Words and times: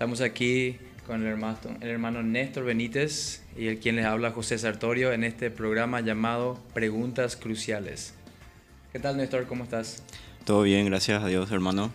Estamos 0.00 0.22
aquí 0.22 0.78
con 1.06 1.20
el 1.20 1.26
hermano, 1.26 1.58
el 1.82 1.90
hermano 1.90 2.22
Néstor 2.22 2.64
Benítez 2.64 3.42
y 3.54 3.66
el 3.66 3.80
quien 3.80 3.96
les 3.96 4.06
habla 4.06 4.30
José 4.30 4.56
Sartorio 4.56 5.12
en 5.12 5.24
este 5.24 5.50
programa 5.50 6.00
llamado 6.00 6.58
Preguntas 6.72 7.36
Cruciales. 7.36 8.14
¿Qué 8.94 8.98
tal 8.98 9.18
Néstor? 9.18 9.46
¿Cómo 9.46 9.64
estás? 9.64 10.02
Todo 10.46 10.62
bien, 10.62 10.86
gracias 10.86 11.22
a 11.22 11.26
Dios 11.26 11.50
hermano. 11.52 11.92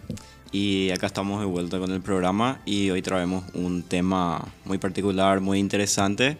Y 0.51 0.91
acá 0.91 1.07
estamos 1.07 1.39
de 1.39 1.47
vuelta 1.47 1.79
con 1.79 1.91
el 1.91 2.01
programa 2.01 2.61
y 2.63 2.91
hoy 2.91 3.01
traemos 3.01 3.43
un 3.55 3.81
tema 3.81 4.49
muy 4.65 4.77
particular, 4.77 5.41
muy 5.41 5.57
interesante, 5.57 6.37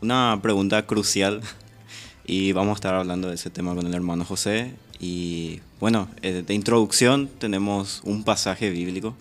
una 0.00 0.40
pregunta 0.42 0.86
crucial 0.86 1.40
y 2.26 2.50
vamos 2.50 2.72
a 2.72 2.74
estar 2.78 2.94
hablando 2.96 3.28
de 3.28 3.36
ese 3.36 3.48
tema 3.50 3.76
con 3.76 3.86
el 3.86 3.94
hermano 3.94 4.24
José. 4.24 4.74
Y 4.98 5.60
bueno, 5.78 6.08
eh, 6.22 6.42
de 6.44 6.54
introducción 6.54 7.28
tenemos 7.38 8.00
un 8.02 8.24
pasaje 8.24 8.70
bíblico 8.70 9.14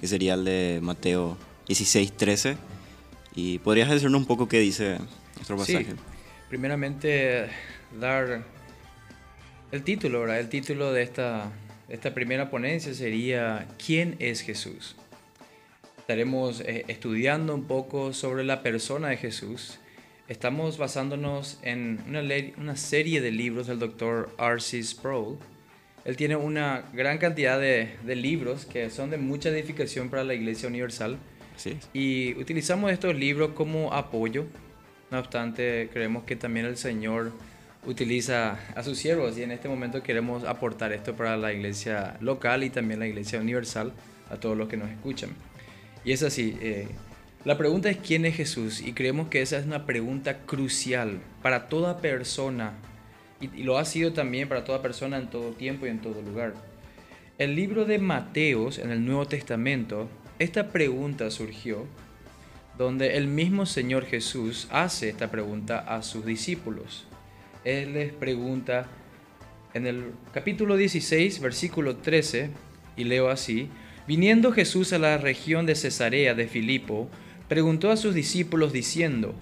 que 0.00 0.06
sería 0.06 0.34
el 0.34 0.44
de 0.44 0.80
Mateo 0.82 1.36
16, 1.66 2.12
13. 2.12 2.56
¿Y 3.34 3.58
podrías 3.58 3.90
decirnos 3.90 4.20
un 4.20 4.26
poco 4.26 4.48
qué 4.48 4.58
dice 4.58 4.98
nuestro 5.36 5.56
pasaje? 5.56 5.84
Sí. 5.84 5.96
Primeramente, 6.48 7.48
dar 8.00 8.42
el 9.70 9.82
título, 9.82 10.20
¿verdad? 10.20 10.40
El 10.40 10.48
título 10.48 10.92
de 10.92 11.02
esta, 11.02 11.52
esta 11.88 12.14
primera 12.14 12.50
ponencia 12.50 12.94
sería 12.94 13.68
¿Quién 13.84 14.16
es 14.18 14.40
Jesús? 14.40 14.96
Estaremos 15.98 16.60
eh, 16.60 16.84
estudiando 16.88 17.54
un 17.54 17.64
poco 17.64 18.14
sobre 18.14 18.44
la 18.44 18.62
persona 18.62 19.08
de 19.08 19.18
Jesús. 19.18 19.78
Estamos 20.26 20.78
basándonos 20.78 21.58
en 21.62 22.02
una, 22.08 22.22
una 22.56 22.76
serie 22.76 23.20
de 23.20 23.30
libros 23.30 23.66
del 23.66 23.78
doctor 23.78 24.34
R.C. 24.38 24.82
Sproul 24.82 25.38
él 26.08 26.16
tiene 26.16 26.36
una 26.36 26.84
gran 26.94 27.18
cantidad 27.18 27.60
de, 27.60 27.98
libros 28.16 28.64
que 28.64 28.88
son 28.88 29.10
de 29.10 29.18
mucha 29.18 29.50
edificación 29.50 30.08
para 30.08 30.24
la 30.24 30.32
Iglesia 30.32 30.66
Universal. 30.66 31.18
Sí. 31.56 31.76
Y 31.92 32.34
utilizamos 32.40 32.90
estos 32.90 33.14
libros 33.14 33.50
como 33.50 33.92
apoyo. 33.92 34.46
No 35.10 35.18
obstante, 35.18 35.90
creemos 35.92 36.24
que 36.24 36.34
también 36.34 36.64
el 36.64 36.78
Señor 36.78 37.32
utiliza 37.84 38.58
a 38.74 38.82
sus 38.82 38.96
siervos 38.96 39.36
y 39.36 39.42
en 39.42 39.50
este 39.50 39.68
momento 39.68 40.02
queremos 40.02 40.44
aportar 40.44 40.94
esto 40.94 41.14
para 41.14 41.36
la 41.36 41.52
iglesia 41.52 42.16
local 42.22 42.64
y 42.64 42.70
también 42.70 43.00
la 43.00 43.06
iglesia 43.06 43.38
universal, 43.38 43.92
a 44.30 44.38
todos 44.38 44.56
los 44.56 44.66
que 44.66 44.78
nos 44.78 44.88
escuchan. 44.88 45.28
Y 46.06 46.12
es 46.12 46.22
así, 46.22 46.56
eh, 46.62 46.88
la 47.44 47.58
pregunta 47.58 47.90
es 47.90 47.98
quién 47.98 48.24
es 48.24 48.34
Jesús 48.34 48.80
y 48.80 48.94
creemos 48.94 49.28
que 49.28 49.42
esa 49.42 49.58
es 49.58 49.66
una 49.66 49.84
pregunta 49.84 50.38
crucial 50.46 51.20
para 51.42 51.68
toda 51.68 51.98
persona 51.98 52.72
y, 53.40 53.62
lo 53.62 53.78
ha 53.78 53.84
sido 53.84 54.12
también 54.12 54.48
para 54.48 54.64
toda 54.64 54.82
persona 54.82 55.18
en 55.18 55.28
todo 55.28 55.50
tiempo 55.52 55.86
y 55.86 55.90
en 55.90 56.00
todo 56.00 56.22
lugar. 56.22 56.54
El 57.38 57.54
libro 57.54 57.84
de 57.84 57.98
Mateos 57.98 58.78
en 58.78 58.90
el 58.90 59.04
Nuevo 59.04 59.26
Testamento, 59.26 60.08
esta 60.38 60.68
pregunta 60.68 61.30
surgió 61.30 61.86
donde 62.76 63.16
el 63.16 63.26
mismo 63.26 63.66
Señor 63.66 64.06
Jesús 64.06 64.68
hace 64.70 65.08
esta 65.08 65.30
pregunta 65.30 65.78
a 65.78 66.02
sus 66.02 66.24
discípulos. 66.24 67.06
Él 67.64 67.94
les 67.94 68.12
pregunta 68.12 68.86
en 69.74 69.86
el 69.86 70.12
capítulo 70.32 70.76
16, 70.76 71.40
versículo 71.40 71.96
13, 71.96 72.50
y 72.96 73.04
leo 73.04 73.28
así, 73.30 73.68
viniendo 74.06 74.52
Jesús 74.52 74.92
a 74.92 74.98
la 74.98 75.18
región 75.18 75.66
de 75.66 75.74
Cesarea 75.74 76.34
de 76.34 76.48
Filipo, 76.48 77.08
preguntó 77.48 77.90
a 77.90 77.96
sus 77.96 78.14
discípulos 78.14 78.72
diciendo, 78.72 79.34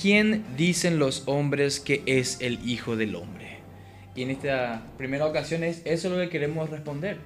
¿quién 0.00 0.44
dicen 0.56 0.98
los 0.98 1.24
hombres 1.26 1.80
que 1.80 2.02
es 2.06 2.38
el 2.40 2.68
Hijo 2.68 2.96
del 2.96 3.16
Hombre? 3.16 3.58
Y 4.14 4.22
en 4.22 4.30
esta 4.30 4.82
primera 4.96 5.26
ocasión 5.26 5.64
es 5.64 5.82
eso 5.84 6.08
lo 6.08 6.18
que 6.18 6.28
queremos 6.28 6.70
responder. 6.70 7.18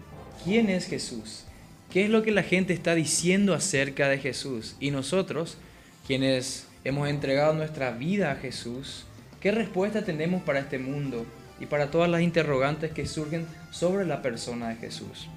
¿Quién 0.44 0.70
es 0.70 0.86
Jesús? 0.86 1.44
¿Qué 1.92 2.04
es 2.04 2.10
lo 2.10 2.22
que 2.22 2.30
la 2.30 2.42
gente 2.42 2.72
está 2.72 2.94
diciendo 2.94 3.54
acerca 3.54 4.08
de 4.08 4.18
Jesús? 4.18 4.76
Y 4.80 4.90
nosotros, 4.90 5.58
quienes 6.06 6.66
hemos 6.84 7.08
entregado 7.08 7.52
nuestra 7.52 7.92
vida 7.92 8.32
a 8.32 8.36
Jesús, 8.36 9.04
¿qué 9.40 9.52
respuesta 9.52 10.04
tenemos 10.04 10.42
para 10.42 10.60
este 10.60 10.78
mundo 10.78 11.26
y 11.60 11.66
para 11.66 11.90
todas 11.90 12.10
las 12.10 12.22
interrogantes 12.22 12.92
que 12.92 13.06
surgen 13.06 13.46
sobre 13.70 14.06
la 14.06 14.22
persona 14.22 14.70
de 14.70 14.76
Jesús? 14.76 15.28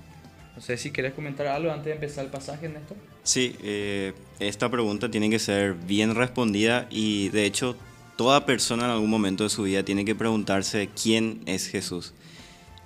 No 0.55 0.61
sé 0.61 0.77
si 0.77 0.91
quieres 0.91 1.13
comentar 1.13 1.47
algo 1.47 1.71
antes 1.71 1.85
de 1.85 1.93
empezar 1.93 2.25
el 2.25 2.31
pasaje, 2.31 2.69
Néstor. 2.69 2.97
Sí, 3.25 3.55
eh, 3.63 4.13
esta 4.39 4.69
pregunta 4.69 5.09
tiene 5.09 5.31
que 5.31 5.39
ser 5.39 5.73
bien 5.73 6.13
respondida 6.13 6.87
y 6.91 7.29
de 7.29 7.45
hecho 7.45 7.75
toda 8.17 8.45
persona 8.45 8.85
en 8.85 8.91
algún 8.91 9.09
momento 9.09 9.43
de 9.43 9.49
su 9.49 9.63
vida 9.63 9.81
tiene 9.81 10.05
que 10.05 10.13
preguntarse 10.13 10.89
quién 10.89 11.41
es 11.47 11.67
Jesús. 11.67 12.13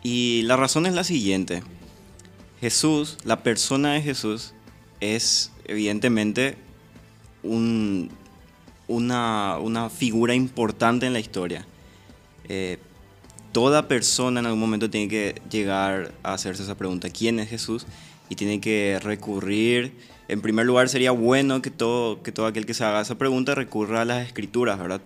Y 0.02 0.44
la 0.44 0.56
razón 0.56 0.86
es 0.86 0.94
la 0.94 1.04
siguiente. 1.04 1.62
Jesús, 2.62 3.18
la 3.26 3.44
persona 3.44 3.92
de 3.92 4.02
Jesús, 4.02 4.54
es 5.02 5.52
evidentemente 5.66 6.56
un, 7.44 8.10
una, 8.88 9.58
una, 9.60 9.90
figura 9.90 10.36
importante 10.36 11.06
en 11.06 11.12
la 11.12 11.20
historia. 11.20 11.66
Eh, 12.48 12.78
toda 13.52 13.90
persona 13.90 14.40
en 14.40 14.46
algún 14.46 14.62
momento 14.62 14.90
tiene 14.90 15.10
que 15.10 15.42
llegar 15.52 16.14
a 16.24 16.34
hacerse 16.34 16.64
esa 16.64 16.78
pregunta, 16.78 17.10
¿quién 17.10 17.40
es 17.40 17.50
Jesús? 17.50 17.86
Y 18.30 18.36
tiene 18.36 18.62
que 18.62 19.00
recurrir, 19.02 19.94
en 20.30 20.42
primer 20.42 20.66
lugar 20.66 20.90
sería 20.90 21.12
bueno 21.12 21.62
que 21.62 21.72
todo, 21.72 22.22
que 22.22 22.32
todo 22.32 22.46
aquel 22.46 22.68
que 22.68 22.76
se 22.76 22.84
haga 22.84 23.02
esa 23.02 23.18
pregunta 23.18 23.56
recurra 23.56 24.02
a 24.02 24.06
las 24.06 24.28
escrituras, 24.28 24.78
¿verdad? 24.78 25.02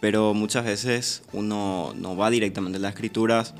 Pero 0.00 0.34
muchas 0.34 0.64
veces 0.64 1.22
uno 1.32 1.92
no 1.96 2.16
va 2.16 2.30
directamente 2.30 2.78
a 2.78 2.80
las 2.80 2.94
escrituras. 2.94 3.54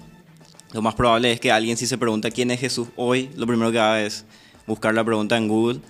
Lo 0.72 0.80
más 0.80 0.94
probable 0.94 1.32
es 1.32 1.40
que 1.40 1.50
alguien 1.50 1.76
si 1.76 1.88
se 1.88 1.98
pregunta 1.98 2.30
quién 2.30 2.52
es 2.52 2.60
Jesús 2.60 2.88
hoy, 2.94 3.30
lo 3.36 3.48
primero 3.48 3.72
que 3.72 3.80
haga 3.80 4.00
es 4.00 4.24
buscar 4.66 4.94
la 4.94 5.04
pregunta 5.04 5.36
en 5.36 5.48
Google 5.48 5.80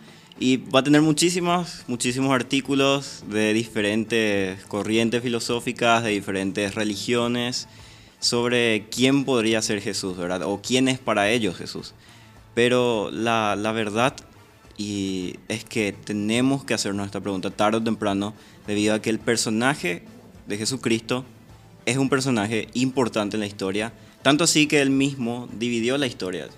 y 0.40 0.56
va 0.56 0.80
a 0.80 0.82
tener 0.82 1.02
muchísimos, 1.02 1.84
muchísimos 1.88 2.32
artículos 2.32 3.22
de 3.28 3.52
diferentes 3.52 4.64
corrientes 4.64 5.22
filosóficas, 5.22 6.02
de 6.04 6.10
diferentes 6.10 6.74
religiones, 6.74 7.68
sobre 8.18 8.86
quién 8.90 9.26
podría 9.26 9.60
ser 9.60 9.82
Jesús, 9.82 10.16
¿verdad? 10.16 10.42
O 10.44 10.62
quién 10.62 10.88
es 10.88 10.98
para 10.98 11.28
ellos 11.28 11.56
Jesús. 11.56 11.92
Pero 12.54 13.10
la, 13.12 13.56
la 13.56 13.72
verdad 13.72 14.14
y 14.76 15.36
es 15.48 15.64
que 15.64 15.92
tenemos 15.92 16.64
que 16.64 16.74
hacernos 16.74 17.06
esta 17.06 17.20
pregunta 17.20 17.50
tarde 17.50 17.78
o 17.78 17.82
temprano 17.82 18.34
debido 18.66 18.94
a 18.94 19.02
que 19.02 19.10
el 19.10 19.18
personaje 19.18 20.02
de 20.46 20.56
Jesucristo 20.56 21.24
es 21.86 21.96
un 21.96 22.08
personaje 22.08 22.68
importante 22.74 23.36
en 23.36 23.40
la 23.40 23.46
historia, 23.46 23.92
tanto 24.22 24.44
así 24.44 24.66
que 24.66 24.80
él 24.80 24.90
mismo 24.90 25.48
dividió 25.52 25.98
la 25.98 26.06
historia, 26.06 26.48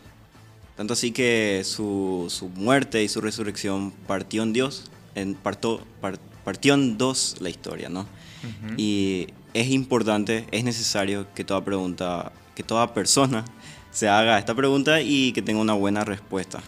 tanto 0.76 0.92
así 0.92 1.12
que 1.12 1.62
su, 1.64 2.26
su 2.28 2.48
muerte 2.48 3.02
y 3.02 3.08
su 3.08 3.20
resurrección 3.20 3.92
partió 4.06 4.42
en 4.42 4.52
Dios, 4.52 4.90
en, 5.14 5.34
partió, 5.34 5.80
partió 6.44 6.74
en 6.74 6.98
dos 6.98 7.36
la 7.40 7.48
historia, 7.48 7.88
¿no? 7.88 8.06
Y 8.76 9.28
es 9.54 9.70
importante, 9.70 10.46
es 10.50 10.64
necesario 10.64 11.26
que 11.34 11.44
toda 11.44 11.64
pregunta, 11.64 12.30
que 12.54 12.62
toda 12.62 12.92
persona 12.92 13.44
se 13.90 14.08
haga 14.08 14.38
esta 14.38 14.54
pregunta 14.54 15.00
y 15.00 15.32
que 15.32 15.40
tenga 15.40 15.60
una 15.60 15.72
buena 15.72 16.04
respuesta. 16.04 16.62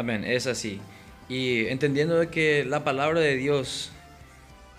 Amén, 0.00 0.24
es 0.24 0.46
así. 0.46 0.80
Y 1.28 1.66
entendiendo 1.66 2.30
que 2.30 2.64
la 2.64 2.84
palabra 2.84 3.20
de 3.20 3.36
Dios 3.36 3.92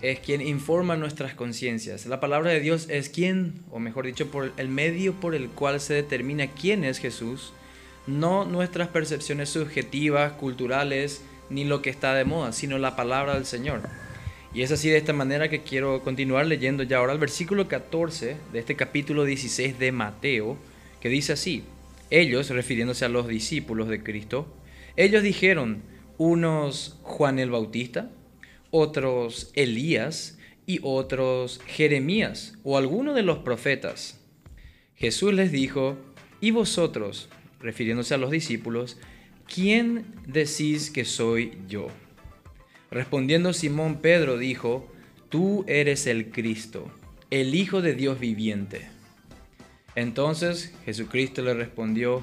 es 0.00 0.18
quien 0.18 0.40
informa 0.40 0.96
nuestras 0.96 1.32
conciencias. 1.32 2.06
La 2.06 2.18
palabra 2.18 2.50
de 2.50 2.58
Dios 2.58 2.88
es 2.90 3.08
quien, 3.08 3.62
o 3.70 3.78
mejor 3.78 4.04
dicho, 4.04 4.32
por 4.32 4.52
el 4.56 4.66
medio 4.66 5.12
por 5.12 5.36
el 5.36 5.48
cual 5.48 5.80
se 5.80 5.94
determina 5.94 6.48
quién 6.48 6.82
es 6.82 6.98
Jesús, 6.98 7.52
no 8.08 8.44
nuestras 8.46 8.88
percepciones 8.88 9.50
subjetivas, 9.50 10.32
culturales, 10.32 11.22
ni 11.50 11.62
lo 11.62 11.82
que 11.82 11.90
está 11.90 12.14
de 12.14 12.24
moda, 12.24 12.50
sino 12.50 12.78
la 12.78 12.96
palabra 12.96 13.34
del 13.34 13.46
Señor. 13.46 13.82
Y 14.52 14.62
es 14.62 14.72
así 14.72 14.90
de 14.90 14.96
esta 14.96 15.12
manera 15.12 15.48
que 15.48 15.62
quiero 15.62 16.02
continuar 16.02 16.46
leyendo 16.46 16.82
ya 16.82 16.96
ahora 16.96 17.12
el 17.12 17.20
versículo 17.20 17.68
14 17.68 18.38
de 18.52 18.58
este 18.58 18.74
capítulo 18.74 19.24
16 19.24 19.78
de 19.78 19.92
Mateo, 19.92 20.56
que 21.00 21.08
dice 21.08 21.34
así, 21.34 21.62
ellos, 22.10 22.50
refiriéndose 22.50 23.04
a 23.04 23.08
los 23.08 23.28
discípulos 23.28 23.86
de 23.86 24.02
Cristo, 24.02 24.48
ellos 24.96 25.22
dijeron, 25.22 25.82
unos 26.18 26.98
Juan 27.02 27.38
el 27.38 27.50
Bautista, 27.50 28.10
otros 28.70 29.50
Elías 29.54 30.38
y 30.66 30.80
otros 30.82 31.60
Jeremías 31.66 32.58
o 32.62 32.78
alguno 32.78 33.14
de 33.14 33.22
los 33.22 33.38
profetas. 33.38 34.20
Jesús 34.94 35.34
les 35.34 35.50
dijo, 35.50 35.96
¿y 36.40 36.50
vosotros, 36.50 37.28
refiriéndose 37.60 38.14
a 38.14 38.18
los 38.18 38.30
discípulos, 38.30 38.98
quién 39.52 40.06
decís 40.26 40.90
que 40.90 41.04
soy 41.04 41.58
yo? 41.68 41.88
Respondiendo 42.90 43.52
Simón 43.52 44.00
Pedro 44.00 44.38
dijo, 44.38 44.92
Tú 45.28 45.64
eres 45.66 46.06
el 46.06 46.30
Cristo, 46.30 46.90
el 47.30 47.54
Hijo 47.54 47.80
de 47.80 47.94
Dios 47.94 48.20
viviente. 48.20 48.90
Entonces 49.94 50.74
Jesucristo 50.84 51.40
le 51.42 51.54
respondió, 51.54 52.22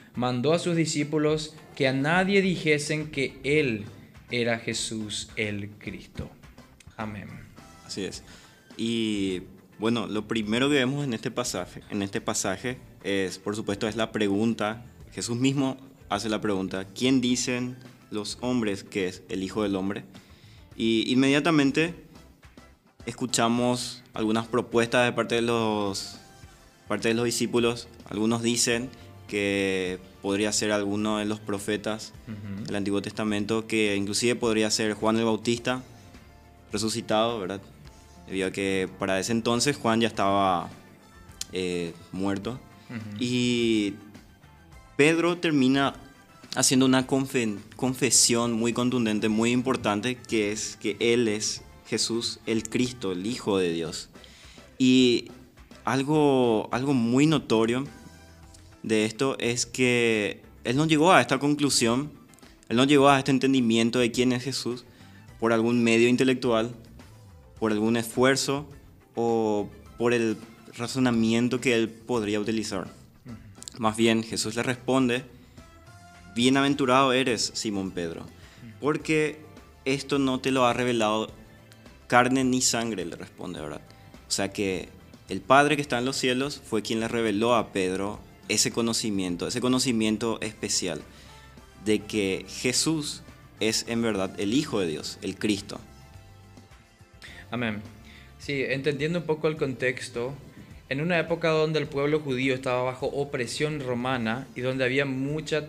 mandó 0.15 0.53
a 0.53 0.59
sus 0.59 0.75
discípulos 0.75 1.55
que 1.75 1.87
a 1.87 1.93
nadie 1.93 2.41
dijesen 2.41 3.11
que 3.11 3.39
Él 3.43 3.85
era 4.29 4.59
Jesús 4.59 5.29
el 5.35 5.69
Cristo. 5.71 6.29
Amén. 6.97 7.27
Así 7.85 8.03
es. 8.03 8.23
Y 8.77 9.43
bueno, 9.79 10.07
lo 10.07 10.27
primero 10.27 10.69
que 10.69 10.75
vemos 10.75 11.03
en 11.03 11.13
este 11.13 11.31
pasaje, 11.31 11.81
en 11.89 12.01
este 12.01 12.21
pasaje 12.21 12.77
es, 13.03 13.39
por 13.39 13.55
supuesto, 13.55 13.87
es 13.87 13.95
la 13.95 14.11
pregunta. 14.11 14.85
Jesús 15.11 15.37
mismo 15.37 15.77
hace 16.09 16.29
la 16.29 16.39
pregunta, 16.41 16.85
¿quién 16.85 17.21
dicen 17.21 17.77
los 18.11 18.37
hombres 18.41 18.83
que 18.83 19.07
es 19.07 19.23
el 19.29 19.43
Hijo 19.43 19.63
del 19.63 19.75
Hombre? 19.75 20.03
Y 20.75 21.11
inmediatamente 21.11 21.95
escuchamos 23.05 24.03
algunas 24.13 24.47
propuestas 24.47 25.05
de 25.05 25.13
parte 25.13 25.35
de 25.35 25.41
los, 25.41 26.17
parte 26.87 27.09
de 27.09 27.13
los 27.13 27.25
discípulos. 27.25 27.87
Algunos 28.09 28.41
dicen 28.41 28.89
que 29.31 29.97
podría 30.21 30.51
ser 30.51 30.73
alguno 30.73 31.19
de 31.19 31.25
los 31.25 31.39
profetas 31.39 32.11
del 32.65 32.75
Antiguo 32.75 33.01
Testamento, 33.01 33.65
que 33.65 33.95
inclusive 33.95 34.35
podría 34.35 34.69
ser 34.69 34.93
Juan 34.93 35.15
el 35.15 35.23
Bautista 35.23 35.83
resucitado, 36.69 37.39
¿verdad? 37.39 37.61
Debido 38.27 38.49
a 38.49 38.51
que 38.51 38.89
para 38.99 39.17
ese 39.21 39.31
entonces 39.31 39.77
Juan 39.77 40.01
ya 40.01 40.09
estaba 40.09 40.69
eh, 41.53 41.93
muerto. 42.11 42.59
Y 43.21 43.93
Pedro 44.97 45.37
termina 45.37 45.93
haciendo 46.57 46.85
una 46.85 47.07
confesión 47.07 48.51
muy 48.51 48.73
contundente, 48.73 49.29
muy 49.29 49.51
importante, 49.51 50.17
que 50.17 50.51
es 50.51 50.75
que 50.75 50.97
Él 50.99 51.29
es 51.29 51.61
Jesús, 51.87 52.41
el 52.45 52.63
Cristo, 52.67 53.13
el 53.13 53.25
Hijo 53.25 53.57
de 53.57 53.71
Dios. 53.71 54.09
Y 54.77 55.31
algo, 55.85 56.67
algo 56.73 56.93
muy 56.93 57.27
notorio 57.27 57.87
de 58.83 59.05
esto 59.05 59.37
es 59.39 59.65
que 59.65 60.41
Él 60.63 60.75
no 60.75 60.85
llegó 60.85 61.11
a 61.11 61.21
esta 61.21 61.39
conclusión, 61.39 62.11
Él 62.69 62.77
no 62.77 62.85
llegó 62.85 63.09
a 63.09 63.19
este 63.19 63.31
entendimiento 63.31 63.99
de 63.99 64.11
quién 64.11 64.31
es 64.31 64.43
Jesús 64.43 64.85
por 65.39 65.53
algún 65.53 65.83
medio 65.83 66.07
intelectual, 66.07 66.73
por 67.59 67.71
algún 67.71 67.97
esfuerzo 67.97 68.67
o 69.15 69.69
por 69.97 70.13
el 70.13 70.37
razonamiento 70.77 71.61
que 71.61 71.75
Él 71.75 71.89
podría 71.89 72.39
utilizar. 72.39 72.87
Más 73.77 73.97
bien, 73.97 74.23
Jesús 74.23 74.55
le 74.55 74.63
responde, 74.63 75.23
bienaventurado 76.35 77.13
eres, 77.13 77.51
Simón 77.55 77.91
Pedro, 77.91 78.25
porque 78.79 79.39
esto 79.85 80.19
no 80.19 80.39
te 80.39 80.51
lo 80.51 80.65
ha 80.65 80.73
revelado 80.73 81.31
carne 82.07 82.43
ni 82.43 82.61
sangre, 82.61 83.05
le 83.05 83.15
responde, 83.15 83.61
¿verdad? 83.61 83.81
O 84.27 84.31
sea 84.31 84.51
que 84.51 84.89
el 85.29 85.41
Padre 85.41 85.75
que 85.75 85.81
está 85.81 85.97
en 85.97 86.05
los 86.05 86.17
cielos 86.17 86.61
fue 86.63 86.81
quien 86.81 86.99
le 86.99 87.07
reveló 87.07 87.55
a 87.55 87.71
Pedro 87.71 88.19
ese 88.51 88.71
conocimiento, 88.71 89.47
ese 89.47 89.61
conocimiento 89.61 90.39
especial 90.41 91.01
de 91.85 91.99
que 91.99 92.45
Jesús 92.47 93.21
es 93.59 93.85
en 93.87 94.01
verdad 94.01 94.37
el 94.39 94.53
Hijo 94.53 94.79
de 94.79 94.87
Dios, 94.87 95.17
el 95.21 95.37
Cristo. 95.37 95.79
Amén. 97.49 97.81
Sí, 98.39 98.63
entendiendo 98.67 99.19
un 99.19 99.25
poco 99.25 99.47
el 99.47 99.55
contexto, 99.55 100.33
en 100.89 100.99
una 101.01 101.19
época 101.19 101.49
donde 101.49 101.79
el 101.79 101.87
pueblo 101.87 102.19
judío 102.19 102.53
estaba 102.53 102.83
bajo 102.83 103.07
opresión 103.07 103.79
romana 103.79 104.47
y 104.55 104.61
donde 104.61 104.83
había 104.83 105.05
mucha, 105.05 105.67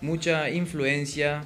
mucha 0.00 0.50
influencia 0.50 1.44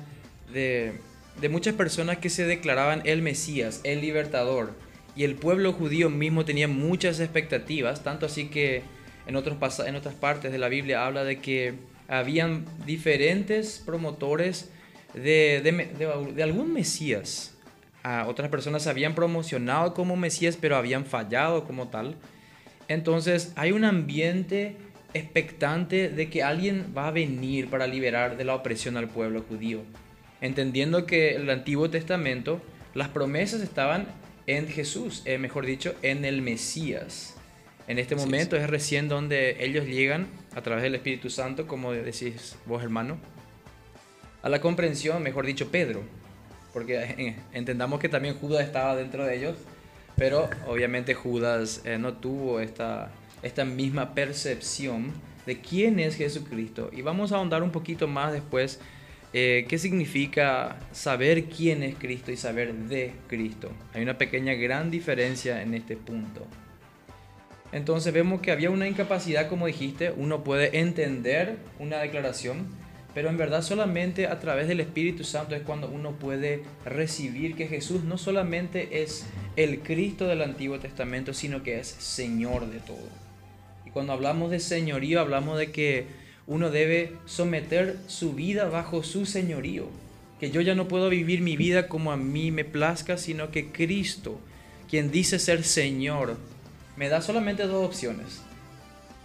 de, 0.53 0.93
de 1.41 1.49
muchas 1.49 1.75
personas 1.75 2.19
que 2.19 2.31
se 2.31 2.45
declaraban 2.45 3.03
el 3.05 3.23
Mesías, 3.23 3.81
el 3.85 4.01
libertador, 4.01 4.75
y 5.17 5.25
el 5.25 5.35
pueblo 5.35 5.73
judío 5.73 6.11
mismo 6.11 6.45
tenía 6.45 6.69
muchas 6.69 7.21
expectativas, 7.21 8.03
tanto 8.05 8.27
así 8.27 8.49
que 8.49 8.83
en, 9.31 9.37
otros 9.37 9.79
en 9.87 9.95
otras 9.95 10.15
partes 10.15 10.51
de 10.51 10.59
la 10.59 10.69
Biblia 10.69 11.07
habla 11.07 11.23
de 11.23 11.39
que 11.39 11.75
habían 12.09 12.65
diferentes 12.85 13.81
promotores 13.85 14.71
de, 15.15 16.43
algún 16.43 16.73
Mesías. 16.73 17.55
A 18.03 18.27
otras 18.27 18.49
personas 18.49 18.83
se 18.83 18.91
habían 18.91 19.15
promocionado 19.15 19.95
como 19.95 20.17
Mesías, 20.17 20.59
pero 20.61 20.75
habían 20.77 21.07
fallado 21.07 21.65
como 21.65 21.89
tal. 21.89 22.17
Entonces 22.89 23.53
hay 23.55 23.71
un 23.71 23.85
ambiente 23.85 24.77
expectante 25.15 26.09
de 26.09 26.29
que 26.29 26.43
alguien 26.43 26.93
va 26.97 27.07
a 27.07 27.11
venir 27.13 27.69
para 27.69 27.87
liberar 27.87 28.37
de 28.37 28.45
la 28.45 28.57
opresión 28.57 28.97
al 28.97 29.09
pueblo 29.09 29.45
judío. 29.49 29.83
Entendiendo 30.41 31.07
que 31.07 31.37
el 31.37 31.49
Antiguo 31.51 31.89
Testamento, 31.89 32.61
las 32.95 33.09
promesas 33.09 33.61
estaban 33.61 34.09
en 34.49 34.67
Jesús, 34.67 35.23
eh, 35.25 35.39
mejor 35.39 35.67
dicho, 35.67 35.95
en 36.03 36.25
el 36.25 36.43
Mesías. 36.43 37.37
En 37.91 37.99
este 37.99 38.15
momento 38.15 38.57
es 38.57 38.71
recién 38.71 39.09
donde 39.09 39.57
ellos 39.65 39.85
llegan 39.85 40.29
a 40.55 40.63
través 40.63 40.85
del 40.85 40.95
Espíritu 40.95 41.29
Santo, 41.29 41.67
como 41.67 41.93
decís 41.93 42.57
vos 42.65 42.83
hermano, 42.85 43.19
a 44.43 44.49
la 44.49 44.61
comprensión, 44.61 45.23
mejor 45.25 45.45
dicho, 45.45 45.73
Pedro. 45.73 46.03
Porque 46.73 46.95
eh, 47.19 47.37
entendamos 47.53 47.99
que 47.99 48.09
también 48.09 48.37
Judas 48.37 48.65
estaba 48.65 48.95
dentro 48.95 49.25
de 49.25 49.37
ellos 49.37 49.57
pero 50.21 50.51
obviamente 50.67 51.15
Judas 51.15 51.81
eh, 51.87 51.97
no 51.97 52.13
tuvo 52.13 52.61
esta, 52.61 53.11
esta 53.43 53.65
misma 53.65 54.15
percepción 54.15 55.13
de 55.47 55.63
quién 55.63 55.99
es 55.99 56.15
Jesucristo. 56.15 56.91
Y 56.93 57.01
vamos 57.01 57.33
a 57.33 57.37
ahondar 57.37 57.63
un 57.63 57.71
poquito 57.71 58.07
más 58.07 58.31
después 58.31 58.81
eh, 59.33 59.65
qué 59.67 59.79
significa 59.79 60.79
saber 60.93 61.47
quién 61.47 61.83
es 61.83 61.95
Cristo 61.95 62.31
y 62.31 62.37
saber 62.37 62.75
de 62.75 63.15
Cristo. 63.29 63.73
Hay 63.95 64.03
una 64.03 64.19
pequeña 64.19 64.53
gran 64.53 64.91
diferencia 64.91 65.63
en 65.63 65.73
este 65.73 65.97
punto. 65.97 66.47
Entonces 67.73 68.13
vemos 68.13 68.41
que 68.41 68.51
había 68.51 68.71
una 68.71 68.89
incapacidad, 68.89 69.49
como 69.49 69.67
dijiste, 69.67 70.13
uno 70.17 70.43
puede 70.43 70.81
entender 70.81 71.57
una 71.79 71.99
declaración, 71.99 72.67
pero 73.15 73.29
en 73.29 73.37
verdad 73.37 73.63
solamente 73.63 74.27
a 74.27 74.41
través 74.41 74.69
del 74.69 74.81
Espíritu 74.81 75.25
Santo 75.25 75.55
es 75.55 75.63
cuando 75.63 75.89
uno 75.89 76.13
puede 76.13 76.63
recibir 76.85 77.55
que 77.55 77.67
Jesús 77.67 78.05
no 78.05 78.19
solamente 78.19 79.03
es 79.03 79.27
el 79.57 79.81
Cristo 79.81 80.27
del 80.27 80.43
Antiguo 80.43 80.79
Testamento, 80.79 81.33
sino 81.33 81.63
que 81.63 81.79
es 81.79 81.89
Señor 81.89 82.71
de 82.71 82.79
todo. 82.81 83.09
Y 83.87 83.91
cuando 83.91 84.13
hablamos 84.13 84.51
de 84.51 84.61
señorío, 84.61 85.21
hablamos 85.21 85.59
de 85.59 85.73
que 85.73 86.07
uno 86.47 86.71
debe 86.71 87.13
someter 87.27 87.97
su 88.07 88.35
vida 88.35 88.69
bajo 88.69 89.03
su 89.03 89.27
señorío. 89.27 89.87
Que 90.39 90.51
yo 90.51 90.61
ya 90.61 90.75
no 90.75 90.89
puedo 90.89 91.09
vivir 91.09 91.41
mi 91.43 91.57
vida 91.57 91.89
como 91.89 92.13
a 92.13 92.17
mí 92.17 92.51
me 92.51 92.65
plazca, 92.65 93.19
sino 93.19 93.51
que 93.51 93.71
Cristo, 93.73 94.41
quien 94.89 95.11
dice 95.11 95.39
ser 95.39 95.65
Señor, 95.65 96.37
me 97.01 97.09
da 97.09 97.23
solamente 97.23 97.67
dos 97.67 97.87
opciones. 97.87 98.43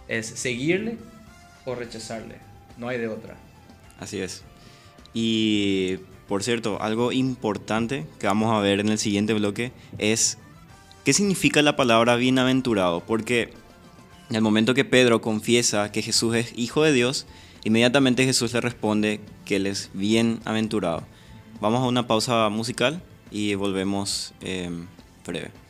Es 0.08 0.28
seguirle 0.28 0.98
o 1.66 1.76
rechazarle. 1.76 2.38
No 2.78 2.88
hay 2.88 2.98
de 2.98 3.10
otra. 3.10 3.36
Así 4.00 4.22
es. 4.22 4.44
Y 5.14 5.98
por 6.30 6.42
cierto, 6.42 6.82
algo 6.82 7.12
importante 7.12 8.08
que 8.18 8.28
vamos 8.28 8.56
a 8.56 8.62
ver 8.62 8.80
en 8.80 8.88
el 8.88 8.98
siguiente 8.98 9.34
bloque 9.34 9.74
es 9.98 10.38
qué 11.04 11.12
significa 11.12 11.62
la 11.62 11.76
palabra 11.76 12.16
bienaventurado. 12.16 13.02
Porque 13.02 13.52
en 14.30 14.38
el 14.38 14.42
momento 14.42 14.74
que 14.74 14.86
Pedro 14.86 15.20
confiesa 15.20 15.92
que 15.92 16.02
Jesús 16.02 16.34
es 16.34 16.54
hijo 16.56 16.82
de 16.82 16.94
Dios, 16.94 17.28
inmediatamente 17.66 18.24
Jesús 18.24 18.54
le 18.54 18.62
responde 18.62 19.20
que 19.44 19.58
él 19.58 19.68
es 19.68 19.90
bienaventurado. 19.94 21.04
Vamos 21.60 21.82
a 21.82 21.88
una 21.88 22.08
pausa 22.08 22.48
musical 22.48 23.02
y 23.32 23.56
volvemos 23.56 24.34
en 24.40 24.88
breve. 25.26 25.65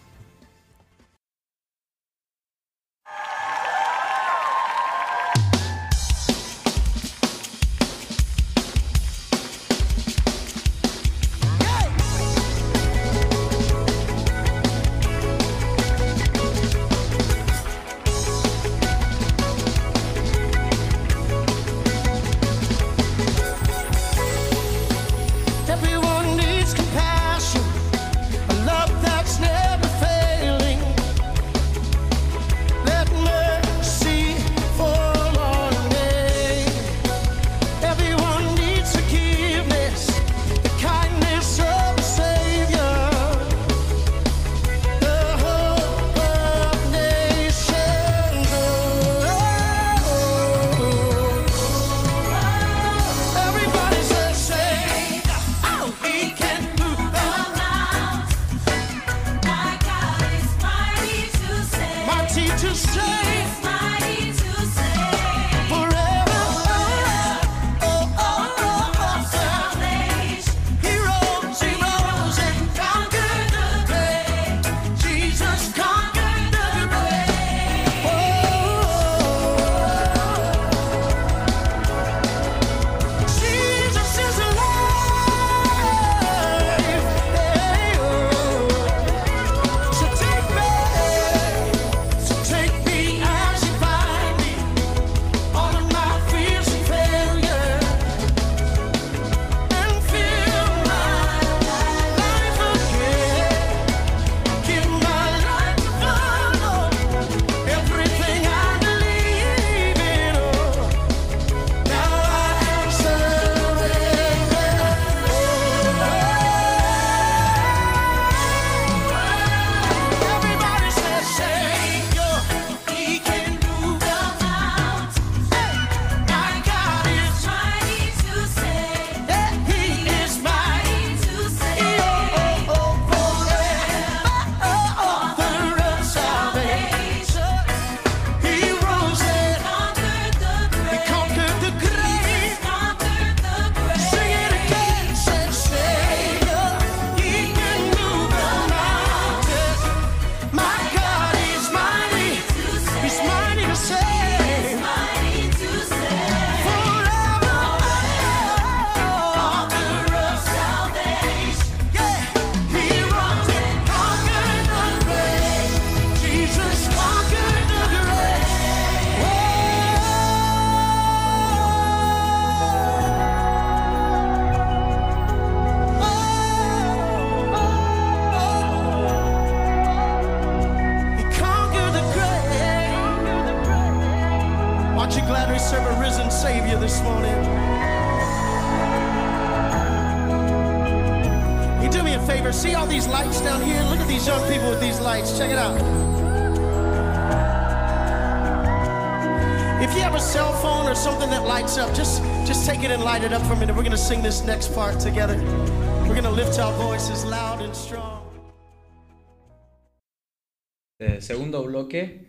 Eh, 211.00 211.20
segundo 211.20 211.62
bloque, 211.62 212.22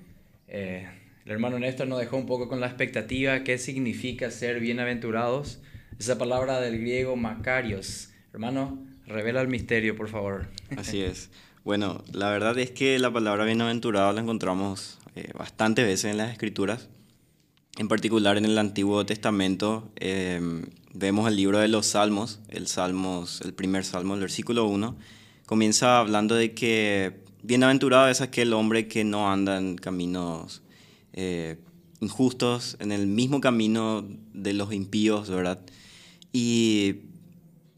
eh, 0.48 0.88
el 1.24 1.30
hermano 1.30 1.56
Néstor 1.56 1.86
nos 1.86 2.00
dejó 2.00 2.16
un 2.16 2.26
poco 2.26 2.48
con 2.48 2.58
la 2.58 2.66
expectativa 2.66 3.44
qué 3.44 3.58
significa 3.58 4.32
ser 4.32 4.58
bienaventurados. 4.58 5.60
Esa 6.00 6.18
palabra 6.18 6.60
del 6.60 6.80
griego 6.80 7.14
Macarios. 7.14 8.10
Hermano, 8.32 8.84
revela 9.06 9.40
el 9.40 9.46
misterio, 9.46 9.94
por 9.94 10.08
favor. 10.08 10.48
Así 10.76 11.00
es. 11.00 11.30
Bueno, 11.62 12.02
la 12.12 12.28
verdad 12.30 12.58
es 12.58 12.72
que 12.72 12.98
la 12.98 13.12
palabra 13.12 13.44
bienaventurado 13.44 14.12
la 14.12 14.20
encontramos 14.20 14.98
eh, 15.14 15.30
bastantes 15.38 15.86
veces 15.86 16.10
en 16.10 16.16
las 16.16 16.32
escrituras, 16.32 16.88
en 17.78 17.86
particular 17.86 18.36
en 18.36 18.46
el 18.46 18.58
Antiguo 18.58 19.06
Testamento. 19.06 19.92
Eh, 19.94 20.40
vemos 20.92 21.28
el 21.28 21.36
libro 21.36 21.60
de 21.60 21.68
los 21.68 21.86
Salmos, 21.86 22.40
el, 22.48 22.66
Salmos, 22.66 23.42
el 23.42 23.54
primer 23.54 23.84
Salmo, 23.84 24.14
el 24.14 24.20
versículo 24.20 24.64
1, 24.66 24.96
comienza 25.46 26.00
hablando 26.00 26.34
de 26.34 26.52
que 26.52 27.25
bienaventurado 27.46 28.08
es 28.08 28.20
aquel 28.20 28.52
hombre 28.52 28.88
que 28.88 29.04
no 29.04 29.30
anda 29.30 29.56
en 29.56 29.76
caminos 29.76 30.62
eh, 31.12 31.56
injustos, 32.00 32.76
en 32.80 32.92
el 32.92 33.06
mismo 33.06 33.40
camino 33.40 34.04
de 34.34 34.52
los 34.52 34.72
impíos, 34.72 35.30
¿verdad? 35.30 35.60
Y, 36.32 36.96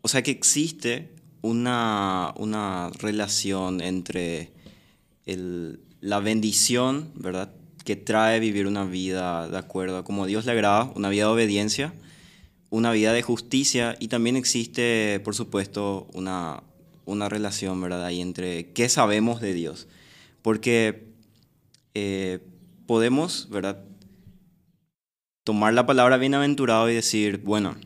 o 0.01 0.09
sea 0.09 0.23
que 0.23 0.31
existe 0.31 1.13
una, 1.43 2.33
una 2.37 2.91
relación 2.99 3.81
entre 3.81 4.53
el, 5.27 5.81
la 6.01 6.21
bendición, 6.21 7.13
¿verdad? 7.15 7.53
Que 7.85 7.95
trae 7.95 8.41
vivir 8.41 8.67
una 8.67 8.85
vida 8.85 9.49
de 9.49 9.59
acuerdo 9.59 9.99
a 9.99 10.05
como 10.05 10.27
Dios 10.27 10.47
le 10.47 10.53
agrada, 10.53 10.91
una 10.97 11.11
vida 11.11 11.25
de 11.25 11.31
obediencia, 11.31 11.93
una 12.71 12.91
vida 12.91 13.13
de 13.13 13.23
justicia 13.23 13.97
y 14.01 14.09
también 14.09 14.37
existe, 14.37 15.21
por 15.25 15.35
supuesto, 15.35 16.09
una, 16.15 16.63
una 17.09 17.29
relación, 17.29 17.81
¿verdad? 17.81 18.05
Ahí 18.05 18.21
entre 18.21 18.71
qué 18.73 18.89
sabemos 18.89 19.41
de 19.41 19.55
Dios. 19.55 19.89
Porque 20.43 21.09
eh, 21.95 22.41
podemos, 22.87 23.49
¿verdad? 23.51 23.83
Tomar 25.43 25.73
la 25.73 25.87
palabra 25.87 26.19
bienaventurado 26.19 26.91
y 26.91 26.95
decir, 26.95 27.39
bueno, 27.39 27.77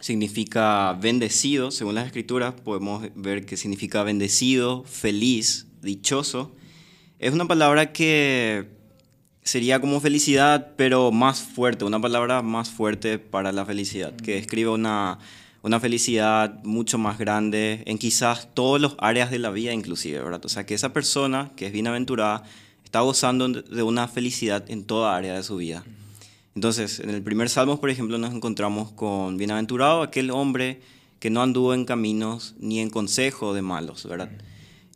significa 0.00 0.92
bendecido, 0.92 1.72
según 1.72 1.96
las 1.96 2.06
escrituras, 2.06 2.54
podemos 2.54 3.08
ver 3.16 3.44
que 3.44 3.56
significa 3.56 4.04
bendecido, 4.04 4.84
feliz, 4.84 5.66
dichoso. 5.82 6.54
Es 7.18 7.32
una 7.32 7.46
palabra 7.46 7.92
que 7.92 8.68
sería 9.42 9.80
como 9.80 10.00
felicidad, 10.00 10.74
pero 10.76 11.10
más 11.10 11.40
fuerte, 11.42 11.84
una 11.84 12.00
palabra 12.00 12.40
más 12.42 12.70
fuerte 12.70 13.18
para 13.18 13.50
la 13.50 13.66
felicidad, 13.66 14.14
que 14.14 14.36
describe 14.36 14.70
una, 14.70 15.18
una 15.64 15.80
felicidad 15.80 16.62
mucho 16.62 16.98
más 16.98 17.18
grande 17.18 17.82
en 17.86 17.96
quizás 17.96 18.52
todas 18.52 18.82
las 18.82 18.96
áreas 18.98 19.30
de 19.30 19.38
la 19.38 19.48
vida 19.48 19.72
inclusive, 19.72 20.20
¿verdad? 20.20 20.44
O 20.44 20.50
sea, 20.50 20.66
que 20.66 20.74
esa 20.74 20.92
persona 20.92 21.52
que 21.56 21.66
es 21.66 21.72
bienaventurada 21.72 22.42
está 22.84 23.00
gozando 23.00 23.48
de 23.48 23.82
una 23.82 24.06
felicidad 24.06 24.70
en 24.70 24.84
toda 24.84 25.16
área 25.16 25.32
de 25.32 25.42
su 25.42 25.56
vida. 25.56 25.82
Entonces, 26.54 27.00
en 27.00 27.08
el 27.08 27.22
primer 27.22 27.48
salmo, 27.48 27.80
por 27.80 27.88
ejemplo, 27.88 28.18
nos 28.18 28.34
encontramos 28.34 28.92
con 28.92 29.38
bienaventurado 29.38 30.02
aquel 30.02 30.30
hombre 30.32 30.82
que 31.18 31.30
no 31.30 31.40
anduvo 31.42 31.72
en 31.72 31.86
caminos 31.86 32.54
ni 32.58 32.80
en 32.80 32.90
consejo 32.90 33.54
de 33.54 33.62
malos, 33.62 34.06
¿verdad? 34.06 34.30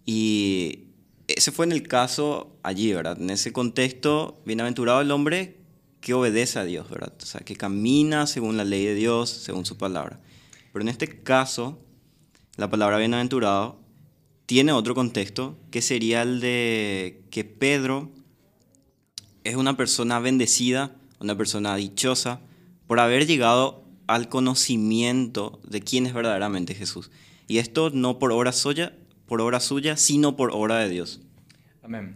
Y 0.04 0.80
ese 1.28 1.50
fue 1.50 1.64
en 1.64 1.72
el 1.72 1.88
caso 1.88 2.52
allí, 2.62 2.92
¿verdad? 2.92 3.18
En 3.18 3.30
ese 3.30 3.54
contexto, 3.54 4.38
bienaventurado 4.44 5.00
el 5.00 5.10
hombre 5.12 5.56
que 6.02 6.12
obedece 6.12 6.58
a 6.58 6.64
Dios, 6.64 6.90
¿verdad? 6.90 7.14
O 7.22 7.24
sea, 7.24 7.40
que 7.40 7.56
camina 7.56 8.26
según 8.26 8.58
la 8.58 8.64
ley 8.64 8.84
de 8.84 8.94
Dios, 8.94 9.30
según 9.30 9.64
su 9.64 9.78
palabra. 9.78 10.20
Pero 10.78 10.84
en 10.84 10.90
este 10.90 11.08
caso, 11.24 11.84
la 12.56 12.70
palabra 12.70 12.98
bienaventurado 12.98 13.80
tiene 14.46 14.70
otro 14.70 14.94
contexto, 14.94 15.58
que 15.72 15.82
sería 15.82 16.22
el 16.22 16.38
de 16.38 17.24
que 17.32 17.42
Pedro 17.42 18.12
es 19.42 19.56
una 19.56 19.76
persona 19.76 20.20
bendecida, 20.20 20.94
una 21.18 21.36
persona 21.36 21.74
dichosa, 21.74 22.42
por 22.86 23.00
haber 23.00 23.26
llegado 23.26 23.82
al 24.06 24.28
conocimiento 24.28 25.58
de 25.68 25.80
quién 25.80 26.06
es 26.06 26.14
verdaderamente 26.14 26.76
Jesús. 26.76 27.10
Y 27.48 27.58
esto 27.58 27.90
no 27.90 28.20
por 28.20 28.30
obra 28.30 28.52
suya, 28.52 28.92
por 29.26 29.40
obra 29.40 29.58
suya, 29.58 29.96
sino 29.96 30.36
por 30.36 30.52
obra 30.52 30.78
de 30.78 30.90
Dios. 30.90 31.20
Amén. 31.82 32.14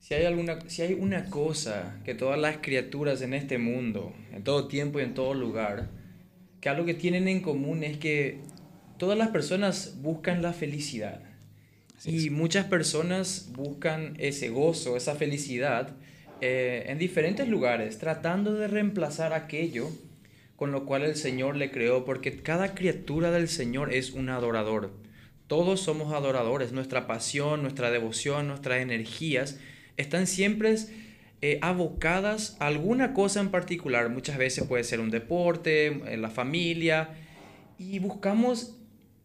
Si 0.00 0.12
hay, 0.12 0.26
alguna, 0.26 0.58
si 0.68 0.82
hay 0.82 0.92
una 0.92 1.30
cosa 1.30 1.98
que 2.04 2.14
todas 2.14 2.38
las 2.38 2.58
criaturas 2.58 3.22
en 3.22 3.32
este 3.32 3.56
mundo, 3.56 4.12
en 4.34 4.44
todo 4.44 4.68
tiempo 4.68 5.00
y 5.00 5.04
en 5.04 5.14
todo 5.14 5.32
lugar, 5.32 5.88
que 6.60 6.68
algo 6.68 6.84
que 6.84 6.94
tienen 6.94 7.28
en 7.28 7.40
común 7.40 7.84
es 7.84 7.98
que 7.98 8.40
todas 8.98 9.16
las 9.16 9.28
personas 9.28 9.96
buscan 10.02 10.42
la 10.42 10.52
felicidad. 10.52 11.22
y 12.04 12.30
muchas 12.30 12.64
personas 12.64 13.50
buscan 13.52 14.14
ese 14.18 14.48
gozo, 14.48 14.96
esa 14.96 15.16
felicidad 15.16 15.94
eh, 16.40 16.84
en 16.86 16.98
diferentes 16.98 17.46
lugares, 17.46 17.98
tratando 17.98 18.54
de 18.54 18.68
reemplazar 18.68 19.34
aquello 19.34 19.90
con 20.56 20.72
lo 20.72 20.84
cual 20.84 21.04
el 21.04 21.16
Señor 21.16 21.56
le 21.56 21.70
creó, 21.70 22.04
porque 22.04 22.42
cada 22.42 22.74
criatura 22.74 23.30
del 23.30 23.48
Señor 23.48 23.94
es 23.94 24.10
un 24.10 24.28
adorador. 24.28 24.90
Todos 25.46 25.80
somos 25.80 26.12
adoradores, 26.12 26.72
nuestra 26.72 27.06
pasión, 27.06 27.62
nuestra 27.62 27.90
devoción, 27.90 28.48
nuestras 28.48 28.80
energías 28.80 29.58
están 29.96 30.26
siempre 30.26 30.76
eh, 31.42 31.58
abocadas 31.62 32.56
a 32.60 32.66
alguna 32.66 33.14
cosa 33.14 33.40
en 33.40 33.50
particular. 33.50 34.08
Muchas 34.10 34.36
veces 34.36 34.64
puede 34.66 34.84
ser 34.84 35.00
un 35.00 35.10
deporte, 35.10 35.86
en 35.86 36.22
la 36.22 36.30
familia, 36.30 37.10
y 37.78 37.98
buscamos 37.98 38.76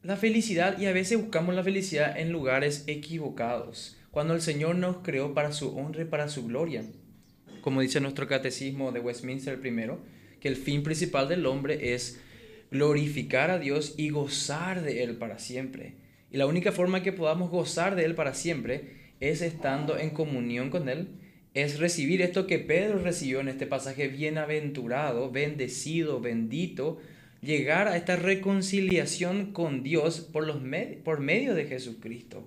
la 0.01 0.15
felicidad 0.15 0.77
y 0.79 0.86
a 0.86 0.93
veces 0.93 1.19
buscamos 1.19 1.55
la 1.55 1.63
felicidad 1.63 2.17
en 2.17 2.31
lugares 2.31 2.84
equivocados, 2.88 3.98
cuando 4.12 4.34
el 4.34 4.41
Señor 4.41 4.75
nos 4.75 4.98
creó 4.98 5.34
para 5.34 5.51
su 5.51 5.75
honra 5.75 6.03
y 6.03 6.05
para 6.05 6.29
su 6.29 6.45
gloria. 6.48 6.86
Como 7.62 7.81
dice 7.81 8.00
nuestro 8.00 8.27
catecismo 8.27 8.91
de 8.91 9.00
Westminster 9.00 9.60
primero, 9.60 10.00
que 10.39 10.48
el 10.48 10.55
fin 10.55 10.84
principal 10.84 11.27
del 11.27 11.45
hombre 11.48 11.95
es 11.95 12.22
glorificar 12.72 13.50
a 13.50 13.60
Dios 13.60 13.95
y 13.98 14.10
gozar 14.10 14.84
de 14.84 15.03
Él 15.03 15.17
para 15.17 15.39
siempre. 15.39 15.95
Y 16.31 16.38
la 16.38 16.45
única 16.45 16.72
forma 16.72 17.01
que 17.01 17.12
podamos 17.12 17.50
gozar 17.50 17.95
de 17.95 18.05
Él 18.05 18.15
para 18.15 18.34
siempre 18.34 19.13
es 19.19 19.41
estando 19.41 19.98
en 19.98 20.12
comunión 20.12 20.69
con 20.69 20.88
Él, 20.88 21.10
es 21.55 21.79
recibir 21.79 22.21
esto 22.21 22.47
que 22.47 22.59
Pedro 22.59 23.00
recibió 23.00 23.39
en 23.39 23.47
este 23.47 23.65
pasaje, 23.65 24.09
bienaventurado, 24.09 25.31
bendecido, 25.31 26.19
bendito, 26.19 27.00
llegar 27.41 27.88
a 27.88 27.95
esta 27.95 28.17
reconciliación 28.17 29.53
con 29.53 29.81
Dios 29.81 30.19
por, 30.19 30.45
los 30.45 30.57
por 31.05 31.21
medio 31.21 31.55
de 31.55 31.65
Jesucristo. 31.65 32.45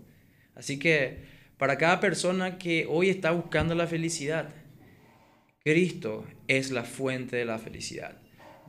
Así 0.55 0.79
que 0.79 1.17
para 1.57 1.79
cada 1.79 2.01
persona 2.01 2.59
que 2.59 2.87
hoy 2.87 3.09
está 3.09 3.31
buscando 3.31 3.75
la 3.75 3.87
felicidad, 3.87 4.51
Cristo 5.65 6.27
es 6.47 6.71
la 6.71 6.85
fuente 6.85 7.37
de 7.37 7.47
la 7.47 7.59
felicidad. 7.59 8.21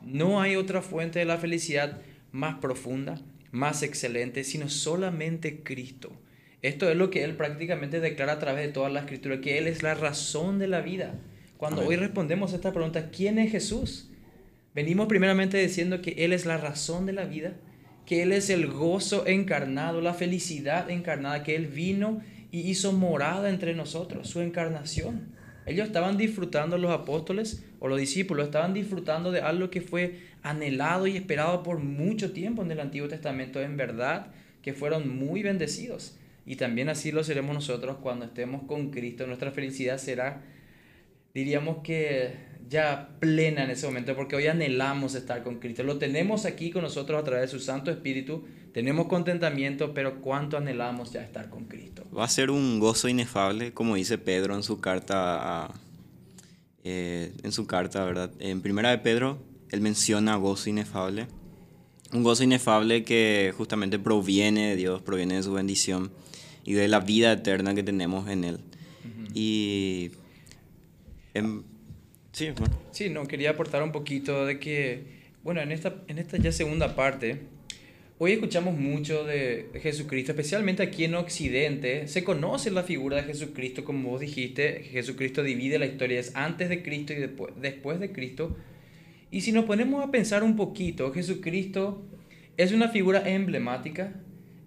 No 0.01 0.41
hay 0.41 0.55
otra 0.55 0.81
fuente 0.81 1.19
de 1.19 1.25
la 1.25 1.38
felicidad 1.38 2.01
más 2.31 2.60
profunda, 2.60 3.19
más 3.51 3.84
excelente, 3.84 4.46
sino 4.46 4.69
solamente 4.69 5.63
Cristo. 5.63 6.13
Esto 6.62 6.89
es 6.89 6.98
lo 6.98 7.10
que 7.10 7.24
Él 7.24 7.36
prácticamente 7.36 8.00
declara 8.00 8.34
a 8.34 8.39
través 8.39 8.68
de 8.68 8.74
toda 8.74 8.89
la 8.89 9.01
escritura, 9.01 9.39
que 9.39 9.58
Él 9.58 9.68
es 9.68 9.82
la 9.82 9.94
razón 9.94 10.60
de 10.60 10.68
la 10.68 10.82
vida. 10.82 11.16
Cuando 11.58 11.86
hoy 11.86 11.96
respondemos 11.96 12.54
a 12.54 12.58
esta 12.58 12.74
pregunta, 12.74 13.10
¿quién 13.12 13.39
es 13.39 13.51
Jesús? 13.51 14.10
Venimos 14.75 15.08
primeramente 15.08 15.58
diciendo 15.58 16.01
que 16.01 16.12
Él 16.18 16.34
es 16.34 16.46
la 16.46 16.58
razón 16.58 17.06
de 17.06 17.13
la 17.13 17.25
vida, 17.25 17.54
que 18.06 18.24
Él 18.24 18.32
es 18.32 18.50
el 18.50 18.68
gozo 18.68 19.25
encarnado, 19.25 20.01
la 20.01 20.13
felicidad 20.13 20.89
encarnada, 20.89 21.44
que 21.44 21.56
Él 21.56 21.68
vino 21.68 22.22
y 22.51 22.62
hizo 22.62 22.92
morada 22.92 23.50
entre 23.50 23.74
nosotros, 23.74 24.28
su 24.28 24.42
encarnación. 24.42 25.34
Ellos 25.66 25.88
estaban 25.88 26.18
disfrutando, 26.18 26.78
los 26.78 26.92
apóstoles 26.92 27.63
o 27.80 27.88
los 27.88 28.00
discípulos, 28.00 28.48
estaban 28.48 28.74
disfrutando 28.74 29.32
de 29.32 29.42
algo 29.42 29.70
que 29.70 29.82
fue 29.82 30.20
anhelado 30.42 31.08
y 31.08 31.16
esperado 31.16 31.63
por 31.63 31.80
mucho 31.80 32.32
tiempo 32.32 32.63
en 32.63 32.72
el 32.72 32.80
Antiguo 32.80 33.08
Testamento. 33.08 33.62
En 33.62 33.78
verdad 33.78 34.28
que 34.62 34.74
fueron 34.74 35.16
muy 35.16 35.44
bendecidos. 35.44 36.19
Y 36.50 36.56
también 36.56 36.89
así 36.89 37.12
lo 37.12 37.24
seremos 37.24 37.53
nosotros 37.53 37.98
cuando 38.01 38.25
estemos 38.25 38.63
con 38.63 38.89
Cristo. 38.89 39.27
Nuestra 39.27 39.51
felicidad 39.51 40.00
será, 40.00 40.41
diríamos 41.32 41.84
que 41.84 42.34
ya 42.68 43.10
plena 43.20 43.65
en 43.65 43.70
ese 43.70 43.86
momento, 43.86 44.15
porque 44.15 44.36
hoy 44.36 44.48
anhelamos 44.48 45.13
estar 45.13 45.44
con 45.44 45.60
Cristo. 45.60 45.84
Lo 45.84 46.00
tenemos 46.00 46.46
aquí 46.46 46.72
con 46.72 46.82
nosotros 46.82 47.22
a 47.22 47.24
través 47.24 47.51
de 47.51 47.56
su 47.60 47.63
Santo 47.63 47.91
Espíritu, 47.91 48.46
tenemos 48.74 49.06
contentamiento, 49.06 49.94
pero 49.94 50.22
cuánto 50.22 50.58
anhelamos 50.58 51.13
ya 51.13 51.22
estar 51.22 51.51
con 51.51 51.65
Cristo. 51.65 52.03
Va 52.18 52.24
a 52.24 52.27
ser 52.27 52.50
un 52.50 52.79
gozo 52.79 53.08
inefable, 53.08 53.71
como 53.71 53.93
dice 53.93 54.17
Pedro 54.17 54.56
en 54.56 54.63
su 54.63 54.82
carta, 54.82 55.69
eh, 56.84 57.32
en 57.43 57.52
su 57.52 57.67
carta, 57.67 58.04
¿verdad? 58.06 58.32
En 58.39 58.62
primera 58.62 58.89
de 58.89 58.97
Pedro, 58.97 59.38
él 59.69 59.82
menciona 59.82 60.36
gozo 60.36 60.67
inefable. 60.67 61.28
Un 62.12 62.24
gozo 62.24 62.43
inefable 62.43 63.04
que 63.04 63.54
justamente 63.56 64.00
proviene 64.00 64.71
de 64.71 64.76
Dios, 64.78 65.04
proviene 65.04 65.36
de 65.36 65.43
su 65.43 65.54
bendición 65.54 66.10
y 66.65 66.74
de 66.74 66.88
la 66.88 67.00
vida 67.00 67.32
eterna 67.32 67.76
que 67.76 67.84
tenemos 67.84 68.28
en 68.30 68.43
Él. 68.43 68.60
Y 69.34 70.12
en, 71.34 71.63
Sí, 72.32 72.52
bueno. 72.58 72.80
Sí, 72.91 73.10
no, 73.10 73.28
quería 73.28 73.50
aportar 73.50 73.84
un 73.84 73.91
poquito 73.91 74.45
de 74.45 74.60
que, 74.60 75.04
bueno, 75.43 75.62
en 75.62 75.74
esta, 75.74 75.95
en 76.08 76.19
esta 76.19 76.38
ya 76.38 76.52
segunda 76.52 76.95
parte, 76.95 77.39
hoy 78.17 78.34
escuchamos 78.34 78.78
mucho 78.78 79.26
de 79.26 79.69
Jesucristo, 79.82 80.32
especialmente 80.32 80.84
aquí 80.84 81.04
en 81.04 81.15
Occidente, 81.15 82.08
se 82.08 82.24
conoce 82.24 82.72
la 82.72 82.84
figura 82.84 83.17
de 83.17 83.24
Jesucristo, 83.24 83.84
como 83.84 84.12
vos 84.12 84.22
dijiste, 84.22 84.84
Jesucristo 84.91 85.43
divide 85.43 85.80
la 85.80 85.86
historia, 85.86 86.19
es 86.19 86.36
antes 86.36 86.69
de 86.69 86.82
Cristo 86.84 87.13
y 87.13 87.17
después, 87.17 87.54
después 87.60 88.00
de 88.00 88.12
Cristo. 88.12 88.56
Y 89.32 89.41
si 89.41 89.52
nos 89.52 89.65
ponemos 89.65 90.02
a 90.06 90.12
pensar 90.12 90.43
un 90.43 90.56
poquito, 90.56 91.12
Jesucristo 91.12 92.06
es 92.58 92.72
una 92.72 92.89
figura 92.89 93.28
emblemática. 93.30 94.13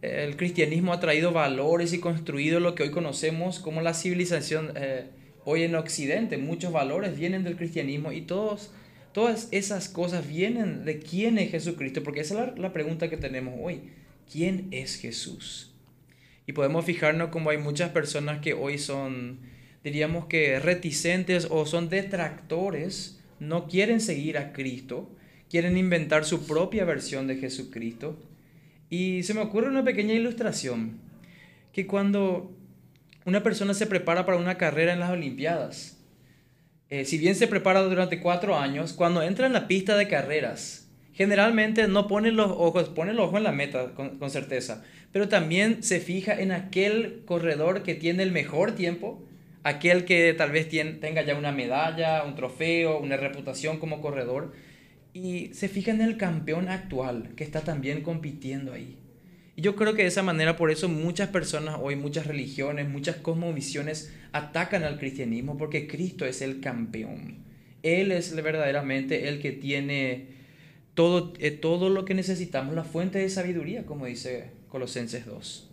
El 0.03 0.37
cristianismo 0.37 0.93
ha 0.93 1.01
traído 1.01 1.33
valores 1.33 1.93
y 1.93 2.01
construido 2.01 2.61
lo 2.61 2.75
que 2.75 2.83
hoy 2.83 2.91
conocemos 2.91 3.61
como 3.61 3.81
la 3.81 3.95
civilización. 3.95 4.73
Eh, 4.77 5.07
Hoy 5.45 5.65
en 5.65 5.75
Occidente 5.75 6.39
muchos 6.39 6.73
valores 6.73 7.19
vienen 7.19 7.43
del 7.43 7.57
cristianismo 7.57 8.13
y 8.13 8.23
todos, 8.23 8.71
todas 9.13 9.49
esas 9.51 9.89
cosas 9.89 10.29
vienen 10.29 10.85
de 10.85 11.01
quién 11.01 11.37
es 11.39 11.51
Jesucristo, 11.51 12.03
porque 12.05 12.21
esa 12.21 12.45
es 12.45 12.59
la, 12.59 12.73
pregunta 12.73 13.11
que 13.11 13.17
tenemos 13.17 13.55
hoy. 13.61 13.91
¿Quién 14.31 14.69
es 14.71 14.97
Jesús? 14.97 15.75
Y 16.47 16.53
podemos 16.53 16.85
fijarnos 16.85 17.31
como 17.31 17.51
hay 17.51 17.59
muchas 17.59 17.91
personas 17.91 18.41
que 18.41 18.55
hoy 18.55 18.79
son, 18.79 19.41
diríamos 19.83 20.27
que 20.27 20.61
reticentes 20.61 21.49
o 21.51 21.67
son 21.67 21.89
detractores, 21.89 23.21
no 23.41 23.67
quieren 23.67 24.01
seguir 24.01 24.39
a 24.39 24.53
Cristo, 24.53 25.11
quieren 25.51 25.77
inventar 25.77 26.25
su 26.25 26.47
propia 26.47 26.85
versión 26.85 27.27
de 27.27 27.37
Jesucristo. 27.37 28.17
Y 28.93 29.23
se 29.23 29.33
me 29.33 29.41
ocurre 29.41 29.71
una 29.71 29.85
pequeña 29.85 30.13
ilustración, 30.13 31.01
que 31.73 31.87
cuando 31.87 32.55
una 33.25 33.43
persona 33.43 33.73
se 33.73 33.87
prepara 33.87 34.27
para 34.27 34.37
una 34.37 34.59
carrera 34.59 34.93
en 34.93 35.01
las 35.01 35.09
Olimpiadas. 35.09 35.97
Eh, 36.91 37.07
si 37.07 37.17
bien 37.17 37.35
se 37.35 37.49
prepara 37.49 37.81
durante 37.81 38.21
cuatro 38.21 38.55
años, 38.55 38.93
cuando 38.93 39.23
entra 39.23 39.47
en 39.47 39.55
la 39.55 39.67
pista 39.67 39.97
de 39.97 40.09
carreras, 40.09 40.91
generalmente 41.15 41.89
no 41.89 42.07
pone 42.07 42.33
los 42.33 42.51
ojos, 42.51 42.91
pone 42.91 43.13
el 43.13 43.21
ojo 43.21 43.39
en 43.39 43.45
la 43.45 43.53
meta 43.53 43.95
con, 43.95 44.19
con 44.19 44.29
certeza, 44.29 44.85
pero 45.11 45.27
también 45.27 45.83
se 45.83 45.99
fija 45.99 46.39
en 46.39 46.53
aquel 46.53 47.23
corredor 47.25 47.85
que 47.85 47.95
tiene 47.95 48.23
el 48.23 48.31
mejor 48.31 48.73
tiempo, 48.73 49.25
aquel 49.63 50.05
que 50.05 50.35
tal 50.35 50.51
vez 50.51 50.69
tenga 50.69 51.23
ya 51.23 51.35
una 51.35 51.51
medalla, 51.51 52.25
un 52.25 52.35
trofeo, 52.35 52.99
una 52.99 53.17
reputación 53.17 53.79
como 53.79 54.03
corredor, 54.03 54.53
y 55.15 55.51
se 55.55 55.69
fija 55.69 55.91
en 55.91 56.01
el 56.01 56.17
campeón 56.17 56.69
actual 56.69 57.31
que 57.37 57.45
está 57.45 57.61
también 57.63 58.03
compitiendo 58.03 58.73
ahí. 58.73 58.97
Y 59.55 59.63
yo 59.63 59.77
creo 59.77 59.95
que 59.95 60.03
de 60.03 60.09
esa 60.09 60.23
manera, 60.23 60.57
por 60.57 60.71
eso 60.71 60.89
muchas 60.89 61.29
personas 61.29 61.77
hoy, 61.81 61.97
muchas 61.97 62.27
religiones, 62.27 62.89
muchas 62.89 63.17
cosmovisiones 63.17 64.13
atacan 64.33 64.83
al 64.83 64.99
cristianismo 64.99 65.59
porque 65.59 65.87
Cristo 65.87 66.25
es 66.25 66.41
el 66.41 66.61
campeón. 66.61 67.45
Él 67.83 68.13
es 68.13 68.35
verdaderamente 68.35 69.29
el 69.29 69.41
que 69.41 69.53
tiene 69.53 70.29
todo, 70.95 71.35
eh, 71.39 71.51
todo 71.51 71.91
lo 71.91 72.05
que 72.05 72.15
necesitamos, 72.15 72.75
la 72.75 72.85
fuente 72.85 73.19
de 73.19 73.29
sabiduría, 73.29 73.85
como 73.85 74.07
dice 74.07 74.53
Colosenses 74.69 75.27
2. 75.27 75.69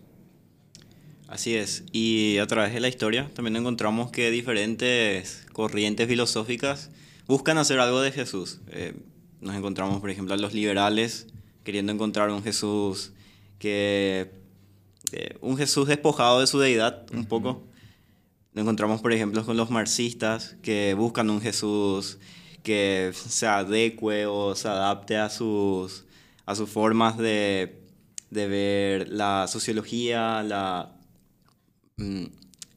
Así 1.27 1.55
es, 1.55 1.83
y 1.91 2.39
a 2.39 2.47
través 2.47 2.73
de 2.73 2.79
la 2.79 2.89
historia 2.89 3.29
también 3.35 3.55
encontramos 3.55 4.09
que 4.09 4.31
diferentes 4.31 5.45
corrientes 5.53 6.07
filosóficas 6.07 6.89
buscan 7.27 7.59
hacer 7.59 7.79
algo 7.79 8.01
de 8.01 8.11
Jesús. 8.11 8.61
Eh, 8.71 8.95
nos 9.41 9.55
encontramos, 9.55 9.99
por 10.01 10.09
ejemplo, 10.09 10.33
a 10.33 10.37
los 10.37 10.53
liberales 10.53 11.27
queriendo 11.63 11.91
encontrar 11.91 12.29
un 12.29 12.43
Jesús 12.43 13.11
que 13.59 14.31
eh, 15.11 15.37
un 15.41 15.57
Jesús 15.57 15.87
despojado 15.87 16.39
de 16.39 16.47
su 16.47 16.59
deidad 16.59 17.05
un 17.13 17.25
poco. 17.25 17.63
Lo 18.53 18.61
encontramos, 18.61 19.01
por 19.01 19.13
ejemplo, 19.13 19.45
con 19.45 19.57
los 19.57 19.69
marxistas 19.69 20.55
que 20.61 20.93
buscan 20.95 21.29
un 21.29 21.41
Jesús 21.41 22.17
que 22.63 23.11
se 23.13 23.47
adecue 23.47 24.25
o 24.25 24.55
se 24.55 24.67
adapte 24.67 25.17
a 25.17 25.29
sus, 25.29 26.05
a 26.45 26.55
sus 26.55 26.69
formas 26.69 27.17
de, 27.17 27.81
de 28.29 28.47
ver 28.47 29.09
la 29.09 29.47
sociología, 29.47 30.43
la, 30.43 30.95
mm, 31.97 32.25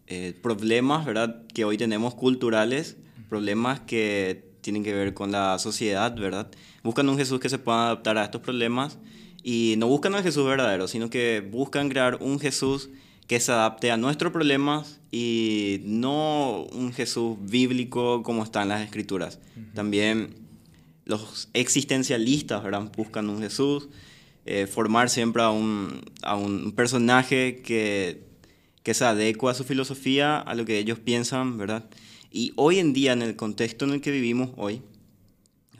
eh, 0.06 0.38
problemas 0.42 1.06
¿verdad? 1.06 1.42
que 1.54 1.64
hoy 1.64 1.78
tenemos 1.78 2.14
culturales, 2.14 2.96
problemas 3.28 3.80
que 3.80 4.51
tienen 4.62 4.82
que 4.82 4.94
ver 4.94 5.12
con 5.12 5.30
la 5.30 5.58
sociedad, 5.58 6.14
¿verdad? 6.16 6.50
Buscan 6.82 7.08
un 7.08 7.18
Jesús 7.18 7.40
que 7.40 7.50
se 7.50 7.58
pueda 7.58 7.86
adaptar 7.86 8.16
a 8.16 8.24
estos 8.24 8.40
problemas 8.40 8.98
y 9.42 9.74
no 9.76 9.88
buscan 9.88 10.14
al 10.14 10.22
Jesús 10.22 10.46
verdadero, 10.46 10.88
sino 10.88 11.10
que 11.10 11.46
buscan 11.46 11.90
crear 11.90 12.18
un 12.20 12.40
Jesús 12.40 12.88
que 13.26 13.38
se 13.40 13.52
adapte 13.52 13.90
a 13.90 13.96
nuestros 13.96 14.32
problemas 14.32 15.00
y 15.10 15.80
no 15.84 16.62
un 16.72 16.92
Jesús 16.92 17.36
bíblico 17.40 18.22
como 18.22 18.42
está 18.42 18.62
en 18.62 18.68
las 18.70 18.82
escrituras. 18.82 19.38
También 19.74 20.34
los 21.04 21.48
existencialistas 21.52 22.62
buscan 22.96 23.28
un 23.28 23.40
Jesús, 23.40 23.88
eh, 24.46 24.66
formar 24.66 25.10
siempre 25.10 25.42
a 25.42 25.50
un, 25.50 26.02
a 26.22 26.36
un, 26.36 26.72
personaje 26.72 27.62
que 27.62 28.32
que 28.82 28.94
se 28.94 29.04
adecua 29.04 29.52
a 29.52 29.54
su 29.54 29.64
filosofía, 29.64 30.38
a 30.38 30.54
lo 30.54 30.64
que 30.64 30.78
ellos 30.78 30.98
piensan, 30.98 31.56
¿verdad? 31.56 31.84
Y 32.32 32.52
hoy 32.56 32.78
en 32.78 32.92
día, 32.92 33.12
en 33.12 33.22
el 33.22 33.36
contexto 33.36 33.84
en 33.84 33.92
el 33.92 34.00
que 34.00 34.10
vivimos 34.10 34.50
hoy, 34.56 34.80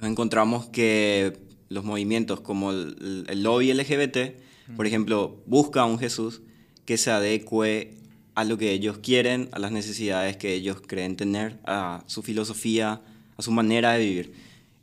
nos 0.01 0.11
encontramos 0.11 0.67
que 0.67 1.39
los 1.69 1.85
movimientos 1.85 2.41
como 2.41 2.71
el, 2.71 3.25
el 3.29 3.43
lobby 3.43 3.73
LGBT, 3.73 4.37
por 4.77 4.87
ejemplo, 4.87 5.43
busca 5.47 5.81
a 5.81 5.87
un 5.87 5.99
Jesús 5.99 6.43
que 6.85 6.99
se 6.99 7.11
adecue 7.11 7.95
a 8.35 8.45
lo 8.45 8.59
que 8.59 8.73
ellos 8.73 8.99
quieren, 8.99 9.49
a 9.53 9.59
las 9.59 9.73
necesidades 9.73 10.37
que 10.37 10.53
ellos 10.53 10.83
creen 10.87 11.17
tener, 11.17 11.59
a 11.65 12.05
su 12.07 12.23
filosofía, 12.23 13.01
a 13.37 13.43
su 13.43 13.51
manera 13.51 13.93
de 13.93 14.05
vivir. 14.05 14.33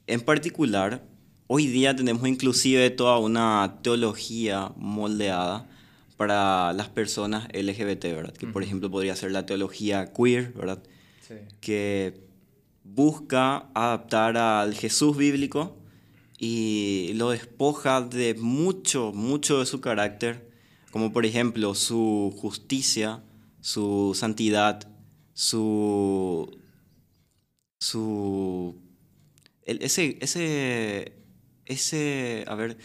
En 0.08 0.22
particular, 0.22 1.04
hoy 1.48 1.68
día 1.68 1.96
tenemos 1.96 2.28
inclusive 2.28 2.90
toda 2.90 3.20
una 3.20 3.80
teología 3.84 4.72
moldeada 4.76 5.68
para 6.18 6.74
las 6.74 6.90
personas 6.90 7.48
LGBT, 7.54 8.04
¿verdad? 8.06 8.34
Que 8.34 8.48
por 8.48 8.64
ejemplo 8.64 8.90
podría 8.90 9.16
ser 9.16 9.32
la 9.32 9.46
teología 9.46 10.12
queer, 10.14 10.52
¿verdad? 10.54 10.84
Que 11.62 12.28
busca 12.84 13.70
adaptar 13.74 14.38
al 14.38 14.74
Jesús 14.74 15.16
bíblico 15.16 15.78
y 16.38 17.12
lo 17.16 17.32
despoja 17.32 18.02
de 18.02 18.34
mucho, 18.34 19.12
mucho 19.14 19.60
de 19.60 19.66
su 19.66 19.82
carácter, 19.82 20.50
como 20.92 21.12
por 21.12 21.26
ejemplo 21.26 21.76
su 21.76 22.34
justicia, 22.38 23.22
su 23.62 24.16
santidad, 24.16 24.88
su... 25.34 26.58
su 27.80 28.76
ese, 29.66 30.18
ese, 30.22 31.14
ese, 31.66 32.44
a 32.48 32.56
ver, 32.56 32.78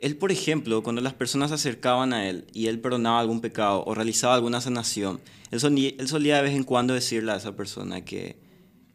él, 0.00 0.16
por 0.16 0.32
ejemplo, 0.32 0.82
cuando 0.82 1.00
las 1.00 1.14
personas 1.14 1.50
se 1.50 1.54
acercaban 1.54 2.12
a 2.12 2.28
él 2.28 2.46
y 2.52 2.66
él 2.66 2.80
perdonaba 2.80 3.20
algún 3.20 3.40
pecado 3.40 3.84
o 3.86 3.94
realizaba 3.94 4.34
alguna 4.34 4.60
sanación, 4.60 5.20
él 5.50 5.60
solía, 5.60 5.92
él 5.98 6.08
solía 6.08 6.36
de 6.36 6.42
vez 6.42 6.54
en 6.54 6.64
cuando 6.64 6.94
decirle 6.94 7.32
a 7.32 7.36
esa 7.36 7.56
persona 7.56 8.04
que 8.04 8.36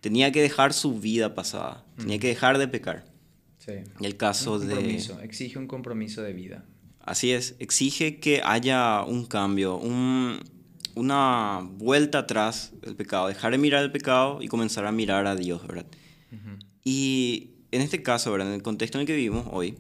tenía 0.02 0.32
que 0.32 0.42
dejar 0.42 0.74
su 0.74 1.00
vida 1.00 1.36
pasada, 1.36 1.86
tenía 1.98 2.18
mm. 2.18 2.20
que 2.20 2.28
dejar 2.28 2.58
de 2.58 2.68
pecar. 2.68 3.06
Sí. 3.58 3.74
Y 4.00 4.06
el 4.06 4.18
caso 4.18 4.54
un 4.54 4.60
compromiso, 4.60 5.16
de... 5.16 5.26
Exige 5.26 5.60
un 5.60 5.68
compromiso 5.68 6.22
de 6.22 6.34
vida. 6.34 6.66
Así 7.00 7.32
es, 7.32 7.56
exige 7.60 8.20
que 8.20 8.42
haya 8.44 9.04
un 9.04 9.26
cambio, 9.26 9.78
un, 9.78 10.40
una 10.96 11.62
vuelta 11.64 12.20
atrás 12.20 12.74
del 12.82 12.96
pecado, 12.96 13.28
dejar 13.28 13.52
de 13.52 13.58
mirar 13.58 13.84
el 13.84 13.92
pecado 13.92 14.42
y 14.42 14.48
comenzar 14.48 14.86
a 14.86 14.92
mirar 14.92 15.26
a 15.28 15.36
Dios, 15.36 15.66
¿verdad? 15.66 15.86
Y 16.84 17.52
en 17.72 17.82
este 17.82 18.02
caso, 18.02 18.32
¿verdad? 18.32 18.50
En 18.50 18.54
el 18.56 18.62
contexto 18.62 18.98
en 18.98 19.02
el 19.02 19.08
que 19.08 19.16
vivimos 19.16 19.48
hoy, 19.52 19.78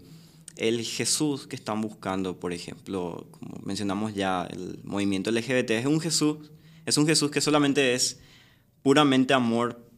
el 0.60 0.84
Jesús 0.84 1.48
que 1.48 1.56
están 1.56 1.80
buscando, 1.80 2.38
por 2.38 2.52
ejemplo, 2.52 3.28
como 3.32 3.62
mencionamos 3.64 4.14
ya, 4.14 4.46
el 4.52 4.82
movimiento 4.84 5.32
LGBT, 5.32 5.72
es 5.72 5.86
un 5.86 6.02
Jesús, 6.02 6.52
es 6.86 6.98
un 6.98 7.08
Jesús 7.08 7.32
que 7.32 7.40
solamente 7.40 7.94
es 7.94 8.20
puramente 8.84 9.34
amor, 9.34 9.90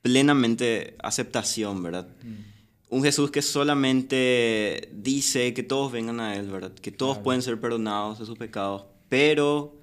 plenamente 0.00 0.96
aceptación, 1.02 1.82
¿verdad? 1.82 2.08
Mm. 2.22 2.94
Un 2.96 3.02
Jesús 3.02 3.30
que 3.30 3.42
solamente 3.42 4.90
dice 4.94 5.52
que 5.52 5.62
todos 5.62 5.92
vengan 5.92 6.18
a 6.18 6.34
Él, 6.34 6.50
¿verdad? 6.50 6.72
Que 6.72 6.92
todos 6.92 7.18
pueden 7.18 7.42
ser 7.42 7.60
perdonados 7.60 8.20
de 8.20 8.24
sus 8.24 8.38
pecados, 8.38 8.86
pero 9.10 9.76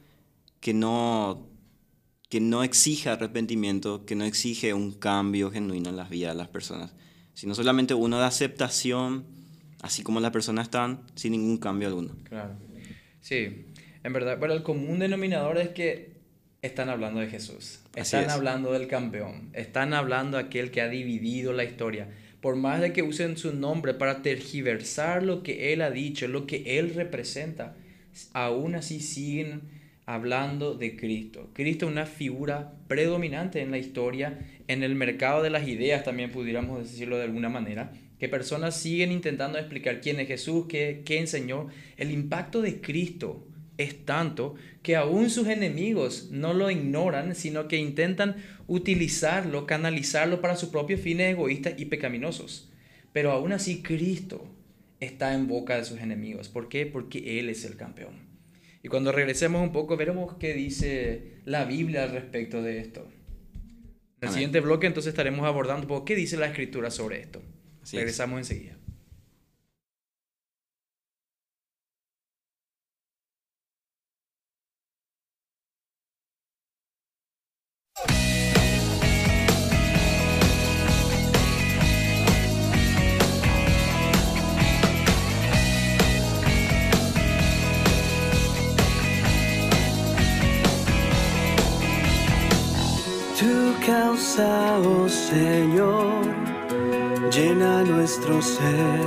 que 0.59 0.73
no, 0.73 1.47
que 2.27 2.41
no 2.41 2.63
exige 2.63 3.09
arrepentimiento, 3.09 4.03
que 4.03 4.15
no 4.15 4.25
exige 4.25 4.73
un 4.73 4.93
cambio 4.93 5.51
genuino 5.51 5.91
en 5.91 5.95
las 5.95 6.09
vidas 6.09 6.33
de 6.33 6.39
las 6.39 6.47
personas, 6.47 6.95
sino 7.35 7.53
solamente 7.53 7.93
uno 7.93 8.17
de 8.17 8.25
aceptación, 8.25 9.36
así 9.81 10.03
como 10.03 10.19
las 10.19 10.31
personas 10.31 10.67
están, 10.67 11.01
sin 11.15 11.31
ningún 11.33 11.57
cambio 11.57 11.87
alguno. 11.87 12.15
Claro. 12.23 12.55
Sí, 13.21 13.65
en 14.03 14.13
verdad, 14.13 14.37
pero 14.39 14.53
el 14.53 14.63
común 14.63 14.99
denominador 14.99 15.57
es 15.57 15.69
que 15.69 16.17
están 16.61 16.89
hablando 16.89 17.19
de 17.19 17.27
Jesús, 17.27 17.79
están 17.95 18.29
hablando 18.29 18.71
del 18.73 18.87
campeón, 18.87 19.49
están 19.53 19.93
hablando 19.93 20.37
de 20.37 20.43
aquel 20.43 20.71
que 20.71 20.81
ha 20.81 20.89
dividido 20.89 21.53
la 21.53 21.63
historia. 21.63 22.09
Por 22.41 22.55
más 22.55 22.81
de 22.81 22.93
que 22.93 23.01
usen 23.01 23.35
su 23.35 23.53
nombre 23.53 23.93
para 23.93 24.21
tergiversar 24.21 25.23
lo 25.23 25.43
que 25.43 25.73
él 25.73 25.81
ha 25.81 25.89
dicho, 25.89 26.27
lo 26.27 26.45
que 26.45 26.79
él 26.79 26.93
representa, 26.93 27.75
aún 28.33 28.75
así 28.75 28.99
siguen 28.99 29.61
hablando 30.05 30.75
de 30.75 30.95
Cristo. 30.95 31.49
Cristo 31.53 31.85
es 31.85 31.91
una 31.91 32.05
figura 32.05 32.73
predominante 32.87 33.61
en 33.61 33.71
la 33.71 33.77
historia, 33.77 34.39
en 34.67 34.83
el 34.83 34.95
mercado 34.95 35.43
de 35.43 35.49
las 35.49 35.67
ideas 35.67 36.03
también 36.03 36.31
pudiéramos 36.31 36.79
decirlo 36.79 37.17
de 37.17 37.23
alguna 37.23 37.49
manera, 37.49 37.91
que 38.19 38.29
personas 38.29 38.75
siguen 38.75 39.11
intentando 39.11 39.57
explicar 39.57 40.01
quién 40.01 40.19
es 40.19 40.27
Jesús, 40.27 40.65
qué, 40.67 41.03
qué 41.05 41.19
enseñó. 41.19 41.67
El 41.97 42.11
impacto 42.11 42.61
de 42.61 42.81
Cristo 42.81 43.47
es 43.77 44.05
tanto 44.05 44.55
que 44.81 44.95
aún 44.95 45.29
sus 45.29 45.47
enemigos 45.47 46.29
no 46.31 46.53
lo 46.53 46.71
ignoran, 46.71 47.35
sino 47.35 47.67
que 47.67 47.77
intentan 47.77 48.37
utilizarlo, 48.67 49.67
canalizarlo 49.67 50.41
para 50.41 50.55
sus 50.55 50.69
propios 50.69 50.99
fines 51.01 51.31
egoístas 51.31 51.75
y 51.77 51.85
pecaminosos. 51.85 52.71
Pero 53.13 53.31
aún 53.31 53.51
así 53.51 53.81
Cristo 53.81 54.47
está 54.99 55.33
en 55.33 55.47
boca 55.47 55.77
de 55.77 55.85
sus 55.85 55.99
enemigos. 55.99 56.49
¿Por 56.49 56.69
qué? 56.69 56.85
Porque 56.85 57.39
Él 57.39 57.49
es 57.49 57.65
el 57.65 57.77
campeón. 57.77 58.27
Y 58.83 58.89
cuando 58.89 59.11
regresemos 59.11 59.61
un 59.61 59.71
poco, 59.71 59.97
veremos 59.97 60.35
qué 60.39 60.53
dice 60.53 61.39
la 61.45 61.65
Biblia 61.65 62.03
al 62.03 62.11
respecto 62.11 62.61
de 62.61 62.79
esto. 62.79 63.07
En 64.21 64.29
el 64.29 64.33
siguiente 64.33 64.61
bloque 64.61 64.87
entonces 64.87 65.11
estaremos 65.11 65.45
abordando 65.45 65.83
un 65.83 65.87
poco 65.87 66.05
qué 66.05 66.15
dice 66.15 66.37
la 66.37 66.47
Escritura 66.47 66.89
sobre 66.89 67.19
esto. 67.19 67.41
Regresamos 67.91 68.39
enseguida. 68.39 68.77
oh 94.85 95.09
Señor, 95.09 96.26
llena 97.37 97.83
nuestro 97.83 98.41
ser, 98.41 99.05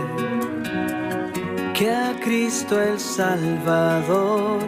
que 1.74 1.90
a 1.90 2.14
Cristo 2.22 2.80
el 2.80 3.00
Salvador 3.00 4.60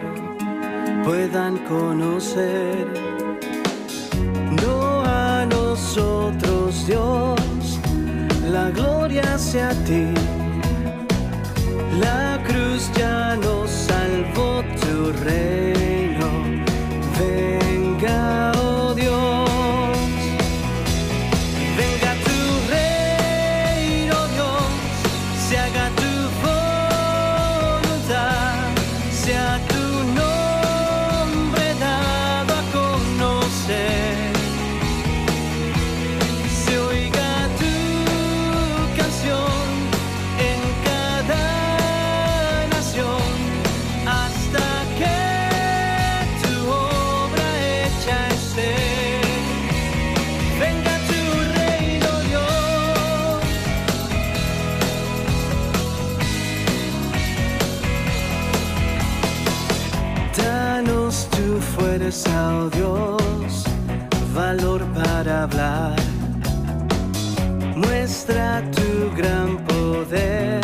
puedan 1.05 1.57
conocer. 1.59 2.85
No 4.61 5.01
a 5.05 5.45
nosotros, 5.45 6.85
Dios, 6.87 7.39
la 8.51 8.69
gloria 8.71 9.37
sea 9.37 9.69
a 9.69 9.83
ti. 9.85 10.07
La 12.01 12.43
cruz 12.45 12.91
ya 12.97 13.37
nos 13.37 13.69
salvó 13.69 14.61
tu 14.81 15.13
reino. 15.23 15.82
Dios, 62.13 63.63
valor 64.35 64.83
para 64.93 65.43
hablar. 65.43 65.95
Muestra 67.75 68.61
tu 68.69 69.11
gran 69.17 69.57
poder 69.65 70.61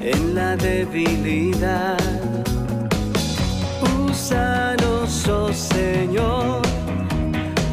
en 0.00 0.32
la 0.36 0.56
debilidad. 0.56 1.98
Úsanos, 4.08 5.26
oh 5.26 5.52
Señor, 5.52 6.62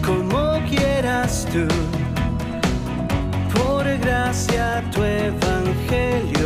como 0.03 0.59
quieras 0.67 1.45
tú. 1.53 1.67
Por 3.53 3.85
gracia 3.99 4.83
tu 4.91 5.03
evangelio 5.03 6.36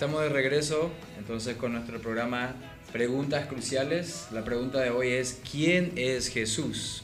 Estamos 0.00 0.22
de 0.22 0.30
regreso 0.30 0.90
entonces 1.18 1.56
con 1.56 1.72
nuestro 1.72 2.00
programa 2.00 2.54
Preguntas 2.90 3.44
Cruciales. 3.48 4.28
La 4.32 4.42
pregunta 4.42 4.80
de 4.80 4.88
hoy 4.88 5.08
es 5.08 5.42
¿quién 5.52 5.92
es 5.94 6.28
Jesús? 6.28 7.02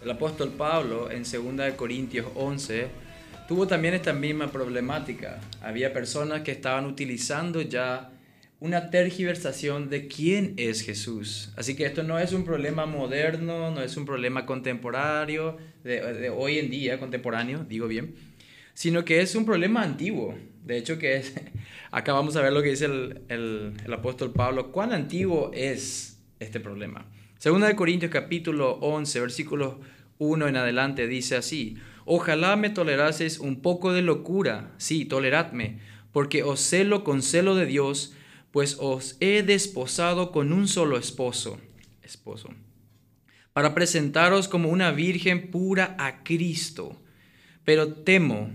El 0.00 0.12
apóstol 0.12 0.50
Pablo 0.50 1.10
en 1.10 1.24
2 1.24 1.56
de 1.56 1.74
Corintios 1.74 2.28
11 2.36 2.86
tuvo 3.48 3.66
también 3.66 3.94
esta 3.94 4.12
misma 4.12 4.52
problemática. 4.52 5.40
Había 5.60 5.92
personas 5.92 6.42
que 6.42 6.52
estaban 6.52 6.86
utilizando 6.86 7.62
ya 7.62 8.12
una 8.60 8.90
tergiversación 8.90 9.90
de 9.90 10.06
quién 10.06 10.54
es 10.56 10.82
Jesús. 10.82 11.50
Así 11.56 11.74
que 11.74 11.84
esto 11.84 12.04
no 12.04 12.20
es 12.20 12.32
un 12.32 12.44
problema 12.44 12.86
moderno, 12.86 13.72
no 13.72 13.82
es 13.82 13.96
un 13.96 14.06
problema 14.06 14.46
contemporáneo, 14.46 15.56
de, 15.82 16.00
de 16.14 16.30
hoy 16.30 16.60
en 16.60 16.70
día, 16.70 17.00
contemporáneo, 17.00 17.66
digo 17.68 17.88
bien, 17.88 18.14
sino 18.72 19.04
que 19.04 19.20
es 19.20 19.34
un 19.34 19.44
problema 19.44 19.82
antiguo. 19.82 20.36
De 20.64 20.76
hecho, 20.76 20.98
que 20.98 21.16
es, 21.16 21.34
acá 21.90 22.12
vamos 22.12 22.36
a 22.36 22.42
ver 22.42 22.52
lo 22.52 22.62
que 22.62 22.70
dice 22.70 22.86
el, 22.86 23.22
el- 23.28 23.92
apóstol 23.92 24.32
Pablo, 24.32 24.72
cuán 24.72 24.92
antiguo 24.92 25.50
es 25.54 26.22
este 26.38 26.60
problema. 26.60 27.06
Segunda 27.38 27.66
de 27.68 27.76
Corintios 27.76 28.10
capítulo 28.12 28.72
11, 28.80 29.20
versículos 29.20 29.76
1 30.18 30.48
en 30.48 30.56
adelante, 30.56 31.06
dice 31.06 31.36
así, 31.36 31.76
ojalá 32.04 32.56
me 32.56 32.70
tolerases 32.70 33.38
un 33.38 33.62
poco 33.62 33.92
de 33.92 34.02
locura, 34.02 34.72
sí, 34.76 35.06
toleradme, 35.06 35.78
porque 36.12 36.42
os 36.42 36.60
celo 36.60 37.02
con 37.04 37.22
celo 37.22 37.54
de 37.54 37.66
Dios, 37.66 38.14
pues 38.50 38.76
os 38.80 39.16
he 39.20 39.42
desposado 39.42 40.32
con 40.32 40.52
un 40.52 40.68
solo 40.68 40.98
esposo, 40.98 41.58
esposo, 42.02 42.50
para 43.52 43.74
presentaros 43.74 44.48
como 44.48 44.68
una 44.68 44.90
virgen 44.90 45.50
pura 45.50 45.96
a 45.98 46.22
Cristo. 46.22 47.00
Pero 47.64 47.92
temo 47.94 48.50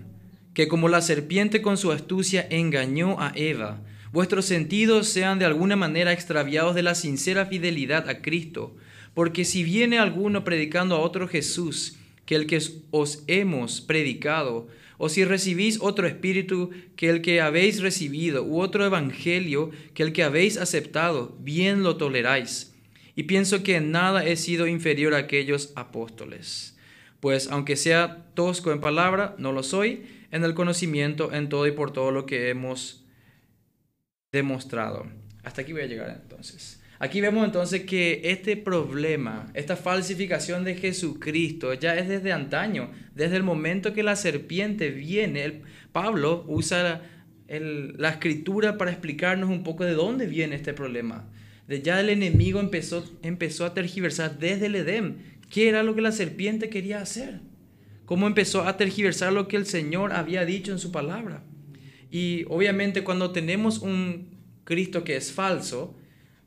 que 0.56 0.70
como 0.70 0.88
la 0.88 1.02
serpiente 1.02 1.62
con 1.62 1.78
su 1.78 1.92
astucia 1.92 2.48
engañó 2.50 3.20
a 3.20 3.34
Eva, 3.36 3.82
vuestros 4.14 4.46
sentidos 4.46 5.10
sean 5.10 5.38
de 5.38 5.46
alguna 5.46 5.76
manera 5.76 6.14
extraviados 6.14 6.74
de 6.74 6.82
la 6.82 6.96
sincera 6.96 7.46
fidelidad 7.46 8.10
a 8.10 8.22
Cristo. 8.22 8.74
Porque 9.14 9.44
si 9.44 9.64
viene 9.64 10.00
alguno 10.00 10.46
predicando 10.46 10.96
a 10.96 11.00
otro 11.00 11.28
Jesús 11.28 11.98
que 12.26 12.36
el 12.36 12.48
que 12.48 12.62
os 12.92 13.24
hemos 13.28 13.82
predicado, 13.82 14.70
o 14.98 15.10
si 15.10 15.26
recibís 15.26 15.80
otro 15.82 16.08
espíritu 16.08 16.72
que 16.96 17.10
el 17.10 17.22
que 17.22 17.42
habéis 17.42 17.82
recibido, 17.82 18.46
u 18.46 18.62
otro 18.62 18.86
evangelio 18.86 19.72
que 19.94 20.04
el 20.04 20.14
que 20.14 20.24
habéis 20.24 20.58
aceptado, 20.58 21.36
bien 21.42 21.84
lo 21.84 21.98
toleráis. 21.98 22.74
Y 23.14 23.24
pienso 23.24 23.62
que 23.62 23.76
en 23.76 23.92
nada 23.92 24.26
he 24.26 24.38
sido 24.38 24.68
inferior 24.68 25.16
a 25.16 25.20
aquellos 25.20 25.74
apóstoles. 25.76 26.78
Pues 27.20 27.50
aunque 27.52 27.76
sea 27.76 28.26
tosco 28.36 28.72
en 28.72 28.80
palabra, 28.80 29.36
no 29.38 29.52
lo 29.52 29.64
soy, 29.64 30.04
en 30.32 30.44
el 30.44 30.54
conocimiento, 30.54 31.34
en 31.34 31.50
todo 31.50 31.68
y 31.68 31.72
por 31.72 31.92
todo 31.92 32.12
lo 32.12 32.26
que 32.26 32.50
hemos 32.50 33.06
demostrado. 34.32 35.08
Hasta 35.44 35.62
aquí 35.62 35.74
voy 35.74 35.84
a 35.84 35.88
llegar 35.88 36.20
entonces. 36.22 36.82
Aquí 36.98 37.20
vemos 37.20 37.46
entonces 37.46 37.82
que 37.82 38.22
este 38.24 38.56
problema, 38.56 39.52
esta 39.54 39.76
falsificación 39.76 40.64
de 40.64 40.76
Jesucristo 40.76 41.74
ya 41.74 41.96
es 41.96 42.08
desde 42.08 42.32
antaño, 42.32 42.90
desde 43.14 43.36
el 43.36 43.44
momento 43.44 43.94
que 43.94 44.04
la 44.04 44.16
serpiente 44.16 44.90
viene. 44.92 45.44
el- 45.44 45.62
Pablo 45.92 46.46
usa 46.48 47.02
el- 47.48 47.96
la 47.98 48.10
escritura 48.10 48.78
para 48.78 48.92
explicarnos 48.92 49.50
un 49.50 49.64
poco 49.64 49.84
de 49.84 49.94
dónde 49.94 50.26
viene 50.26 50.56
este 50.56 50.74
problema. 50.74 51.30
De 51.68 51.82
ya 51.82 52.00
el 52.00 52.10
enemigo 52.10 52.60
empezó, 52.60 53.04
empezó 53.24 53.66
a 53.66 53.74
tergiversar 53.74 54.40
desde 54.40 54.68
el 54.68 54.76
Edén. 54.76 55.18
¿Qué 55.50 55.68
era 55.70 55.84
lo 55.84 55.96
que 55.96 56.02
la 56.02 56.12
serpiente 56.12 56.70
quería 56.70 57.02
hacer? 57.02 57.40
¿Cómo 58.06 58.28
empezó 58.28 58.64
a 58.64 58.78
tergiversar 58.78 59.34
lo 59.34 59.48
que 59.48 59.58
el 59.58 59.66
Señor 59.66 60.14
había 60.14 60.46
dicho 60.46 60.72
en 60.72 60.80
su 60.80 60.92
palabra? 60.92 61.44
Y 62.12 62.46
obviamente 62.50 63.04
cuando 63.04 63.32
tenemos 63.32 63.80
un 63.80 64.30
Cristo 64.64 65.04
que 65.04 65.16
es 65.16 65.32
falso, 65.32 65.96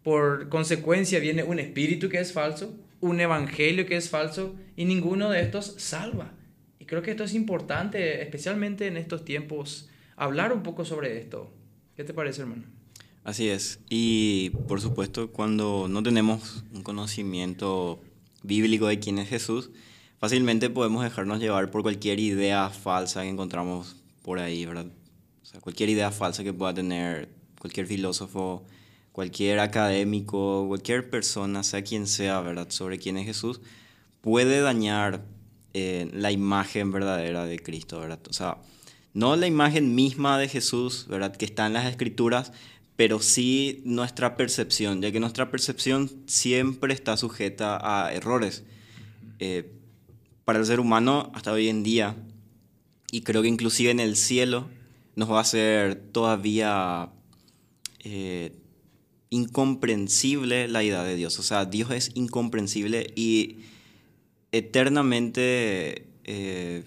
por 0.03 0.49
consecuencia 0.49 1.19
viene 1.19 1.43
un 1.43 1.59
espíritu 1.59 2.09
que 2.09 2.21
es 2.21 2.33
falso, 2.33 2.75
un 3.01 3.21
evangelio 3.21 3.87
que 3.87 3.97
es 3.97 4.09
falso, 4.09 4.55
y 4.77 4.85
ninguno 4.85 5.31
de 5.31 5.41
estos 5.41 5.75
salva. 5.79 6.33
Y 6.79 6.85
creo 6.85 7.03
que 7.03 7.11
esto 7.11 7.25
es 7.25 7.35
importante, 7.35 8.23
especialmente 8.23 8.87
en 8.87 8.97
estos 8.97 9.25
tiempos, 9.25 9.89
hablar 10.17 10.53
un 10.53 10.63
poco 10.63 10.85
sobre 10.85 11.19
esto. 11.19 11.53
¿Qué 11.97 12.05
te 12.05 12.15
parece, 12.15 12.43
hermano? 12.43 12.65
Así 13.25 13.49
es. 13.49 13.81
Y 13.91 14.51
por 14.69 14.81
supuesto, 14.81 15.33
cuando 15.33 15.89
no 15.89 16.03
tenemos 16.03 16.65
un 16.73 16.83
conocimiento 16.83 18.01
bíblico 18.43 18.87
de 18.87 19.01
quién 19.01 19.19
es 19.19 19.29
Jesús, 19.29 19.71
fácilmente 20.19 20.71
podemos 20.71 21.03
dejarnos 21.03 21.41
llevar 21.41 21.71
por 21.71 21.83
cualquier 21.83 22.21
idea 22.21 22.69
falsa 22.71 23.23
que 23.23 23.29
encontramos 23.29 23.97
por 24.23 24.39
ahí, 24.39 24.67
¿verdad? 24.67 24.87
O 25.43 25.47
sea, 25.47 25.61
cualquier 25.61 25.89
idea 25.89 26.11
falsa 26.11 26.45
que 26.45 26.53
pueda 26.53 26.75
tener 26.75 27.29
cualquier 27.59 27.87
filósofo, 27.87 28.65
cualquier 29.13 29.61
académico, 29.61 30.67
cualquier 30.69 31.09
persona, 31.11 31.63
sea 31.63 31.83
quien 31.83 32.07
sea, 32.07 32.41
¿verdad? 32.41 32.69
Sobre 32.71 32.99
quién 32.99 33.17
es 33.17 33.27
Jesús, 33.27 33.61
puede 34.21 34.61
dañar 34.61 35.25
eh, 35.75 36.11
la 36.13 36.31
imagen 36.33 36.93
verdadera 36.93 37.45
de 37.45 37.59
Cristo, 37.59 38.01
¿verdad? 38.01 38.21
O 38.29 38.33
sea, 38.33 38.59
no 39.15 39.37
la 39.37 39.47
imagen 39.47 39.95
misma 39.95 40.39
de 40.39 40.49
Jesús, 40.49 41.07
¿verdad? 41.09 41.35
Que 41.35 41.45
está 41.45 41.67
en 41.67 41.73
las 41.73 41.87
escrituras, 41.87 42.53
pero 42.97 43.21
sí 43.21 43.83
nuestra 43.85 44.37
percepción, 44.37 45.01
ya 45.03 45.13
que 45.13 45.21
nuestra 45.21 45.51
percepción 45.51 46.11
siempre 46.27 46.93
está 46.95 47.17
sujeta 47.17 47.79
a 47.81 48.13
errores. 48.13 48.65
Eh, 49.39 49.78
para 50.49 50.61
el 50.61 50.65
ser 50.65 50.81
humano, 50.81 51.31
hasta 51.35 51.53
hoy 51.53 51.69
en 51.69 51.83
día, 51.83 52.17
y 53.13 53.21
creo 53.21 53.43
que 53.43 53.49
inclusive 53.49 53.91
en 53.91 54.01
el 54.01 54.17
cielo, 54.17 54.67
nos 55.15 55.31
va 55.31 55.41
a 55.41 55.45
ser 55.45 55.97
todavía 55.97 57.11
eh, 57.99 58.57
incomprensible 59.29 60.67
la 60.67 60.83
idea 60.83 61.03
de 61.05 61.17
Dios. 61.17 61.39
O 61.39 61.43
sea, 61.43 61.67
Dios 61.67 61.91
es 61.91 62.13
incomprensible 62.15 63.13
y 63.15 63.59
eternamente 64.51 66.07
eh, 66.25 66.83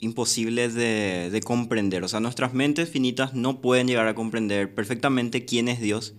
imposible 0.00 0.68
de, 0.68 1.30
de 1.30 1.40
comprender. 1.40 2.04
O 2.04 2.08
sea, 2.08 2.20
nuestras 2.20 2.52
mentes 2.52 2.90
finitas 2.90 3.32
no 3.32 3.62
pueden 3.62 3.86
llegar 3.86 4.06
a 4.06 4.14
comprender 4.14 4.74
perfectamente 4.74 5.46
quién 5.46 5.68
es 5.68 5.80
Dios 5.80 6.12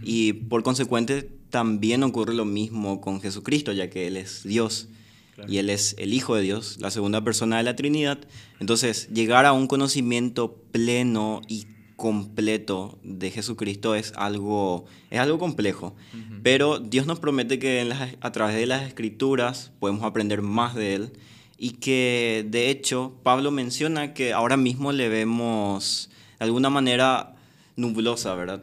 y 0.00 0.32
por 0.32 0.62
consecuente 0.62 1.28
también 1.50 2.04
ocurre 2.04 2.34
lo 2.34 2.44
mismo 2.44 3.00
con 3.00 3.20
Jesucristo, 3.20 3.72
ya 3.72 3.90
que 3.90 4.06
Él 4.06 4.16
es 4.16 4.44
Dios 4.44 4.90
Claro. 5.36 5.52
y 5.52 5.58
Él 5.58 5.70
es 5.70 5.94
el 5.98 6.12
Hijo 6.14 6.34
de 6.34 6.42
Dios, 6.42 6.78
la 6.80 6.90
segunda 6.90 7.22
persona 7.22 7.58
de 7.58 7.62
la 7.62 7.76
Trinidad. 7.76 8.18
Entonces, 8.58 9.08
llegar 9.12 9.46
a 9.46 9.52
un 9.52 9.66
conocimiento 9.68 10.56
pleno 10.72 11.42
y 11.46 11.66
completo 11.94 12.98
de 13.02 13.30
Jesucristo 13.30 13.94
es 13.94 14.12
algo, 14.16 14.84
es 15.10 15.18
algo 15.20 15.38
complejo. 15.38 15.94
Pero 16.42 16.78
Dios 16.78 17.06
nos 17.06 17.20
promete 17.20 17.58
que 17.58 17.80
en 17.80 17.88
las- 17.90 18.16
a 18.20 18.32
través 18.32 18.56
de 18.56 18.66
las 18.66 18.82
escrituras 18.86 19.72
podemos 19.78 20.02
aprender 20.04 20.42
más 20.42 20.74
de 20.74 20.94
Él 20.94 21.12
y 21.58 21.70
que 21.72 22.44
de 22.50 22.68
hecho 22.70 23.14
Pablo 23.22 23.50
menciona 23.50 24.12
que 24.14 24.32
ahora 24.34 24.56
mismo 24.58 24.92
le 24.92 25.08
vemos 25.08 26.10
de 26.38 26.44
alguna 26.44 26.68
manera 26.70 27.34
nublosa, 27.76 28.34
¿verdad? 28.34 28.62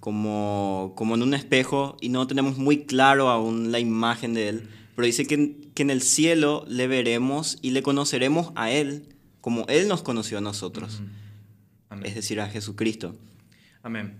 Como, 0.00 0.92
como 0.96 1.14
en 1.14 1.22
un 1.22 1.32
espejo 1.34 1.96
y 2.00 2.08
no 2.08 2.26
tenemos 2.26 2.58
muy 2.58 2.84
claro 2.86 3.28
aún 3.30 3.70
la 3.70 3.78
imagen 3.78 4.34
de 4.34 4.48
Él, 4.48 4.68
pero 5.02 5.08
dice 5.08 5.26
que, 5.26 5.56
que 5.74 5.82
en 5.82 5.90
el 5.90 6.00
cielo 6.00 6.64
le 6.68 6.86
veremos 6.86 7.58
y 7.60 7.72
le 7.72 7.82
conoceremos 7.82 8.52
a 8.54 8.70
Él 8.70 9.08
como 9.40 9.66
Él 9.66 9.88
nos 9.88 10.04
conoció 10.04 10.38
a 10.38 10.40
nosotros, 10.40 11.02
Amén. 11.88 12.06
es 12.06 12.14
decir, 12.14 12.40
a 12.40 12.48
Jesucristo. 12.48 13.16
Amén. 13.82 14.14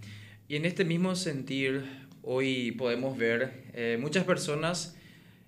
Y 0.48 0.56
en 0.56 0.64
este 0.64 0.84
mismo 0.84 1.14
sentir, 1.14 1.84
hoy 2.22 2.72
podemos 2.72 3.16
ver 3.16 3.70
eh, 3.74 3.96
muchas 4.00 4.24
personas 4.24 4.96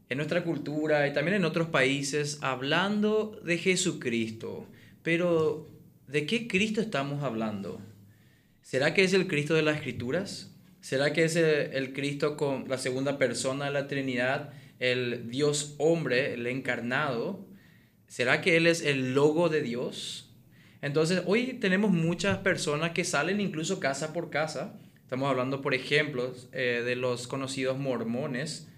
en 0.09 0.19
nuestra 0.19 0.45
cultura 0.45 1.09
y 1.09 1.13
también 1.13 1.39
en 1.39 1.45
otros 1.45 1.67
países 1.67 2.39
hablando 2.41 3.37
de 3.45 3.59
Jesucristo. 3.59 4.69
Pero, 5.03 5.69
¿de 6.07 6.27
qué 6.27 6.47
Cristo 6.47 6.81
estamos 6.81 7.25
hablando? 7.25 7.81
¿Será 8.63 8.95
que 8.95 9.03
es 9.03 9.13
el 9.15 9.27
Cristo 9.27 9.55
de 9.55 9.63
las 9.63 9.79
Escrituras? 9.79 10.55
¿Será 10.81 11.13
que 11.13 11.25
es 11.25 11.35
el, 11.35 11.93
Cristo 11.93 12.37
con 12.37 12.69
la 12.69 12.79
segunda 12.79 13.19
persona 13.19 13.65
de 13.65 13.73
la 13.73 13.89
Trinidad, 13.89 14.53
el 14.93 15.31
Dios 15.31 15.75
hombre, 15.79 16.35
el 16.35 16.47
encarnado? 16.47 17.47
¿Será 18.07 18.41
que 18.41 18.57
Él 18.57 18.67
es 18.67 18.83
el 18.83 19.15
logo 19.15 19.49
de 19.49 19.63
Dios? 19.63 20.31
Entonces, 20.83 21.23
hoy 21.27 21.55
tenemos 21.55 21.91
muchas 21.91 22.39
personas 22.39 22.91
que 22.91 23.05
salen 23.05 23.41
incluso 23.41 23.81
casa 23.81 24.13
por 24.13 24.29
casa. 24.29 24.79
Estamos 25.03 25.31
hablando, 25.31 25.63
por 25.63 25.75
ejemplo, 25.75 26.35
eh, 26.53 26.83
de 26.85 26.97
los 26.97 27.27
conocidos 27.27 27.79
mormones, 27.79 28.69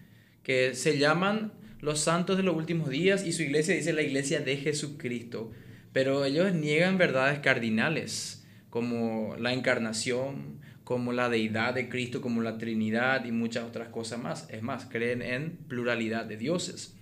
que 0.44 0.74
se 0.74 0.98
llaman 0.98 1.52
los 1.80 1.98
santos 1.98 2.36
de 2.36 2.44
los 2.44 2.56
últimos 2.56 2.88
días 2.88 3.26
y 3.26 3.32
su 3.32 3.42
iglesia 3.42 3.74
dice 3.74 3.92
la 3.92 4.02
iglesia 4.02 4.40
de 4.40 4.56
Jesucristo. 4.56 5.50
Pero 5.92 6.24
ellos 6.24 6.54
niegan 6.54 6.98
verdades 6.98 7.40
cardinales, 7.40 8.46
como 8.70 9.34
la 9.38 9.52
encarnación, 9.52 10.55
como 10.87 11.12
la 11.12 11.29
deidad 11.29 11.75
de 11.75 11.88
Cristo, 11.88 12.20
como 12.20 12.42
la 12.42 12.59
Trinidad 12.59 13.25
y 13.25 13.33
muchas 13.33 13.64
otras 13.64 13.88
cosas 13.88 14.20
más. 14.20 14.49
Es 14.51 14.62
más, 14.62 14.87
creen 14.87 15.20
en 15.20 15.57
pluralidad 15.66 16.27
de 16.27 16.37
dioses. 16.37 16.94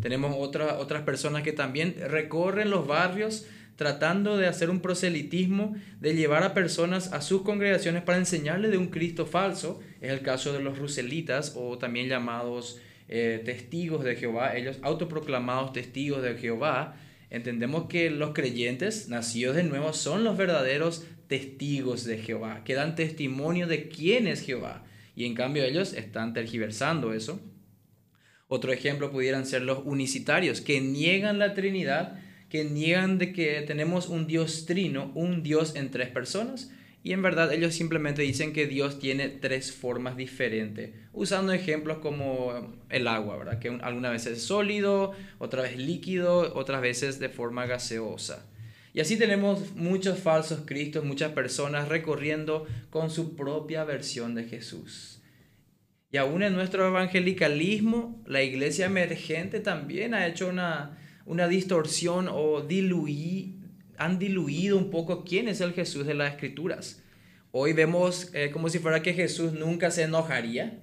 Tenemos 0.00 0.36
otras 0.38 1.02
personas 1.02 1.42
que 1.42 1.50
también 1.50 1.96
recorren 2.06 2.70
los 2.70 2.86
barrios 2.86 3.44
tratando 3.74 4.36
de 4.36 4.46
hacer 4.46 4.70
un 4.70 4.78
proselitismo, 4.78 5.74
de 5.98 6.14
llevar 6.14 6.44
a 6.44 6.54
personas 6.54 7.12
a 7.12 7.20
sus 7.20 7.42
congregaciones 7.42 8.04
para 8.04 8.18
enseñarles 8.18 8.70
de 8.70 8.78
un 8.78 8.90
Cristo 8.90 9.26
falso. 9.26 9.80
Es 10.00 10.12
el 10.12 10.20
caso 10.20 10.52
de 10.52 10.62
los 10.62 10.78
ruselitas 10.78 11.54
o 11.56 11.78
también 11.78 12.08
llamados 12.08 12.80
eh, 13.08 13.42
testigos 13.44 14.04
de 14.04 14.14
Jehová, 14.14 14.56
ellos 14.56 14.78
autoproclamados 14.82 15.72
testigos 15.72 16.22
de 16.22 16.36
Jehová. 16.36 16.94
Entendemos 17.28 17.88
que 17.88 18.08
los 18.08 18.34
creyentes 18.34 19.08
nacidos 19.08 19.56
de 19.56 19.64
nuevo 19.64 19.92
son 19.94 20.22
los 20.22 20.36
verdaderos 20.36 21.04
testigos 21.32 22.04
de 22.04 22.18
Jehová, 22.18 22.62
que 22.62 22.74
dan 22.74 22.94
testimonio 22.94 23.66
de 23.66 23.88
quién 23.88 24.26
es 24.26 24.42
Jehová. 24.42 24.84
Y 25.16 25.24
en 25.24 25.34
cambio 25.34 25.64
ellos 25.64 25.94
están 25.94 26.34
tergiversando 26.34 27.14
eso. 27.14 27.40
Otro 28.48 28.70
ejemplo 28.70 29.10
pudieran 29.10 29.46
ser 29.46 29.62
los 29.62 29.78
unicitarios, 29.86 30.60
que 30.60 30.82
niegan 30.82 31.38
la 31.38 31.54
Trinidad, 31.54 32.20
que 32.50 32.64
niegan 32.64 33.16
de 33.16 33.32
que 33.32 33.62
tenemos 33.62 34.10
un 34.10 34.26
Dios 34.26 34.66
trino, 34.66 35.10
un 35.14 35.42
Dios 35.42 35.74
en 35.74 35.90
tres 35.90 36.10
personas, 36.10 36.70
y 37.02 37.14
en 37.14 37.22
verdad 37.22 37.50
ellos 37.50 37.72
simplemente 37.72 38.20
dicen 38.20 38.52
que 38.52 38.66
Dios 38.66 38.98
tiene 38.98 39.30
tres 39.30 39.72
formas 39.72 40.18
diferentes, 40.18 40.90
usando 41.14 41.54
ejemplos 41.54 41.96
como 42.02 42.76
el 42.90 43.08
agua, 43.08 43.38
¿verdad? 43.38 43.58
Que 43.58 43.70
alguna 43.80 44.10
vez 44.10 44.26
es 44.26 44.42
sólido, 44.42 45.12
otra 45.38 45.62
vez 45.62 45.78
líquido, 45.78 46.52
otras 46.54 46.82
veces 46.82 47.18
de 47.18 47.30
forma 47.30 47.64
gaseosa. 47.64 48.51
Y 48.94 49.00
así 49.00 49.16
tenemos 49.16 49.74
muchos 49.74 50.18
falsos 50.18 50.62
cristos, 50.66 51.04
muchas 51.04 51.32
personas 51.32 51.88
recorriendo 51.88 52.66
con 52.90 53.10
su 53.10 53.36
propia 53.36 53.84
versión 53.84 54.34
de 54.34 54.44
Jesús. 54.44 55.22
Y 56.10 56.18
aún 56.18 56.42
en 56.42 56.52
nuestro 56.52 56.86
evangelicalismo, 56.86 58.22
la 58.26 58.42
iglesia 58.42 58.86
emergente 58.86 59.60
también 59.60 60.12
ha 60.12 60.26
hecho 60.26 60.48
una, 60.48 60.98
una 61.24 61.48
distorsión 61.48 62.28
o 62.30 62.60
diluí, 62.60 63.58
han 63.96 64.18
diluido 64.18 64.76
un 64.76 64.90
poco 64.90 65.24
quién 65.24 65.48
es 65.48 65.62
el 65.62 65.72
Jesús 65.72 66.06
de 66.06 66.12
las 66.12 66.34
Escrituras. 66.34 67.02
Hoy 67.50 67.72
vemos 67.72 68.30
eh, 68.34 68.50
como 68.50 68.68
si 68.68 68.78
fuera 68.78 69.02
que 69.02 69.14
Jesús 69.14 69.54
nunca 69.54 69.90
se 69.90 70.02
enojaría, 70.02 70.80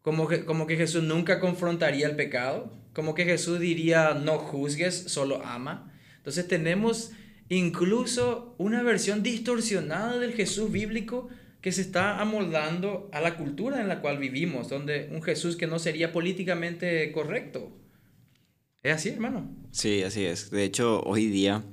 como 0.00 0.26
que, 0.26 0.44
como 0.44 0.66
que 0.66 0.76
Jesús 0.76 1.04
nunca 1.04 1.38
confrontaría 1.38 2.08
el 2.08 2.16
pecado, 2.16 2.72
como 2.92 3.14
que 3.14 3.24
Jesús 3.24 3.60
diría 3.60 4.14
no 4.14 4.38
juzgues, 4.38 5.04
solo 5.04 5.44
ama. 5.44 5.91
Entonces 6.22 6.46
tenemos 6.46 7.10
incluso 7.48 8.54
una 8.58 8.84
versión 8.84 9.24
distorsionada 9.24 10.20
del 10.20 10.34
Jesús 10.34 10.70
bíblico 10.70 11.28
que 11.60 11.72
se 11.72 11.80
está 11.80 12.20
amoldando 12.20 13.10
a 13.12 13.20
la 13.20 13.36
cultura 13.36 13.80
en 13.80 13.88
la 13.88 14.00
cual 14.00 14.18
vivimos, 14.18 14.68
donde 14.68 15.08
un 15.10 15.20
Jesús 15.20 15.56
que 15.56 15.66
no 15.66 15.80
sería 15.80 16.12
políticamente 16.12 17.10
correcto. 17.10 17.76
¿Es 18.84 18.94
así, 18.94 19.08
hermano? 19.08 19.50
Sí, 19.72 20.04
así 20.04 20.24
es. 20.24 20.52
De 20.52 20.62
hecho, 20.62 21.02
hoy 21.02 21.26
día 21.26 21.64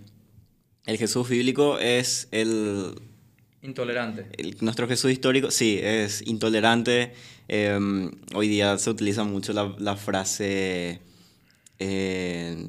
el 0.88 0.98
Jesús 0.98 1.30
bíblico 1.30 1.78
es 1.78 2.28
el... 2.32 2.96
Intolerante. 3.62 4.26
nuestro 4.62 4.88
Jesús 4.88 5.12
histórico, 5.12 5.52
sí, 5.52 5.80
es 5.80 6.26
intolerante. 6.26 7.14
Em, 7.48 8.10
hoy 8.34 8.48
día 8.48 8.80
se 8.80 8.90
utiliza 8.90 9.24
mucho 9.26 9.54
la, 9.54 9.76
la 9.78 9.96
frase... 9.96 11.02
Eh, 11.78 12.68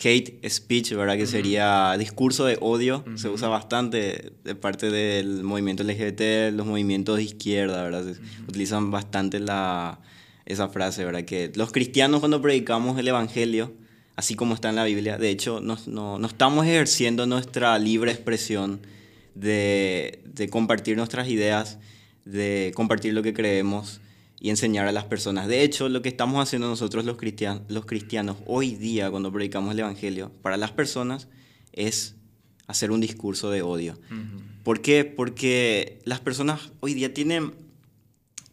hate 0.00 0.48
speech, 0.48 0.92
¿verdad? 0.94 1.16
Que 1.16 1.26
sería 1.26 1.96
discurso 1.98 2.44
de 2.44 2.58
odio. 2.60 3.04
Se 3.16 3.28
usa 3.28 3.48
bastante 3.48 4.32
de 4.44 4.54
parte 4.54 4.90
del 4.90 5.42
movimiento 5.42 5.82
LGBT, 5.84 6.54
los 6.54 6.66
movimientos 6.66 7.16
de 7.16 7.24
izquierda, 7.24 7.82
¿verdad? 7.82 8.04
Utilizan 8.48 8.90
bastante 8.90 9.38
la, 9.38 10.00
esa 10.46 10.68
frase, 10.68 11.04
¿verdad? 11.04 11.24
Que 11.24 11.52
los 11.54 11.72
cristianos 11.72 12.20
cuando 12.20 12.40
predicamos 12.40 12.98
el 12.98 13.08
Evangelio, 13.08 13.72
así 14.16 14.34
como 14.34 14.54
está 14.54 14.70
en 14.70 14.76
la 14.76 14.84
Biblia, 14.84 15.18
de 15.18 15.30
hecho, 15.30 15.60
no, 15.60 15.78
no, 15.86 16.18
no 16.18 16.26
estamos 16.26 16.66
ejerciendo 16.66 17.26
nuestra 17.26 17.78
libre 17.78 18.12
expresión 18.12 18.80
de, 19.34 20.20
de 20.24 20.48
compartir 20.48 20.96
nuestras 20.96 21.28
ideas, 21.28 21.78
de 22.24 22.72
compartir 22.74 23.14
lo 23.14 23.22
que 23.22 23.34
creemos 23.34 24.01
y 24.42 24.50
enseñar 24.50 24.88
a 24.88 24.92
las 24.92 25.04
personas. 25.04 25.46
De 25.46 25.62
hecho, 25.62 25.88
lo 25.88 26.02
que 26.02 26.08
estamos 26.08 26.42
haciendo 26.42 26.66
nosotros 26.66 27.04
los, 27.04 27.16
cristianos, 27.16 27.62
los 27.68 27.86
cristianos 27.86 28.38
hoy 28.44 28.74
día 28.74 29.08
cuando 29.08 29.32
predicamos 29.32 29.70
el 29.70 29.78
Evangelio 29.78 30.32
para 30.42 30.56
las 30.56 30.72
personas 30.72 31.28
es 31.72 32.16
hacer 32.66 32.90
un 32.90 33.00
discurso 33.00 33.50
de 33.50 33.62
odio. 33.62 33.96
¿Por 34.64 34.80
qué? 34.80 35.04
Porque 35.04 36.00
las 36.04 36.18
personas 36.18 36.72
hoy 36.80 36.94
día 36.94 37.14
tienen, 37.14 37.52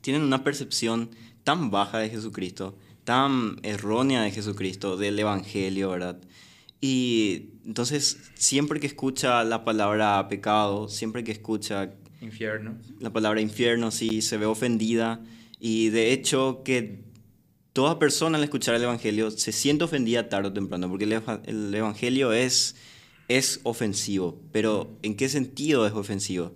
tienen 0.01 0.21
una 0.21 0.43
percepción 0.43 1.09
tan 1.43 1.71
baja 1.71 1.97
de 1.97 2.11
Jesucristo, 2.11 2.77
tan 3.03 3.57
errónea 3.63 4.21
de 4.21 4.29
Jesucristo, 4.29 4.95
del 4.95 5.17
Evangelio, 5.17 5.89
¿verdad? 5.89 6.19
Y 6.81 7.53
entonces, 7.65 8.29
siempre 8.35 8.79
que 8.79 8.85
escucha 8.85 9.43
la 9.43 9.65
palabra 9.65 10.27
pecado, 10.27 10.87
siempre 10.87 11.23
que 11.23 11.31
escucha... 11.31 11.93
Infierno. 12.21 12.75
La 12.99 13.11
palabra 13.11 13.41
infierno, 13.41 13.89
sí, 13.89 14.21
se 14.21 14.37
ve 14.37 14.45
ofendida 14.45 15.19
y 15.59 15.89
de 15.89 16.13
hecho 16.13 16.61
que 16.63 17.03
toda 17.73 17.99
persona 17.99 18.37
al 18.37 18.43
escuchar 18.43 18.75
el 18.75 18.83
Evangelio 18.83 19.31
se 19.31 19.51
siente 19.51 19.83
ofendida 19.83 20.29
tarde 20.29 20.49
o 20.49 20.53
temprano, 20.53 20.89
porque 20.89 21.05
el, 21.05 21.73
Evangelio 21.73 22.33
es, 22.33 22.75
es 23.27 23.59
ofensivo. 23.63 24.41
Pero 24.51 24.97
¿en 25.01 25.15
qué 25.15 25.29
sentido 25.29 25.85
es 25.85 25.93
ofensivo? 25.93 26.53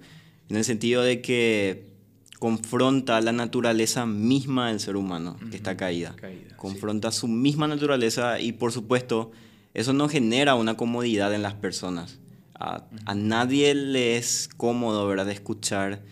En 0.49 0.57
el 0.57 0.63
sentido 0.63 1.01
de 1.01 1.21
que 1.21 1.93
confronta 2.39 3.21
la 3.21 3.31
naturaleza 3.31 4.05
misma 4.05 4.69
del 4.69 4.79
ser 4.79 4.97
humano 4.97 5.37
que 5.49 5.55
está 5.55 5.77
caída. 5.77 6.15
confronta 6.57 7.11
su 7.11 7.27
misma 7.27 7.67
naturaleza 7.67 8.39
y 8.41 8.51
por 8.51 8.73
supuesto 8.73 9.31
eso 9.73 9.93
no 9.93 10.09
genera 10.09 10.55
una 10.55 10.75
comodidad 10.75 11.33
en 11.33 11.41
las 11.41 11.53
personas. 11.53 12.19
A, 12.55 12.85
a 13.05 13.15
nadie 13.15 13.73
le 13.75 14.17
es 14.17 14.49
cómodo 14.57 15.07
¿verdad? 15.07 15.25
de 15.25 15.33
escuchar 15.33 16.03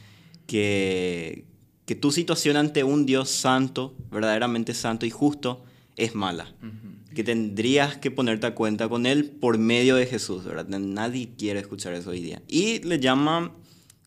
que, 0.48 1.51
que 1.92 1.96
tu 1.96 2.14
situación 2.14 2.56
ante 2.56 2.86
un 2.86 3.06
Dios 3.06 3.30
santo, 3.30 3.94
verdaderamente 4.12 4.74
santo 4.74 5.06
y 5.06 5.10
justo, 5.10 5.66
es 5.98 6.16
mala. 6.16 6.56
Que 7.14 7.22
tendrías 7.22 7.98
que 7.98 8.10
ponerte 8.10 8.48
a 8.48 8.56
cuenta 8.56 8.88
con 8.88 9.06
Él 9.06 9.26
por 9.26 9.58
medio 9.58 9.98
de 9.98 10.06
Jesús, 10.06 10.46
¿verdad? 10.46 10.68
Nadie 10.70 11.32
quiere 11.38 11.60
escuchar 11.60 11.94
eso 11.94 12.12
hoy 12.12 12.22
día. 12.22 12.42
Y 12.48 12.80
le 12.84 13.02
llaman, 13.02 13.52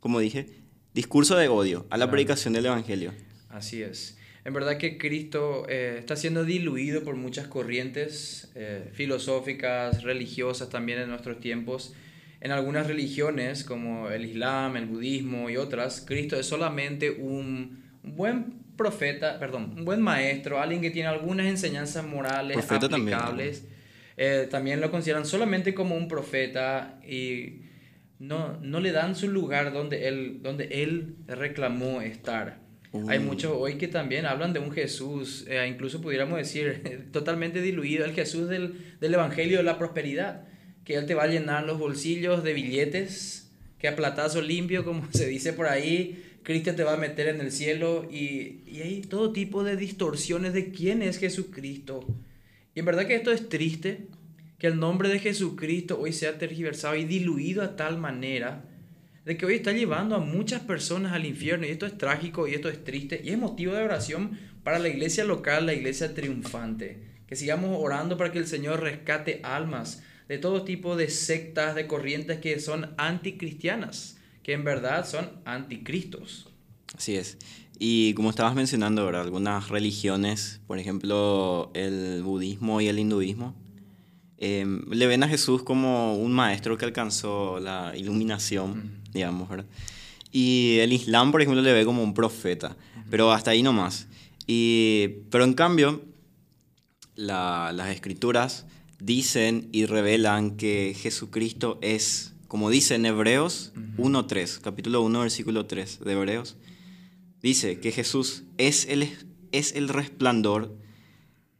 como 0.00 0.18
dije, 0.18 0.46
discurso 0.94 1.36
de 1.36 1.48
odio 1.48 1.84
a 1.90 1.98
la 1.98 2.10
predicación 2.10 2.54
del 2.54 2.64
Evangelio. 2.64 3.12
Así 3.50 3.82
es. 3.82 4.16
En 4.46 4.54
verdad 4.54 4.78
que 4.78 4.96
Cristo 4.96 5.66
eh, 5.68 5.96
está 5.98 6.16
siendo 6.16 6.46
diluido 6.46 7.02
por 7.04 7.16
muchas 7.16 7.48
corrientes 7.48 8.50
eh, 8.54 8.88
filosóficas, 8.94 10.04
religiosas 10.04 10.70
también 10.70 11.00
en 11.00 11.10
nuestros 11.10 11.38
tiempos. 11.38 11.92
En 12.44 12.52
algunas 12.52 12.86
religiones 12.86 13.64
como 13.64 14.10
el 14.10 14.26
Islam, 14.26 14.76
el 14.76 14.84
budismo 14.84 15.48
y 15.48 15.56
otras, 15.56 16.04
Cristo 16.06 16.38
es 16.38 16.44
solamente 16.44 17.10
un 17.10 17.82
buen 18.02 18.58
profeta, 18.76 19.38
perdón, 19.38 19.72
un 19.78 19.86
buen 19.86 20.02
maestro, 20.02 20.60
alguien 20.60 20.82
que 20.82 20.90
tiene 20.90 21.08
algunas 21.08 21.46
enseñanzas 21.46 22.04
morales 22.04 22.70
aplicables. 22.70 23.64
Eh, 24.18 24.46
también, 24.50 24.82
lo 24.82 24.90
consideran 24.90 25.24
solamente 25.24 25.72
como 25.72 25.96
un 25.96 26.06
profeta 26.06 27.00
y 27.08 27.62
no, 28.18 28.58
no 28.60 28.78
le 28.78 28.92
dan 28.92 29.16
su 29.16 29.28
lugar 29.28 29.72
donde 29.72 30.06
él, 30.06 30.40
donde 30.42 30.82
él 30.82 31.16
reclamó 31.26 32.02
estar. 32.02 32.58
Hay 33.08 33.20
muchos 33.20 33.54
hoy 33.56 33.78
que 33.78 33.88
también 33.88 34.26
hablan 34.26 34.52
de 34.52 34.58
un 34.58 34.70
Jesús, 34.70 35.46
eh, 35.48 35.66
incluso 35.66 36.02
pudiéramos 36.02 36.36
decir, 36.36 37.08
totalmente 37.10 37.62
diluido, 37.62 38.04
el 38.04 38.12
Jesús 38.12 38.50
del, 38.50 38.98
del 39.00 39.14
Evangelio 39.14 39.56
de 39.56 39.62
la 39.62 39.78
prosperidad 39.78 40.44
que 40.84 40.96
Él 40.96 41.06
te 41.06 41.14
va 41.14 41.24
a 41.24 41.28
llenar 41.28 41.64
los 41.64 41.78
bolsillos 41.78 42.44
de 42.44 42.52
billetes, 42.52 43.50
que 43.78 43.88
a 43.88 43.96
platazo 43.96 44.40
limpio, 44.40 44.84
como 44.84 45.08
se 45.12 45.26
dice 45.26 45.52
por 45.52 45.66
ahí, 45.66 46.22
Cristo 46.42 46.74
te 46.74 46.84
va 46.84 46.94
a 46.94 46.98
meter 46.98 47.28
en 47.28 47.40
el 47.40 47.50
cielo 47.50 48.06
y, 48.10 48.60
y 48.66 48.82
hay 48.82 49.00
todo 49.00 49.32
tipo 49.32 49.64
de 49.64 49.76
distorsiones 49.76 50.52
de 50.52 50.70
quién 50.70 51.02
es 51.02 51.18
Jesucristo. 51.18 52.06
Y 52.74 52.80
en 52.80 52.84
verdad 52.84 53.06
que 53.06 53.14
esto 53.14 53.32
es 53.32 53.48
triste, 53.48 54.06
que 54.58 54.66
el 54.66 54.78
nombre 54.78 55.08
de 55.08 55.18
Jesucristo 55.18 55.98
hoy 55.98 56.12
sea 56.12 56.38
tergiversado 56.38 56.96
y 56.96 57.04
diluido 57.04 57.62
a 57.62 57.76
tal 57.76 57.98
manera 57.98 58.64
de 59.24 59.36
que 59.38 59.46
hoy 59.46 59.54
está 59.54 59.72
llevando 59.72 60.16
a 60.16 60.20
muchas 60.20 60.60
personas 60.60 61.12
al 61.12 61.24
infierno 61.24 61.66
y 61.66 61.70
esto 61.70 61.86
es 61.86 61.96
trágico 61.96 62.46
y 62.46 62.54
esto 62.54 62.68
es 62.68 62.84
triste 62.84 63.22
y 63.24 63.30
es 63.30 63.38
motivo 63.38 63.72
de 63.72 63.82
oración 63.82 64.38
para 64.62 64.78
la 64.78 64.88
iglesia 64.88 65.24
local, 65.24 65.66
la 65.66 65.74
iglesia 65.74 66.14
triunfante. 66.14 66.98
Que 67.26 67.36
sigamos 67.36 67.78
orando 67.80 68.18
para 68.18 68.32
que 68.32 68.38
el 68.38 68.46
Señor 68.46 68.80
rescate 68.80 69.40
almas 69.42 70.02
de 70.28 70.38
todo 70.38 70.64
tipo 70.64 70.96
de 70.96 71.08
sectas, 71.10 71.74
de 71.74 71.86
corrientes 71.86 72.38
que 72.38 72.58
son 72.60 72.94
anticristianas, 72.96 74.16
que 74.42 74.52
en 74.52 74.64
verdad 74.64 75.06
son 75.06 75.30
anticristos. 75.44 76.48
Así 76.96 77.16
es. 77.16 77.38
Y 77.78 78.14
como 78.14 78.30
estabas 78.30 78.54
mencionando, 78.54 79.08
algunas 79.08 79.68
religiones, 79.68 80.60
por 80.66 80.78
ejemplo 80.78 81.70
el 81.74 82.22
budismo 82.22 82.80
y 82.80 82.88
el 82.88 82.98
hinduismo, 82.98 83.54
em, 84.38 84.88
le 84.90 85.06
ven 85.06 85.22
a 85.22 85.28
Jesús 85.28 85.62
como 85.62 86.14
un 86.14 86.32
maestro 86.32 86.78
que 86.78 86.84
alcanzó 86.84 87.58
la 87.60 87.94
iluminación, 87.96 89.00
digamos, 89.12 89.48
¿verdad? 89.48 89.66
Y 90.30 90.78
el 90.80 90.92
Islam, 90.92 91.30
por 91.30 91.42
ejemplo, 91.42 91.62
le 91.62 91.72
ve 91.72 91.84
como 91.84 92.02
un 92.02 92.14
profeta, 92.14 92.76
pero 93.08 93.32
hasta 93.32 93.52
ahí 93.52 93.62
nomás. 93.62 94.08
Y, 94.46 95.08
pero 95.30 95.44
en 95.44 95.54
cambio, 95.54 96.02
las 97.14 97.88
escrituras 97.88 98.66
dicen 99.04 99.68
y 99.70 99.84
revelan 99.84 100.56
que 100.56 100.96
Jesucristo 100.98 101.78
es, 101.82 102.34
como 102.48 102.70
dice 102.70 102.94
en 102.94 103.04
Hebreos 103.04 103.72
1.3, 103.98 104.60
capítulo 104.60 105.02
1, 105.02 105.20
versículo 105.20 105.66
3 105.66 106.00
de 106.00 106.12
Hebreos, 106.12 106.56
dice 107.42 107.80
que 107.80 107.92
Jesús 107.92 108.44
es 108.56 108.86
el, 108.88 109.10
es 109.52 109.74
el 109.74 109.90
resplandor 109.90 110.74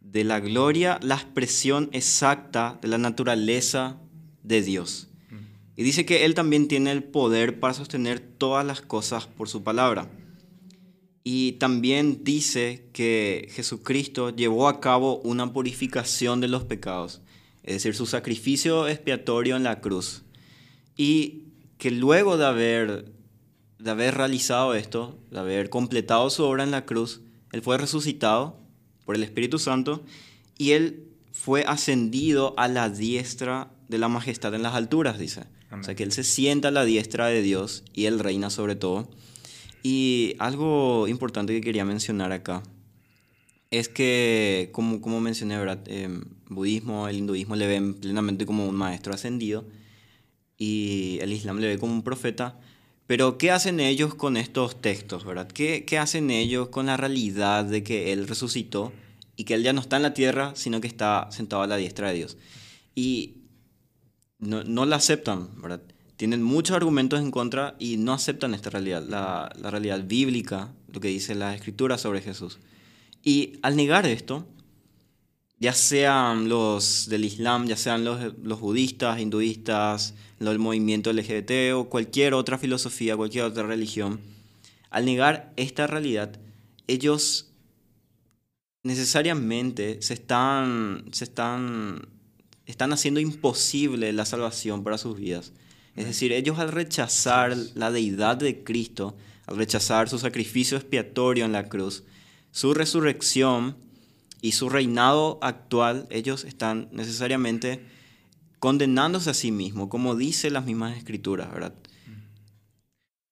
de 0.00 0.24
la 0.24 0.40
gloria, 0.40 0.98
la 1.02 1.16
expresión 1.16 1.90
exacta 1.92 2.78
de 2.80 2.88
la 2.88 2.98
naturaleza 2.98 4.00
de 4.42 4.62
Dios. 4.62 5.08
Y 5.76 5.82
dice 5.82 6.06
que 6.06 6.24
Él 6.24 6.34
también 6.34 6.68
tiene 6.68 6.92
el 6.92 7.02
poder 7.02 7.58
para 7.60 7.74
sostener 7.74 8.20
todas 8.20 8.64
las 8.64 8.80
cosas 8.80 9.26
por 9.26 9.48
su 9.48 9.64
palabra. 9.64 10.08
Y 11.24 11.52
también 11.52 12.22
dice 12.22 12.88
que 12.92 13.48
Jesucristo 13.50 14.30
llevó 14.30 14.68
a 14.68 14.80
cabo 14.80 15.18
una 15.22 15.52
purificación 15.52 16.40
de 16.40 16.48
los 16.48 16.64
pecados, 16.64 17.22
es 17.64 17.74
decir, 17.74 17.94
su 17.94 18.06
sacrificio 18.06 18.86
expiatorio 18.86 19.56
en 19.56 19.62
la 19.62 19.80
cruz. 19.80 20.22
Y 20.96 21.44
que 21.78 21.90
luego 21.90 22.36
de 22.36 22.46
haber, 22.46 23.12
de 23.78 23.90
haber 23.90 24.14
realizado 24.14 24.74
esto, 24.74 25.18
de 25.30 25.38
haber 25.38 25.70
completado 25.70 26.28
su 26.30 26.44
obra 26.44 26.62
en 26.62 26.70
la 26.70 26.84
cruz, 26.84 27.22
Él 27.52 27.62
fue 27.62 27.78
resucitado 27.78 28.60
por 29.06 29.16
el 29.16 29.22
Espíritu 29.22 29.58
Santo 29.58 30.04
y 30.58 30.72
Él 30.72 31.08
fue 31.32 31.64
ascendido 31.66 32.54
a 32.58 32.68
la 32.68 32.90
diestra 32.90 33.70
de 33.88 33.98
la 33.98 34.08
majestad 34.08 34.54
en 34.54 34.62
las 34.62 34.74
alturas, 34.74 35.18
dice. 35.18 35.44
O 35.72 35.82
sea, 35.82 35.96
que 35.96 36.04
Él 36.04 36.12
se 36.12 36.22
sienta 36.22 36.68
a 36.68 36.70
la 36.70 36.84
diestra 36.84 37.26
de 37.26 37.42
Dios 37.42 37.82
y 37.92 38.04
Él 38.04 38.20
reina 38.20 38.50
sobre 38.50 38.76
todo. 38.76 39.10
Y 39.82 40.36
algo 40.38 41.08
importante 41.08 41.52
que 41.52 41.60
quería 41.60 41.84
mencionar 41.84 42.30
acá 42.30 42.62
es 43.78 43.88
que, 43.88 44.70
como, 44.72 45.00
como 45.00 45.20
mencioné, 45.20 45.58
¿verdad? 45.58 45.80
Eh, 45.86 46.08
budismo, 46.48 47.08
el 47.08 47.16
hinduismo 47.16 47.56
le 47.56 47.66
ven 47.66 47.94
plenamente 47.94 48.46
como 48.46 48.68
un 48.68 48.74
maestro 48.76 49.14
ascendido 49.14 49.66
y 50.56 51.18
el 51.20 51.32
islam 51.32 51.58
le 51.58 51.68
ve 51.68 51.78
como 51.78 51.92
un 51.92 52.02
profeta. 52.02 52.58
Pero, 53.06 53.38
¿qué 53.38 53.50
hacen 53.50 53.80
ellos 53.80 54.14
con 54.14 54.36
estos 54.36 54.80
textos, 54.80 55.24
verdad? 55.24 55.48
¿Qué, 55.48 55.84
¿Qué 55.84 55.98
hacen 55.98 56.30
ellos 56.30 56.68
con 56.68 56.86
la 56.86 56.96
realidad 56.96 57.64
de 57.64 57.82
que 57.82 58.12
Él 58.12 58.26
resucitó 58.28 58.92
y 59.36 59.44
que 59.44 59.54
Él 59.54 59.62
ya 59.62 59.72
no 59.72 59.80
está 59.80 59.96
en 59.96 60.02
la 60.02 60.14
tierra, 60.14 60.52
sino 60.54 60.80
que 60.80 60.88
está 60.88 61.28
sentado 61.30 61.62
a 61.62 61.66
la 61.66 61.76
diestra 61.76 62.08
de 62.08 62.14
Dios? 62.14 62.36
Y 62.94 63.42
no, 64.38 64.64
no 64.64 64.86
la 64.86 64.96
aceptan, 64.96 65.60
¿verdad? 65.60 65.82
tienen 66.16 66.42
muchos 66.42 66.76
argumentos 66.76 67.20
en 67.20 67.30
contra 67.30 67.74
y 67.78 67.96
no 67.96 68.12
aceptan 68.12 68.54
esta 68.54 68.70
realidad, 68.70 69.02
la, 69.06 69.52
la 69.60 69.70
realidad 69.70 70.04
bíblica, 70.04 70.72
lo 70.92 71.00
que 71.00 71.08
dice 71.08 71.34
la 71.34 71.54
escritura 71.54 71.98
sobre 71.98 72.20
Jesús. 72.20 72.58
Y 73.24 73.54
al 73.62 73.74
negar 73.76 74.06
esto, 74.06 74.46
ya 75.58 75.72
sean 75.72 76.48
los 76.48 77.08
del 77.08 77.24
Islam, 77.24 77.66
ya 77.66 77.76
sean 77.76 78.04
los, 78.04 78.34
los 78.42 78.60
budistas, 78.60 79.18
hinduistas, 79.18 80.14
el 80.40 80.58
movimiento 80.58 81.12
LGBT 81.12 81.74
o 81.74 81.88
cualquier 81.88 82.34
otra 82.34 82.58
filosofía, 82.58 83.16
cualquier 83.16 83.44
otra 83.44 83.64
religión, 83.64 84.20
al 84.90 85.04
negar 85.04 85.52
esta 85.56 85.86
realidad, 85.86 86.38
ellos 86.86 87.50
necesariamente 88.82 90.02
se 90.02 90.14
están, 90.14 91.06
se 91.12 91.24
están, 91.24 92.08
están 92.66 92.92
haciendo 92.92 93.20
imposible 93.20 94.12
la 94.12 94.26
salvación 94.26 94.84
para 94.84 94.98
sus 94.98 95.18
vidas. 95.18 95.52
Es 95.96 96.06
decir, 96.06 96.32
ellos 96.32 96.58
al 96.58 96.72
rechazar 96.72 97.56
la 97.74 97.90
deidad 97.90 98.36
de 98.36 98.62
Cristo, 98.62 99.16
al 99.46 99.56
rechazar 99.56 100.08
su 100.08 100.18
sacrificio 100.18 100.76
expiatorio 100.76 101.44
en 101.44 101.52
la 101.52 101.68
cruz, 101.68 102.04
su 102.54 102.72
resurrección 102.72 103.76
y 104.40 104.52
su 104.52 104.68
reinado 104.68 105.40
actual, 105.42 106.06
ellos 106.10 106.44
están 106.44 106.88
necesariamente 106.92 107.80
condenándose 108.60 109.30
a 109.30 109.34
sí 109.34 109.50
mismos, 109.50 109.88
como 109.88 110.14
dice 110.14 110.50
las 110.50 110.64
mismas 110.64 110.96
escrituras, 110.96 111.52
¿verdad? 111.52 111.74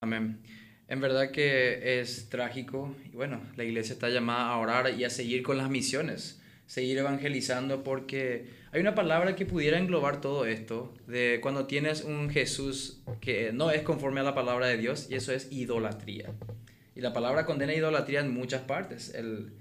Amén. 0.00 0.40
En 0.88 1.00
verdad 1.00 1.30
que 1.30 2.00
es 2.00 2.30
trágico 2.30 2.96
y 3.04 3.14
bueno, 3.14 3.40
la 3.54 3.62
iglesia 3.62 3.92
está 3.92 4.08
llamada 4.08 4.48
a 4.48 4.58
orar 4.58 4.92
y 4.98 5.04
a 5.04 5.10
seguir 5.10 5.44
con 5.44 5.56
las 5.56 5.70
misiones, 5.70 6.42
seguir 6.66 6.98
evangelizando 6.98 7.84
porque 7.84 8.50
hay 8.72 8.80
una 8.80 8.96
palabra 8.96 9.36
que 9.36 9.46
pudiera 9.46 9.78
englobar 9.78 10.20
todo 10.20 10.46
esto, 10.46 10.92
de 11.06 11.38
cuando 11.40 11.66
tienes 11.66 12.02
un 12.02 12.28
Jesús 12.28 13.04
que 13.20 13.52
no 13.52 13.70
es 13.70 13.82
conforme 13.82 14.18
a 14.18 14.24
la 14.24 14.34
palabra 14.34 14.66
de 14.66 14.78
Dios, 14.78 15.06
y 15.08 15.14
eso 15.14 15.32
es 15.32 15.46
idolatría. 15.52 16.34
Y 16.94 17.00
la 17.00 17.12
palabra 17.12 17.46
condena 17.46 17.74
idolatría 17.74 18.20
en 18.20 18.32
muchas 18.32 18.62
partes. 18.62 19.14
El 19.14 19.52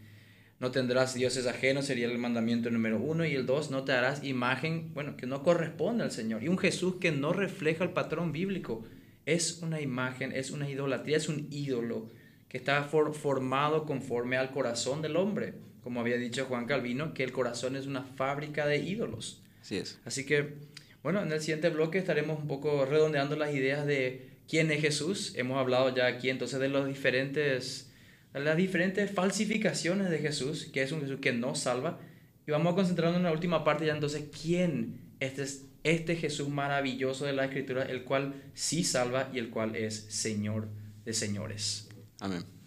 no 0.59 0.69
tendrás 0.69 1.15
dioses 1.15 1.47
ajenos 1.47 1.86
sería 1.86 2.05
el 2.05 2.17
mandamiento 2.19 2.69
número 2.69 2.99
uno, 2.99 3.25
y 3.25 3.34
el 3.34 3.47
dos, 3.47 3.71
no 3.71 3.84
te 3.84 3.93
harás 3.93 4.23
imagen, 4.23 4.93
bueno, 4.93 5.17
que 5.17 5.25
no 5.25 5.41
corresponde 5.41 6.03
al 6.03 6.11
Señor. 6.11 6.43
Y 6.43 6.49
un 6.49 6.57
Jesús 6.59 6.97
que 6.99 7.11
no 7.11 7.34
refleja 7.34 7.84
el 7.84 7.91
patrón 7.91 8.32
bíblico 8.32 8.84
es 9.25 9.59
una 9.63 9.82
imagen, 9.82 10.32
es 10.32 10.51
una 10.51 10.69
idolatría, 10.69 11.17
es 11.17 11.29
un 11.29 11.47
ídolo 11.49 12.09
que 12.47 12.57
está 12.57 12.84
formado 12.84 13.86
conforme 13.86 14.38
al 14.38 14.51
corazón 14.51 15.01
del 15.01 15.15
hombre 15.15 15.55
como 15.84 15.99
había 15.99 16.17
dicho 16.17 16.45
Juan 16.45 16.65
Calvino, 16.65 17.13
que 17.13 17.23
el 17.23 17.32
corazón 17.32 17.75
es 17.75 17.88
una 17.88 18.03
fábrica 18.03 18.65
de 18.67 18.77
ídolos. 18.77 19.41
Así 19.61 19.77
es. 19.77 19.99
Así 20.05 20.25
que, 20.25 20.55
bueno, 21.03 21.21
en 21.21 21.32
el 21.32 21.39
siguiente 21.39 21.69
bloque 21.69 21.97
estaremos 21.97 22.39
un 22.39 22.47
poco 22.47 22.86
redondeando 22.86 23.36
las 23.36 23.53
ideas 23.53 23.86
de 23.86 24.29
quién 24.47 24.71
es 24.71 24.81
Jesús. 24.81 25.33
Hemos 25.35 25.57
hablado 25.57 25.93
ya 25.95 26.07
aquí 26.07 26.29
entonces 26.29 26.59
de 26.59 26.69
los 26.69 26.87
diferentes, 26.87 27.91
las 28.33 28.57
diferentes 28.57 29.11
falsificaciones 29.11 30.09
de 30.09 30.19
Jesús, 30.19 30.65
que 30.65 30.83
es 30.83 30.91
un 30.91 31.01
Jesús 31.01 31.19
que 31.19 31.33
no 31.33 31.55
salva. 31.55 31.99
Y 32.47 32.51
vamos 32.51 32.73
a 32.73 32.75
concentrarnos 32.75 33.17
en 33.17 33.23
la 33.23 33.31
última 33.31 33.63
parte 33.63 33.85
ya 33.85 33.93
entonces, 33.93 34.25
¿quién 34.41 34.99
este 35.19 35.43
es 35.43 35.65
este 35.83 36.15
Jesús 36.15 36.49
maravilloso 36.49 37.25
de 37.25 37.33
la 37.33 37.45
Escritura, 37.45 37.83
el 37.83 38.03
cual 38.03 38.35
sí 38.53 38.83
salva 38.83 39.29
y 39.33 39.39
el 39.39 39.49
cual 39.49 39.75
es 39.75 39.95
Señor 40.09 40.67
de 41.05 41.13
señores? 41.13 41.89
Amén. 42.19 42.61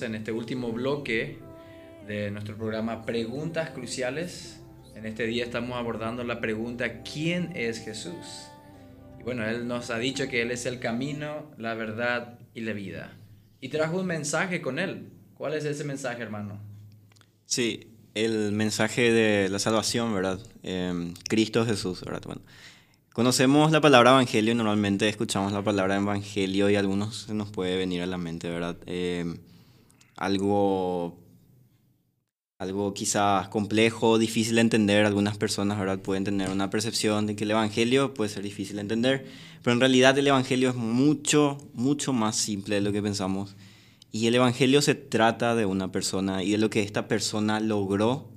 En 0.00 0.14
este 0.14 0.32
último 0.32 0.72
bloque 0.72 1.38
de 2.06 2.30
nuestro 2.30 2.56
programa 2.56 3.04
Preguntas 3.04 3.70
Cruciales. 3.70 4.62
En 4.94 5.04
este 5.04 5.26
día 5.26 5.44
estamos 5.44 5.76
abordando 5.76 6.24
la 6.24 6.40
pregunta 6.40 7.02
¿quién 7.02 7.52
es 7.54 7.84
Jesús? 7.84 8.46
Y 9.20 9.22
bueno, 9.22 9.46
Él 9.46 9.68
nos 9.68 9.90
ha 9.90 9.98
dicho 9.98 10.28
que 10.28 10.40
Él 10.40 10.50
es 10.50 10.64
el 10.64 10.78
camino, 10.78 11.50
la 11.58 11.74
verdad 11.74 12.38
y 12.54 12.62
la 12.62 12.72
vida. 12.72 13.12
Y 13.60 13.68
trajo 13.68 14.00
un 14.00 14.06
mensaje 14.06 14.62
con 14.62 14.78
Él. 14.78 15.10
¿Cuál 15.34 15.52
es 15.52 15.66
ese 15.66 15.84
mensaje, 15.84 16.22
hermano? 16.22 16.58
Sí, 17.44 17.90
el 18.14 18.52
mensaje 18.52 19.12
de 19.12 19.50
la 19.50 19.58
salvación, 19.58 20.14
¿verdad? 20.14 20.40
Em, 20.62 21.12
Cristo 21.28 21.66
Jesús, 21.66 22.02
¿verdad? 22.02 22.22
Bueno, 22.24 22.40
conocemos 23.12 23.72
la 23.72 23.82
palabra 23.82 24.12
evangelio, 24.12 24.54
normalmente 24.54 25.06
escuchamos 25.06 25.52
la 25.52 25.62
palabra 25.62 25.96
evangelio 25.96 26.70
y 26.70 26.76
a 26.76 26.80
algunos 26.80 27.24
se 27.26 27.34
nos 27.34 27.50
puede 27.50 27.76
venir 27.76 28.00
a 28.00 28.06
la 28.06 28.16
mente, 28.16 28.48
¿verdad? 28.48 28.78
Em, 28.86 29.36
algo, 30.22 31.18
algo 32.58 32.94
quizás 32.94 33.48
complejo, 33.48 34.18
difícil 34.18 34.54
de 34.54 34.60
entender, 34.60 35.04
algunas 35.04 35.36
personas, 35.36 35.80
¿verdad? 35.80 35.98
Pueden 35.98 36.22
tener 36.22 36.48
una 36.48 36.70
percepción 36.70 37.26
de 37.26 37.34
que 37.34 37.42
el 37.42 37.50
evangelio 37.50 38.14
puede 38.14 38.30
ser 38.30 38.44
difícil 38.44 38.76
de 38.76 38.82
entender, 38.82 39.26
pero 39.62 39.74
en 39.74 39.80
realidad 39.80 40.16
el 40.16 40.28
evangelio 40.28 40.70
es 40.70 40.76
mucho, 40.76 41.58
mucho 41.74 42.12
más 42.12 42.36
simple 42.36 42.76
de 42.76 42.82
lo 42.82 42.92
que 42.92 43.02
pensamos. 43.02 43.56
Y 44.12 44.26
el 44.26 44.34
Evangelio 44.34 44.82
se 44.82 44.94
trata 44.94 45.54
de 45.54 45.64
una 45.64 45.90
persona 45.90 46.44
y 46.44 46.50
de 46.50 46.58
lo 46.58 46.68
que 46.68 46.82
esta 46.82 47.08
persona 47.08 47.60
logró 47.60 48.28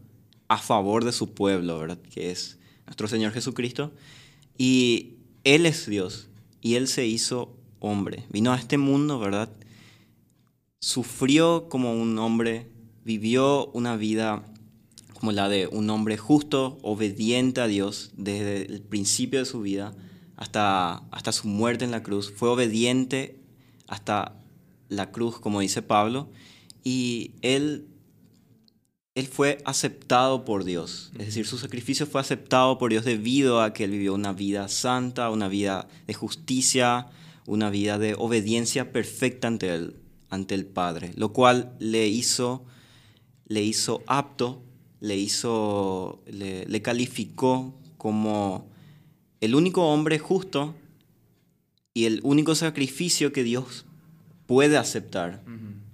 a 0.47 0.57
favor 0.57 1.03
de 1.03 1.11
su 1.11 1.33
pueblo, 1.33 1.77
¿verdad? 1.77 1.99
Que 2.13 2.31
es 2.31 2.57
nuestro 2.85 3.09
Señor 3.09 3.33
Jesucristo. 3.33 3.91
Y 4.57 5.15
Él 5.43 5.65
es 5.65 5.85
Dios 5.85 6.29
y 6.61 6.75
Él 6.75 6.87
se 6.87 7.05
hizo 7.05 7.57
hombre. 7.81 8.23
Vino 8.29 8.53
a 8.53 8.57
este 8.57 8.77
mundo, 8.77 9.19
¿verdad? 9.19 9.49
Sufrió 10.85 11.67
como 11.67 11.99
un 11.99 12.19
hombre, 12.19 12.69
vivió 13.03 13.71
una 13.71 13.97
vida 13.97 14.45
como 15.15 15.31
la 15.31 15.49
de 15.49 15.65
un 15.65 15.89
hombre 15.89 16.15
justo, 16.15 16.77
obediente 16.83 17.59
a 17.59 17.65
Dios 17.65 18.11
desde 18.15 18.71
el 18.71 18.83
principio 18.83 19.39
de 19.39 19.45
su 19.45 19.61
vida 19.61 19.95
hasta, 20.37 20.97
hasta 21.09 21.31
su 21.31 21.47
muerte 21.47 21.85
en 21.85 21.89
la 21.89 22.03
cruz. 22.03 22.31
Fue 22.31 22.49
obediente 22.49 23.39
hasta 23.87 24.37
la 24.87 25.09
cruz, 25.09 25.39
como 25.39 25.61
dice 25.61 25.81
Pablo, 25.81 26.29
y 26.83 27.31
él, 27.41 27.87
él 29.15 29.25
fue 29.25 29.57
aceptado 29.65 30.45
por 30.45 30.65
Dios. 30.65 31.09
Es 31.17 31.25
decir, 31.25 31.47
su 31.47 31.57
sacrificio 31.57 32.05
fue 32.05 32.21
aceptado 32.21 32.77
por 32.77 32.91
Dios 32.91 33.05
debido 33.05 33.59
a 33.59 33.73
que 33.73 33.85
él 33.85 33.89
vivió 33.89 34.13
una 34.13 34.33
vida 34.33 34.67
santa, 34.67 35.31
una 35.31 35.47
vida 35.47 35.87
de 36.05 36.13
justicia, 36.13 37.07
una 37.47 37.71
vida 37.71 37.97
de 37.97 38.13
obediencia 38.13 38.91
perfecta 38.91 39.47
ante 39.47 39.73
el, 39.73 40.04
ante 40.35 40.55
el 40.55 40.65
Padre, 40.65 41.11
lo 41.15 41.33
cual 41.33 41.75
le 41.79 42.07
hizo, 42.07 42.63
le 43.47 43.63
hizo 43.63 44.03
apto, 44.07 44.61
le, 44.99 45.17
hizo, 45.17 46.21
le, 46.27 46.65
le 46.65 46.81
calificó 46.81 47.73
como 47.97 48.69
el 49.41 49.55
único 49.55 49.87
hombre 49.87 50.19
justo 50.19 50.75
y 51.93 52.05
el 52.05 52.19
único 52.23 52.55
sacrificio 52.55 53.31
que 53.31 53.43
Dios 53.43 53.85
puede 54.45 54.77
aceptar 54.77 55.41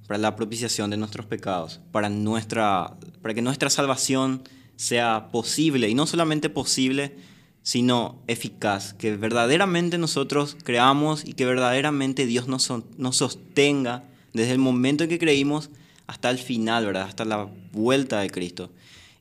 para 0.08 0.18
la 0.18 0.36
propiciación 0.36 0.90
de 0.90 0.98
nuestros 0.98 1.26
pecados, 1.26 1.80
para, 1.92 2.10
nuestra, 2.10 2.98
para 3.22 3.34
que 3.34 3.42
nuestra 3.42 3.70
salvación 3.70 4.44
sea 4.76 5.30
posible, 5.32 5.90
y 5.90 5.94
no 5.94 6.08
solamente 6.08 6.50
posible, 6.50 7.16
sino 7.62 8.22
eficaz, 8.28 8.94
que 8.94 9.16
verdaderamente 9.16 9.98
nosotros 9.98 10.58
creamos 10.64 11.24
y 11.24 11.34
que 11.34 11.46
verdaderamente 11.46 12.26
Dios 12.26 12.48
nos, 12.48 12.72
nos 12.98 13.16
sostenga 13.16 14.04
desde 14.34 14.54
el 14.54 14.60
momento 14.60 15.04
en 15.04 15.10
que 15.10 15.20
creímos 15.20 15.70
hasta 16.08 16.30
el 16.30 16.38
final, 16.38 16.86
¿verdad? 16.86 17.04
hasta 17.04 17.26
la 17.26 17.50
vuelta 17.72 18.20
de 18.20 18.30
Cristo. 18.30 18.72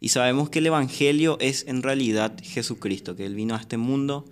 Y 0.01 0.09
sabemos 0.09 0.49
que 0.49 0.61
el 0.61 0.67
Evangelio 0.67 1.37
es 1.41 1.67
en 1.69 1.83
realidad 1.83 2.37
Jesucristo, 2.43 3.17
que 3.17 3.27
Él 3.27 3.35
vino 3.35 3.55
a 3.55 3.59
este 3.61 3.77
mundo, 3.77 4.25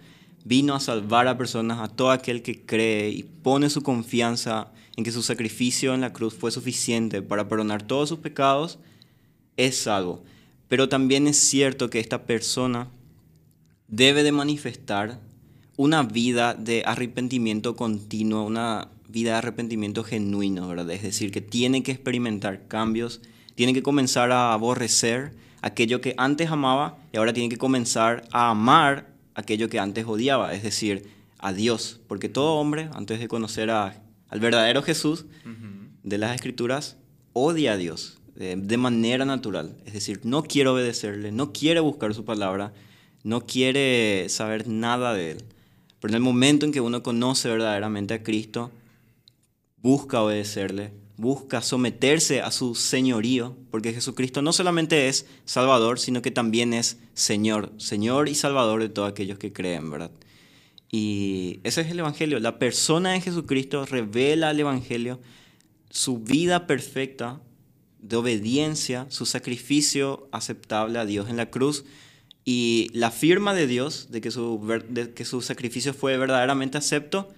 vino 0.44 0.74
a 0.74 0.80
salvar 0.80 1.28
a 1.28 1.36
personas, 1.36 1.78
a 1.78 1.88
todo 1.88 2.10
aquel 2.10 2.42
que 2.42 2.64
cree 2.64 3.10
y 3.10 3.22
pone 3.22 3.68
su 3.68 3.82
confianza 3.82 4.72
en 4.96 5.04
que 5.04 5.12
su 5.12 5.22
sacrificio 5.22 5.94
en 5.94 6.00
la 6.00 6.12
cruz 6.12 6.34
fue 6.34 6.50
suficiente 6.50 7.22
para 7.22 7.48
perdonar 7.48 7.82
todos 7.82 8.08
sus 8.08 8.18
pecados, 8.18 8.78
es 9.56 9.76
salvo. 9.76 10.24
Pero 10.68 10.88
también 10.88 11.28
es 11.28 11.36
cierto 11.36 11.90
que 11.90 12.00
esta 12.00 12.24
persona 12.24 12.88
debe 13.88 14.22
de 14.22 14.32
manifestar 14.32 15.20
una 15.76 16.02
vida 16.02 16.54
de 16.54 16.82
arrepentimiento 16.84 17.76
continuo, 17.76 18.44
una 18.44 18.88
vida 19.08 19.32
de 19.32 19.36
arrepentimiento 19.38 20.04
genuino, 20.04 20.68
¿verdad? 20.68 20.90
Es 20.90 21.02
decir, 21.02 21.30
que 21.32 21.40
tiene 21.40 21.82
que 21.82 21.92
experimentar 21.92 22.66
cambios, 22.68 23.20
tiene 23.54 23.72
que 23.74 23.82
comenzar 23.82 24.30
a 24.32 24.52
aborrecer 24.52 25.32
aquello 25.62 26.00
que 26.00 26.14
antes 26.18 26.50
amaba 26.50 26.98
y 27.12 27.16
ahora 27.16 27.32
tiene 27.32 27.48
que 27.48 27.56
comenzar 27.56 28.24
a 28.32 28.50
amar 28.50 29.08
aquello 29.34 29.68
que 29.68 29.78
antes 29.78 30.04
odiaba, 30.06 30.52
es 30.54 30.62
decir, 30.62 31.08
a 31.38 31.52
Dios, 31.52 32.00
porque 32.06 32.28
todo 32.28 32.54
hombre, 32.54 32.88
antes 32.94 33.18
de 33.20 33.28
conocer 33.28 33.70
a- 33.70 34.02
al 34.28 34.40
verdadero 34.40 34.82
Jesús 34.82 35.24
de 36.02 36.18
las 36.18 36.34
Escrituras, 36.34 36.96
odia 37.32 37.72
a 37.72 37.76
Dios 37.76 38.18
de, 38.34 38.56
de 38.56 38.76
manera 38.76 39.24
natural, 39.24 39.76
es 39.86 39.92
decir, 39.94 40.20
no 40.24 40.42
quiere 40.42 40.68
obedecerle, 40.70 41.32
no 41.32 41.52
quiere 41.52 41.80
buscar 41.80 42.14
su 42.14 42.24
palabra, 42.24 42.72
no 43.24 43.46
quiere 43.46 44.26
saber 44.28 44.68
nada 44.68 45.12
de 45.14 45.32
él. 45.32 45.44
Pero 46.00 46.12
en 46.12 46.16
el 46.16 46.20
momento 46.22 46.64
en 46.66 46.72
que 46.72 46.80
uno 46.80 47.02
conoce 47.02 47.48
verdaderamente 47.48 48.14
a 48.14 48.22
Cristo, 48.22 48.70
busca 49.82 50.22
obedecerle, 50.22 50.92
busca 51.16 51.62
someterse 51.62 52.40
a 52.40 52.50
su 52.50 52.74
señorío, 52.74 53.56
porque 53.70 53.92
Jesucristo 53.92 54.42
no 54.42 54.52
solamente 54.52 55.08
es 55.08 55.26
Salvador, 55.44 55.98
sino 55.98 56.22
que 56.22 56.30
también 56.30 56.72
es 56.72 56.98
Señor, 57.14 57.72
Señor 57.76 58.28
y 58.28 58.34
Salvador 58.34 58.80
de 58.80 58.88
todos 58.88 59.10
aquellos 59.10 59.38
que 59.38 59.52
creen, 59.52 59.90
¿verdad? 59.90 60.12
Y 60.90 61.60
ese 61.64 61.82
es 61.82 61.90
el 61.90 61.98
Evangelio. 61.98 62.40
La 62.40 62.58
persona 62.58 63.12
de 63.12 63.20
Jesucristo 63.20 63.84
revela 63.84 64.48
al 64.48 64.60
Evangelio 64.60 65.20
su 65.90 66.18
vida 66.18 66.66
perfecta 66.66 67.40
de 67.98 68.16
obediencia, 68.16 69.06
su 69.10 69.26
sacrificio 69.26 70.28
aceptable 70.32 70.98
a 70.98 71.04
Dios 71.04 71.28
en 71.28 71.36
la 71.36 71.50
cruz 71.50 71.84
y 72.44 72.88
la 72.94 73.10
firma 73.10 73.54
de 73.54 73.66
Dios 73.66 74.08
de 74.10 74.20
que 74.20 74.30
su 75.24 75.42
sacrificio 75.42 75.92
fue 75.92 76.16
verdaderamente 76.16 76.78
acepto 76.78 77.28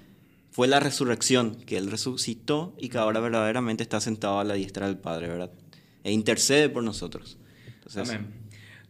fue 0.50 0.68
la 0.68 0.80
resurrección, 0.80 1.54
que 1.54 1.76
Él 1.76 1.90
resucitó 1.90 2.74
y 2.78 2.88
que 2.88 2.98
ahora 2.98 3.20
verdaderamente 3.20 3.82
está 3.82 4.00
sentado 4.00 4.40
a 4.40 4.44
la 4.44 4.54
diestra 4.54 4.86
del 4.86 4.98
Padre, 4.98 5.28
¿verdad? 5.28 5.50
E 6.02 6.12
intercede 6.12 6.68
por 6.68 6.82
nosotros. 6.82 7.38
Amén. 7.96 8.26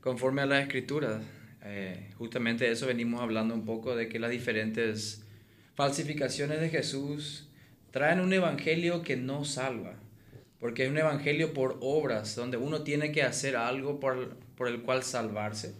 Conforme 0.00 0.42
a 0.42 0.46
las 0.46 0.62
escrituras, 0.62 1.22
eh, 1.62 2.10
justamente 2.16 2.70
eso 2.70 2.86
venimos 2.86 3.20
hablando 3.20 3.54
un 3.54 3.64
poco, 3.64 3.94
de 3.94 4.08
que 4.08 4.18
las 4.18 4.30
diferentes 4.30 5.26
falsificaciones 5.74 6.60
de 6.60 6.70
Jesús 6.70 7.48
traen 7.90 8.20
un 8.20 8.32
evangelio 8.32 9.02
que 9.02 9.16
no 9.16 9.44
salva, 9.44 9.96
porque 10.58 10.84
es 10.84 10.90
un 10.90 10.98
evangelio 10.98 11.52
por 11.52 11.78
obras, 11.80 12.36
donde 12.36 12.56
uno 12.56 12.82
tiene 12.82 13.12
que 13.12 13.22
hacer 13.22 13.56
algo 13.56 14.00
por, 14.00 14.36
por 14.56 14.68
el 14.68 14.82
cual 14.82 15.02
salvarse. 15.02 15.74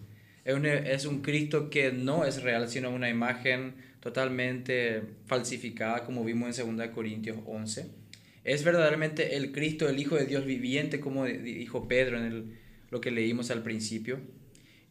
Es 0.45 0.55
un, 0.55 0.67
es 0.67 1.05
un 1.07 1.23
Cristo 1.23 1.71
que 1.71 1.93
no 1.93 2.25
es 2.25 2.43
real, 2.43 2.69
sino 2.69 2.91
una 2.91 3.09
imagen 3.09 3.75
totalmente 4.01 5.03
falsificada, 5.27 6.05
como 6.05 6.25
vimos 6.25 6.59
en 6.59 6.77
2 6.77 6.89
Corintios 6.89 7.39
11. 7.47 7.91
¿Es 8.45 8.65
verdaderamente 8.65 9.37
el 9.37 9.53
Cristo, 9.53 9.89
el 9.89 9.99
Hijo 9.99 10.17
de 10.17 10.27
Dios 10.27 10.47
viviente, 10.47 10.99
como 10.99 11.27
dijo 11.27 11.87
Pedro 11.87 12.19
en 12.19 12.59
lo 12.91 13.01
que 13.01 13.11
leímos 13.11 13.51
al 13.51 13.63
principio? 13.63 14.21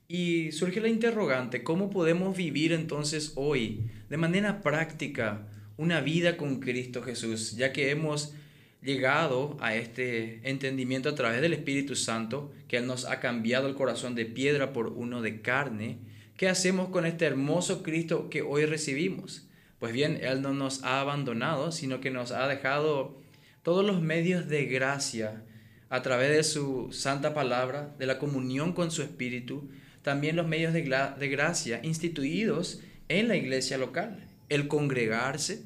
Y 0.07 0.51
surge 0.51 0.82
la 0.82 0.88
interrogante, 0.88 1.64
¿cómo 1.64 1.89
podemos 1.89 2.36
vivir 2.36 2.72
entonces 2.72 3.34
hoy 3.36 3.89
de 4.10 4.18
manera 4.18 4.62
práctica 4.62 5.47
una 5.78 6.01
vida 6.01 6.36
con 6.36 6.60
Cristo 6.60 7.01
Jesús, 7.01 7.55
ya 7.55 7.72
que 7.74 7.91
hemos 7.91 8.34
llegado 8.82 9.57
a 9.60 9.76
este 9.76 10.39
entendimiento 10.49 11.10
a 11.10 11.16
través 11.16 11.41
del 11.41 11.53
Espíritu 11.53 11.95
Santo, 11.95 12.51
que 12.68 12.78
Él 12.78 12.88
nos 12.88 13.05
ha 13.05 13.20
cambiado 13.20 13.68
el 13.68 13.76
corazón 13.76 14.16
de 14.16 14.26
piedra 14.26 14.74
por 14.74 14.88
uno 14.88 15.22
de 15.22 15.41
carne? 15.41 15.99
¿Qué 16.40 16.48
hacemos 16.48 16.88
con 16.88 17.06
este 17.06 17.26
hermoso 17.26 17.84
Cristo 17.84 18.30
que 18.30 18.42
hoy 18.42 18.64
recibimos? 18.64 19.46
Pues 19.78 19.92
bien, 19.92 20.22
Él 20.22 20.42
no 20.42 20.54
nos 20.54 20.86
ha 20.86 21.02
abandonado, 21.02 21.74
sino 21.74 22.00
que 22.00 22.12
nos 22.12 22.32
ha 22.32 22.48
dejado 22.48 23.22
todos 23.62 23.86
los 23.86 24.02
medios 24.02 24.48
de 24.48 24.64
gracia 24.64 25.44
a 25.90 26.02
través 26.02 26.34
de 26.34 26.46
su 26.46 26.94
santa 26.94 27.34
palabra, 27.34 27.94
de 28.00 28.06
la 28.06 28.20
comunión 28.20 28.72
con 28.72 28.90
su 28.90 29.02
Espíritu, 29.02 29.70
también 30.02 30.38
los 30.38 30.48
medios 30.48 30.72
de, 30.72 30.84
gracia 31.28 31.82
instituidos 31.84 32.80
en 33.10 33.28
la 33.28 33.36
iglesia 33.36 33.78
local. 33.78 34.26
El 34.48 34.70
congregarse 34.70 35.64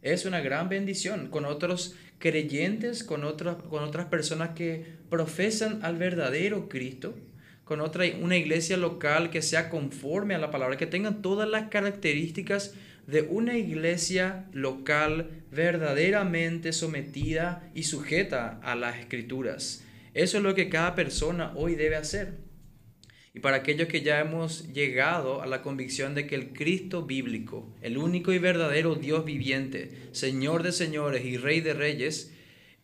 es 0.00 0.24
una 0.24 0.40
gran 0.40 0.70
bendición 0.70 1.28
con 1.28 1.44
otros 1.44 1.96
creyentes, 2.18 3.04
con, 3.04 3.24
otras 3.24 4.06
personas 4.06 4.54
que 4.54 4.86
profesan 5.10 5.80
al 5.82 5.98
verdadero 5.98 6.70
Cristo, 6.70 7.14
con 7.64 7.80
otra, 7.80 8.04
una 8.20 8.36
iglesia 8.36 8.76
local 8.76 9.30
que 9.30 9.42
sea 9.42 9.70
conforme 9.70 10.34
a 10.34 10.38
la 10.38 10.50
palabra, 10.50 10.76
que 10.76 10.86
tengan 10.86 11.22
todas 11.22 11.48
las 11.48 11.68
características 11.68 12.74
de 13.06 13.22
una 13.22 13.56
iglesia 13.56 14.46
local 14.52 15.44
verdaderamente 15.50 16.72
sometida 16.72 17.70
y 17.74 17.84
sujeta 17.84 18.60
a 18.62 18.74
las 18.74 18.98
escrituras. 18.98 19.84
Eso 20.14 20.38
es 20.38 20.42
lo 20.42 20.54
que 20.54 20.68
cada 20.68 20.94
persona 20.94 21.52
hoy 21.54 21.74
debe 21.74 21.96
hacer. 21.96 22.38
Y 23.34 23.40
para 23.40 23.56
aquellos 23.58 23.88
que 23.88 24.02
ya 24.02 24.20
hemos 24.20 24.72
llegado 24.72 25.42
a 25.42 25.46
la 25.46 25.60
convicción 25.60 26.14
de 26.14 26.26
que 26.26 26.36
el 26.36 26.52
Cristo 26.52 27.04
bíblico, 27.04 27.74
el 27.82 27.98
único 27.98 28.32
y 28.32 28.38
verdadero 28.38 28.94
Dios 28.94 29.24
viviente, 29.24 29.90
Señor 30.12 30.62
de 30.62 30.70
señores 30.70 31.24
y 31.24 31.36
Rey 31.36 31.60
de 31.60 31.74
reyes, 31.74 32.32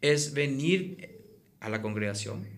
es 0.00 0.34
venir 0.34 1.20
a 1.60 1.68
la 1.68 1.82
congregación, 1.82 2.48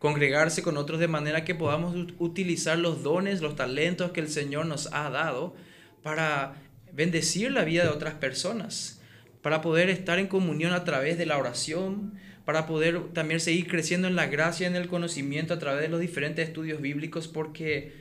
congregarse 0.00 0.62
con 0.62 0.78
otros 0.78 0.98
de 0.98 1.08
manera 1.08 1.44
que 1.44 1.54
podamos 1.54 1.94
utilizar 2.18 2.78
los 2.78 3.02
dones, 3.02 3.42
los 3.42 3.54
talentos 3.54 4.10
que 4.10 4.20
el 4.20 4.28
Señor 4.28 4.64
nos 4.66 4.92
ha 4.92 5.10
dado 5.10 5.54
para 6.02 6.54
bendecir 6.92 7.52
la 7.52 7.64
vida 7.64 7.84
de 7.84 7.90
otras 7.90 8.14
personas, 8.14 9.00
para 9.42 9.60
poder 9.60 9.90
estar 9.90 10.18
en 10.18 10.26
comunión 10.26 10.72
a 10.72 10.84
través 10.84 11.18
de 11.18 11.26
la 11.26 11.36
oración, 11.36 12.14
para 12.46 12.66
poder 12.66 13.12
también 13.12 13.40
seguir 13.40 13.68
creciendo 13.68 14.08
en 14.08 14.16
la 14.16 14.26
gracia, 14.26 14.66
en 14.66 14.74
el 14.74 14.88
conocimiento 14.88 15.52
a 15.52 15.58
través 15.58 15.82
de 15.82 15.88
los 15.88 16.00
diferentes 16.00 16.48
estudios 16.48 16.80
bíblicos, 16.80 17.28
porque 17.28 17.92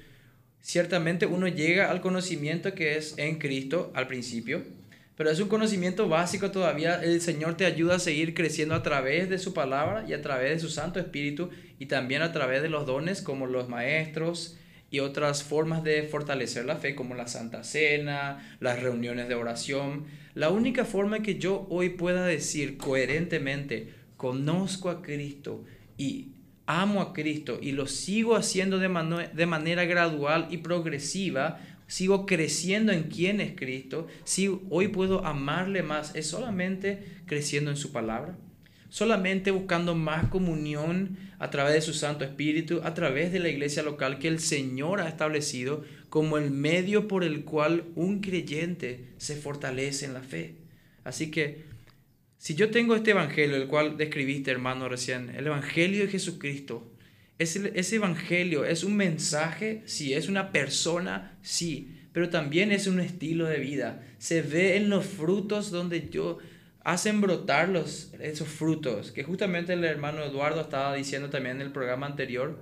ciertamente 0.61 1.25
uno 1.25 1.49
llega 1.49 1.91
al 1.91 1.99
conocimiento 1.99 2.73
que 2.73 2.95
es 2.95 3.17
en 3.17 3.39
Cristo 3.39 3.91
al 3.93 4.07
principio, 4.07 4.63
pero 5.19 5.31
es 5.31 5.41
un 5.41 5.49
conocimiento 5.49 6.07
básico 6.07 6.49
todavía. 6.49 7.03
El 7.03 7.19
Señor 7.19 7.57
te 7.57 7.65
ayuda 7.65 7.95
a 7.95 7.99
seguir 7.99 8.33
creciendo 8.33 8.73
a 8.73 8.83
través 8.83 9.29
de 9.29 9.37
su 9.37 9.53
palabra 9.53 10.05
y 10.07 10.13
a 10.13 10.21
través 10.21 10.51
de 10.51 10.59
su 10.59 10.69
Santo 10.69 10.97
Espíritu 10.97 11.49
y 11.77 11.87
también 11.87 12.21
a 12.21 12.31
través 12.31 12.61
de 12.61 12.69
los 12.69 12.85
dones 12.85 13.21
como 13.21 13.45
los 13.45 13.67
maestros, 13.67 14.57
y 14.89 14.99
otras 14.99 15.43
formas 15.43 15.83
de 15.83 16.03
fortalecer 16.03 16.63
la 16.63 16.77
fe 16.77 16.95
como 16.95 17.15
la 17.15 17.27
Santa 17.27 17.65
Cena, 17.65 18.55
las 18.61 18.81
reuniones 18.81 19.27
de 19.27 19.35
oración. 19.35 20.05
La 20.35 20.51
única 20.51 20.85
forma 20.85 21.21
que 21.21 21.37
yo 21.37 21.67
hoy 21.69 21.89
pueda 21.89 22.25
decir 22.25 22.77
coherentemente, 22.77 23.93
conozco 24.15 24.89
a 24.89 25.01
Cristo 25.01 25.65
y 25.97 26.29
amo 26.65 27.01
a 27.01 27.11
Cristo 27.11 27.59
y 27.61 27.73
lo 27.73 27.87
sigo 27.87 28.37
haciendo 28.37 28.79
de, 28.79 28.87
de 29.33 29.45
manera 29.47 29.83
gradual 29.83 30.47
y 30.49 30.59
progresiva, 30.59 31.59
sigo 31.89 32.25
creciendo 32.25 32.93
en 32.93 33.03
quién 33.03 33.41
es 33.41 33.53
Cristo, 33.57 34.07
si 34.23 34.57
hoy 34.69 34.87
puedo 34.87 35.25
amarle 35.25 35.83
más, 35.83 36.15
es 36.15 36.27
solamente 36.27 37.03
creciendo 37.25 37.69
en 37.69 37.77
su 37.77 37.91
palabra 37.91 38.37
solamente 38.89 39.51
buscando 39.51 39.95
más 39.95 40.27
comunión 40.29 41.17
a 41.37 41.49
través 41.49 41.73
de 41.73 41.81
su 41.81 41.93
Santo 41.93 42.25
Espíritu, 42.25 42.81
a 42.83 42.93
través 42.93 43.31
de 43.31 43.39
la 43.39 43.49
iglesia 43.49 43.83
local 43.83 44.19
que 44.19 44.27
el 44.27 44.39
Señor 44.39 44.99
ha 44.99 45.07
establecido 45.07 45.85
como 46.09 46.37
el 46.37 46.51
medio 46.51 47.07
por 47.07 47.23
el 47.23 47.45
cual 47.45 47.85
un 47.95 48.19
creyente 48.19 49.05
se 49.17 49.35
fortalece 49.35 50.05
en 50.05 50.13
la 50.13 50.21
fe. 50.21 50.55
Así 51.03 51.31
que, 51.31 51.65
si 52.37 52.55
yo 52.55 52.71
tengo 52.71 52.95
este 52.95 53.11
Evangelio, 53.11 53.55
el 53.55 53.67
cual 53.67 53.95
describiste, 53.95 54.51
hermano, 54.51 54.89
recién, 54.89 55.29
el 55.35 55.47
Evangelio 55.47 56.01
de 56.01 56.11
Jesucristo, 56.11 56.91
ese, 57.39 57.71
ese 57.73 57.95
Evangelio 57.95 58.65
es 58.65 58.83
un 58.83 58.95
mensaje, 58.95 59.81
sí, 59.85 60.13
es 60.13 60.29
una 60.29 60.51
persona, 60.51 61.37
sí, 61.41 61.95
pero 62.11 62.29
también 62.29 62.71
es 62.71 62.85
un 62.85 62.99
estilo 62.99 63.45
de 63.45 63.59
vida. 63.59 64.03
Se 64.17 64.41
ve 64.41 64.75
en 64.75 64.89
los 64.89 65.05
frutos 65.05 65.71
donde 65.71 66.09
yo 66.09 66.37
hacen 66.83 67.21
brotar 67.21 67.69
los, 67.69 68.13
esos 68.19 68.47
frutos, 68.47 69.11
que 69.11 69.23
justamente 69.23 69.73
el 69.73 69.83
hermano 69.83 70.23
Eduardo 70.23 70.61
estaba 70.61 70.95
diciendo 70.95 71.29
también 71.29 71.57
en 71.57 71.61
el 71.61 71.71
programa 71.71 72.07
anterior, 72.07 72.57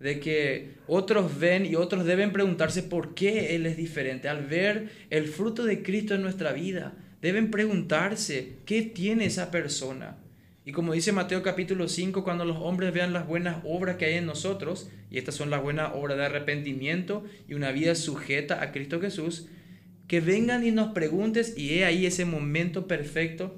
de 0.00 0.20
que 0.20 0.74
otros 0.86 1.38
ven 1.38 1.64
y 1.64 1.76
otros 1.76 2.04
deben 2.04 2.32
preguntarse 2.32 2.82
por 2.82 3.14
qué 3.14 3.54
Él 3.54 3.66
es 3.66 3.76
diferente. 3.76 4.28
Al 4.28 4.46
ver 4.46 4.90
el 5.10 5.28
fruto 5.28 5.64
de 5.64 5.82
Cristo 5.82 6.14
en 6.14 6.22
nuestra 6.22 6.52
vida, 6.52 6.94
deben 7.22 7.50
preguntarse 7.50 8.56
qué 8.66 8.82
tiene 8.82 9.24
esa 9.24 9.50
persona. 9.50 10.18
Y 10.66 10.72
como 10.72 10.94
dice 10.94 11.12
Mateo 11.12 11.42
capítulo 11.42 11.88
5, 11.88 12.24
cuando 12.24 12.46
los 12.46 12.56
hombres 12.56 12.94
vean 12.94 13.12
las 13.12 13.26
buenas 13.26 13.58
obras 13.64 13.96
que 13.96 14.06
hay 14.06 14.14
en 14.14 14.24
nosotros, 14.24 14.88
y 15.10 15.18
estas 15.18 15.34
son 15.34 15.50
las 15.50 15.62
buenas 15.62 15.92
obras 15.94 16.16
de 16.16 16.24
arrepentimiento 16.24 17.24
y 17.46 17.54
una 17.54 17.70
vida 17.70 17.94
sujeta 17.94 18.62
a 18.62 18.72
Cristo 18.72 18.98
Jesús, 18.98 19.46
que 20.08 20.20
vengan 20.20 20.64
y 20.66 20.70
nos 20.70 20.92
preguntes 20.92 21.56
y 21.58 21.74
he 21.74 21.84
ahí 21.84 22.06
ese 22.06 22.24
momento 22.24 22.86
perfecto 22.86 23.54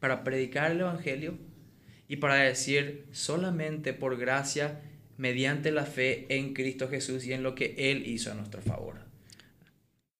para 0.00 0.24
predicar 0.24 0.72
el 0.72 0.80
Evangelio 0.80 1.38
y 2.08 2.16
para 2.16 2.34
decir 2.34 3.06
solamente 3.12 3.92
por 3.92 4.18
gracia, 4.18 4.82
mediante 5.16 5.70
la 5.70 5.84
fe 5.84 6.26
en 6.28 6.52
Cristo 6.52 6.88
Jesús 6.88 7.24
y 7.26 7.32
en 7.32 7.44
lo 7.44 7.54
que 7.54 7.74
Él 7.78 8.06
hizo 8.08 8.32
a 8.32 8.34
nuestro 8.34 8.60
favor. 8.60 8.98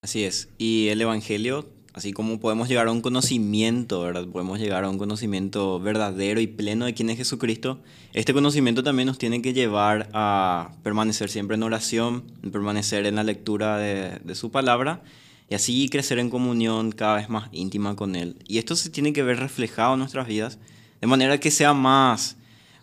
Así 0.00 0.24
es. 0.24 0.48
Y 0.58 0.88
el 0.88 1.00
Evangelio, 1.00 1.73
así 1.94 2.12
como 2.12 2.40
podemos 2.40 2.68
llegar 2.68 2.88
a 2.88 2.92
un 2.92 3.00
conocimiento, 3.00 4.02
¿verdad? 4.02 4.26
Podemos 4.26 4.58
llegar 4.58 4.82
a 4.82 4.90
un 4.90 4.98
conocimiento 4.98 5.78
verdadero 5.78 6.40
y 6.40 6.48
pleno 6.48 6.86
de 6.86 6.92
quién 6.92 7.08
es 7.08 7.16
Jesucristo. 7.16 7.80
Este 8.12 8.34
conocimiento 8.34 8.82
también 8.82 9.06
nos 9.06 9.16
tiene 9.16 9.40
que 9.40 9.52
llevar 9.52 10.10
a 10.12 10.72
permanecer 10.82 11.30
siempre 11.30 11.54
en 11.54 11.62
oración, 11.62 12.24
permanecer 12.52 13.06
en 13.06 13.14
la 13.14 13.22
lectura 13.22 13.78
de, 13.78 14.34
su 14.34 14.50
palabra 14.50 15.04
y 15.48 15.54
así 15.54 15.88
crecer 15.88 16.18
en 16.18 16.30
comunión 16.30 16.90
cada 16.90 17.14
vez 17.14 17.28
más 17.28 17.48
íntima 17.52 17.94
con 17.94 18.16
Él. 18.16 18.36
Y 18.48 18.58
esto 18.58 18.74
se 18.74 18.90
tiene 18.90 19.12
que 19.12 19.22
ver 19.22 19.38
reflejado 19.38 19.92
en 19.92 20.00
nuestras 20.00 20.26
vidas, 20.26 20.58
de 21.00 21.06
manera 21.06 21.38
que 21.38 21.52
sea 21.52 21.74
más, 21.74 22.36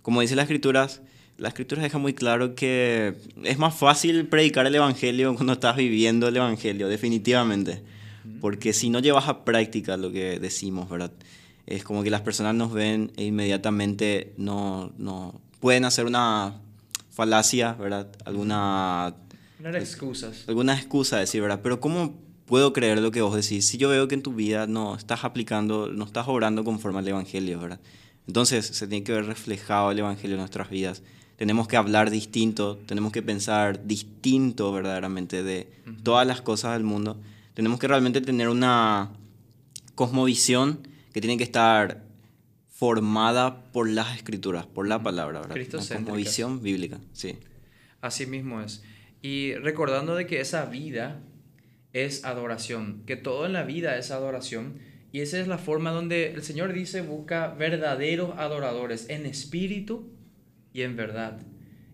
como 0.03 0.21
dice 0.21 0.37
las 0.37 0.43
escrituras, 0.43 1.01
la 1.37 1.49
escritura 1.49 1.81
deja 1.81 1.97
muy 1.97 2.13
claro 2.13 2.55
que 2.55 3.15
es 3.43 3.57
más 3.57 3.75
fácil 3.75 4.27
predicar 4.27 4.65
el 4.67 4.75
Evangelio 4.75 5.35
cuando 5.35 5.53
estás 5.53 5.75
viviendo 5.75 6.29
el 6.29 6.37
Evangelio, 6.37 6.87
definitivamente. 6.87 7.81
Porque 8.41 8.73
si 8.73 8.89
no 8.89 8.99
llevas 8.99 9.29
a 9.29 9.45
práctica 9.45 9.95
lo 9.95 10.11
que 10.11 10.39
decimos, 10.39 10.89
¿verdad? 10.89 11.11
Es 11.67 11.83
como 11.83 12.03
que 12.03 12.09
las 12.09 12.21
personas 12.21 12.55
nos 12.55 12.73
ven 12.73 13.11
e 13.15 13.25
inmediatamente 13.25 14.33
no, 14.35 14.91
no 14.97 15.39
pueden 15.59 15.85
hacer 15.85 16.05
una 16.05 16.59
falacia, 17.11 17.73
¿verdad? 17.73 18.07
Alguna... 18.25 19.15
excusas. 19.63 20.45
Alguna 20.47 20.75
excusa 20.75 21.19
decir, 21.19 21.41
¿verdad? 21.41 21.61
Pero 21.61 21.79
¿cómo 21.79 22.19
puedo 22.51 22.73
creer 22.73 22.99
lo 22.99 23.11
que 23.11 23.21
vos 23.21 23.33
decís 23.33 23.65
si 23.65 23.77
yo 23.77 23.87
veo 23.87 24.09
que 24.09 24.15
en 24.15 24.23
tu 24.23 24.33
vida 24.33 24.67
no 24.67 24.95
estás 24.95 25.23
aplicando, 25.23 25.87
no 25.87 26.03
estás 26.03 26.27
obrando 26.27 26.65
conforme 26.65 26.99
al 26.99 27.07
Evangelio, 27.07 27.59
¿verdad? 27.61 27.79
Entonces 28.27 28.65
se 28.65 28.87
tiene 28.87 29.03
que 29.03 29.13
ver 29.13 29.25
reflejado 29.25 29.91
el 29.91 29.99
Evangelio 29.99 30.35
en 30.35 30.39
nuestras 30.39 30.69
vidas. 30.69 31.03
Tenemos 31.37 31.67
que 31.67 31.77
hablar 31.77 32.09
distinto, 32.09 32.77
tenemos 32.85 33.11
que 33.11 33.21
pensar 33.21 33.87
distinto 33.87 34.71
verdaderamente 34.71 35.43
de 35.43 35.71
todas 36.03 36.27
las 36.27 36.41
cosas 36.41 36.73
del 36.73 36.83
mundo. 36.83 37.21
Tenemos 37.53 37.79
que 37.79 37.87
realmente 37.87 38.21
tener 38.21 38.49
una 38.49 39.11
cosmovisión 39.95 40.87
que 41.13 41.21
tiene 41.21 41.37
que 41.37 41.43
estar 41.43 42.03
formada 42.69 43.71
por 43.71 43.87
las 43.89 44.15
escrituras, 44.15 44.65
por 44.65 44.87
la 44.87 45.03
palabra, 45.03 45.41
¿verdad? 45.41 45.57
Una 45.73 45.79
cosmovisión 45.79 46.63
bíblica, 46.63 46.99
sí. 47.13 47.37
Así 48.01 48.25
mismo 48.25 48.61
es. 48.61 48.83
Y 49.21 49.53
recordando 49.55 50.15
de 50.15 50.25
que 50.25 50.41
esa 50.41 50.65
vida 50.65 51.21
es 51.93 52.25
adoración, 52.25 53.03
que 53.05 53.15
todo 53.15 53.45
en 53.45 53.53
la 53.53 53.63
vida 53.63 53.97
es 53.97 54.11
adoración. 54.11 54.79
Y 55.11 55.19
esa 55.19 55.39
es 55.39 55.47
la 55.47 55.57
forma 55.57 55.91
donde 55.91 56.31
el 56.33 56.41
Señor 56.41 56.73
dice, 56.73 57.01
busca 57.01 57.49
verdaderos 57.49 58.33
adoradores 58.37 59.09
en 59.09 59.25
espíritu 59.25 60.09
y 60.73 60.81
en 60.81 60.95
verdad. 60.95 61.39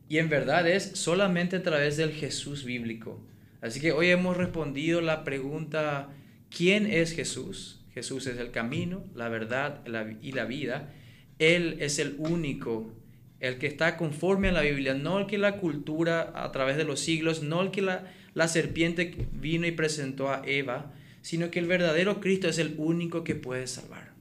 Y 0.07 0.19
en 0.19 0.29
verdad 0.29 0.67
es 0.67 0.91
solamente 0.93 1.57
a 1.57 1.63
través 1.63 1.97
del 1.97 2.11
Jesús 2.13 2.63
bíblico. 2.63 3.19
Así 3.61 3.79
que 3.79 3.91
hoy 3.91 4.09
hemos 4.09 4.37
respondido 4.37 5.01
la 5.01 5.23
pregunta, 5.23 6.09
¿quién 6.55 6.85
es 6.85 7.13
Jesús? 7.13 7.85
Jesús 7.93 8.27
es 8.27 8.37
el 8.37 8.51
camino, 8.51 9.03
la 9.15 9.29
verdad 9.29 9.81
y 10.21 10.31
la 10.33 10.45
vida. 10.45 10.93
Él 11.39 11.77
es 11.79 11.97
el 11.97 12.15
único, 12.19 12.93
el 13.39 13.57
que 13.57 13.67
está 13.67 13.97
conforme 13.97 14.49
a 14.49 14.51
la 14.51 14.61
Biblia, 14.61 14.93
no 14.93 15.19
el 15.19 15.25
que 15.25 15.37
la 15.37 15.57
cultura 15.57 16.31
a 16.35 16.51
través 16.51 16.77
de 16.77 16.83
los 16.83 16.99
siglos, 16.99 17.41
no 17.41 17.61
el 17.61 17.71
que 17.71 17.81
la, 17.81 18.11
la 18.35 18.47
serpiente 18.47 19.27
vino 19.31 19.65
y 19.65 19.71
presentó 19.71 20.29
a 20.29 20.43
Eva, 20.45 20.93
sino 21.21 21.49
que 21.49 21.59
el 21.59 21.65
verdadero 21.65 22.21
Cristo 22.21 22.47
es 22.47 22.59
el 22.59 22.75
único 22.77 23.23
que 23.23 23.35
puede 23.35 23.65
salvar. 23.65 24.13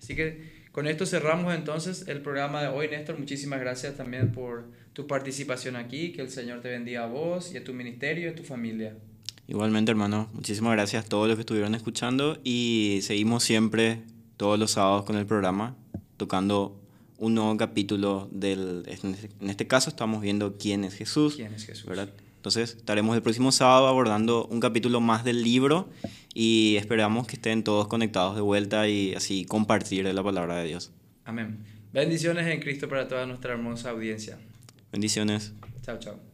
Así 0.00 0.16
que 0.16 0.62
con 0.72 0.88
esto 0.88 1.06
cerramos 1.06 1.54
entonces 1.54 2.08
el 2.08 2.22
programa 2.22 2.62
de 2.62 2.68
hoy, 2.68 2.88
Néstor. 2.88 3.18
Muchísimas 3.18 3.60
gracias 3.60 3.96
también 3.96 4.32
por 4.32 4.64
tu 4.92 5.06
participación 5.06 5.76
aquí. 5.76 6.12
Que 6.12 6.22
el 6.22 6.30
Señor 6.30 6.60
te 6.60 6.68
bendiga 6.68 7.04
a 7.04 7.06
vos 7.06 7.52
y 7.54 7.56
a 7.56 7.64
tu 7.64 7.72
ministerio 7.72 8.28
y 8.28 8.32
a 8.32 8.34
tu 8.34 8.42
familia. 8.42 8.96
Igualmente, 9.48 9.90
hermano, 9.90 10.30
muchísimas 10.32 10.72
gracias 10.72 11.04
a 11.04 11.08
todos 11.08 11.28
los 11.28 11.36
que 11.36 11.40
estuvieron 11.40 11.74
escuchando 11.74 12.38
y 12.44 13.00
seguimos 13.02 13.42
siempre 13.42 14.00
todos 14.36 14.58
los 14.58 14.72
sábados 14.72 15.04
con 15.04 15.16
el 15.16 15.26
programa, 15.26 15.76
tocando 16.16 16.80
un 17.18 17.34
nuevo 17.34 17.56
capítulo 17.56 18.28
del... 18.32 18.84
En 18.86 19.14
este, 19.14 19.30
en 19.40 19.50
este 19.50 19.66
caso 19.66 19.90
estamos 19.90 20.22
viendo 20.22 20.56
quién 20.58 20.84
es 20.84 20.94
Jesús. 20.94 21.36
¿Quién 21.36 21.52
es 21.54 21.64
Jesús? 21.64 21.86
¿verdad? 21.86 22.08
Entonces 22.36 22.76
estaremos 22.76 23.14
el 23.14 23.22
próximo 23.22 23.52
sábado 23.52 23.86
abordando 23.86 24.46
un 24.46 24.58
capítulo 24.58 25.00
más 25.00 25.22
del 25.22 25.42
libro 25.42 25.88
y 26.34 26.76
esperamos 26.76 27.26
que 27.26 27.36
estén 27.36 27.62
todos 27.62 27.86
conectados 27.86 28.34
de 28.34 28.40
vuelta 28.40 28.88
y 28.88 29.14
así 29.14 29.44
compartir 29.44 30.06
la 30.06 30.22
palabra 30.22 30.56
de 30.56 30.66
Dios. 30.66 30.90
Amén. 31.24 31.58
Bendiciones 31.92 32.46
en 32.46 32.60
Cristo 32.60 32.88
para 32.88 33.06
toda 33.06 33.26
nuestra 33.26 33.52
hermosa 33.52 33.90
audiencia. 33.90 34.38
Bendiciones. 34.92 35.54
Chao, 35.82 35.98
chao. 35.98 36.31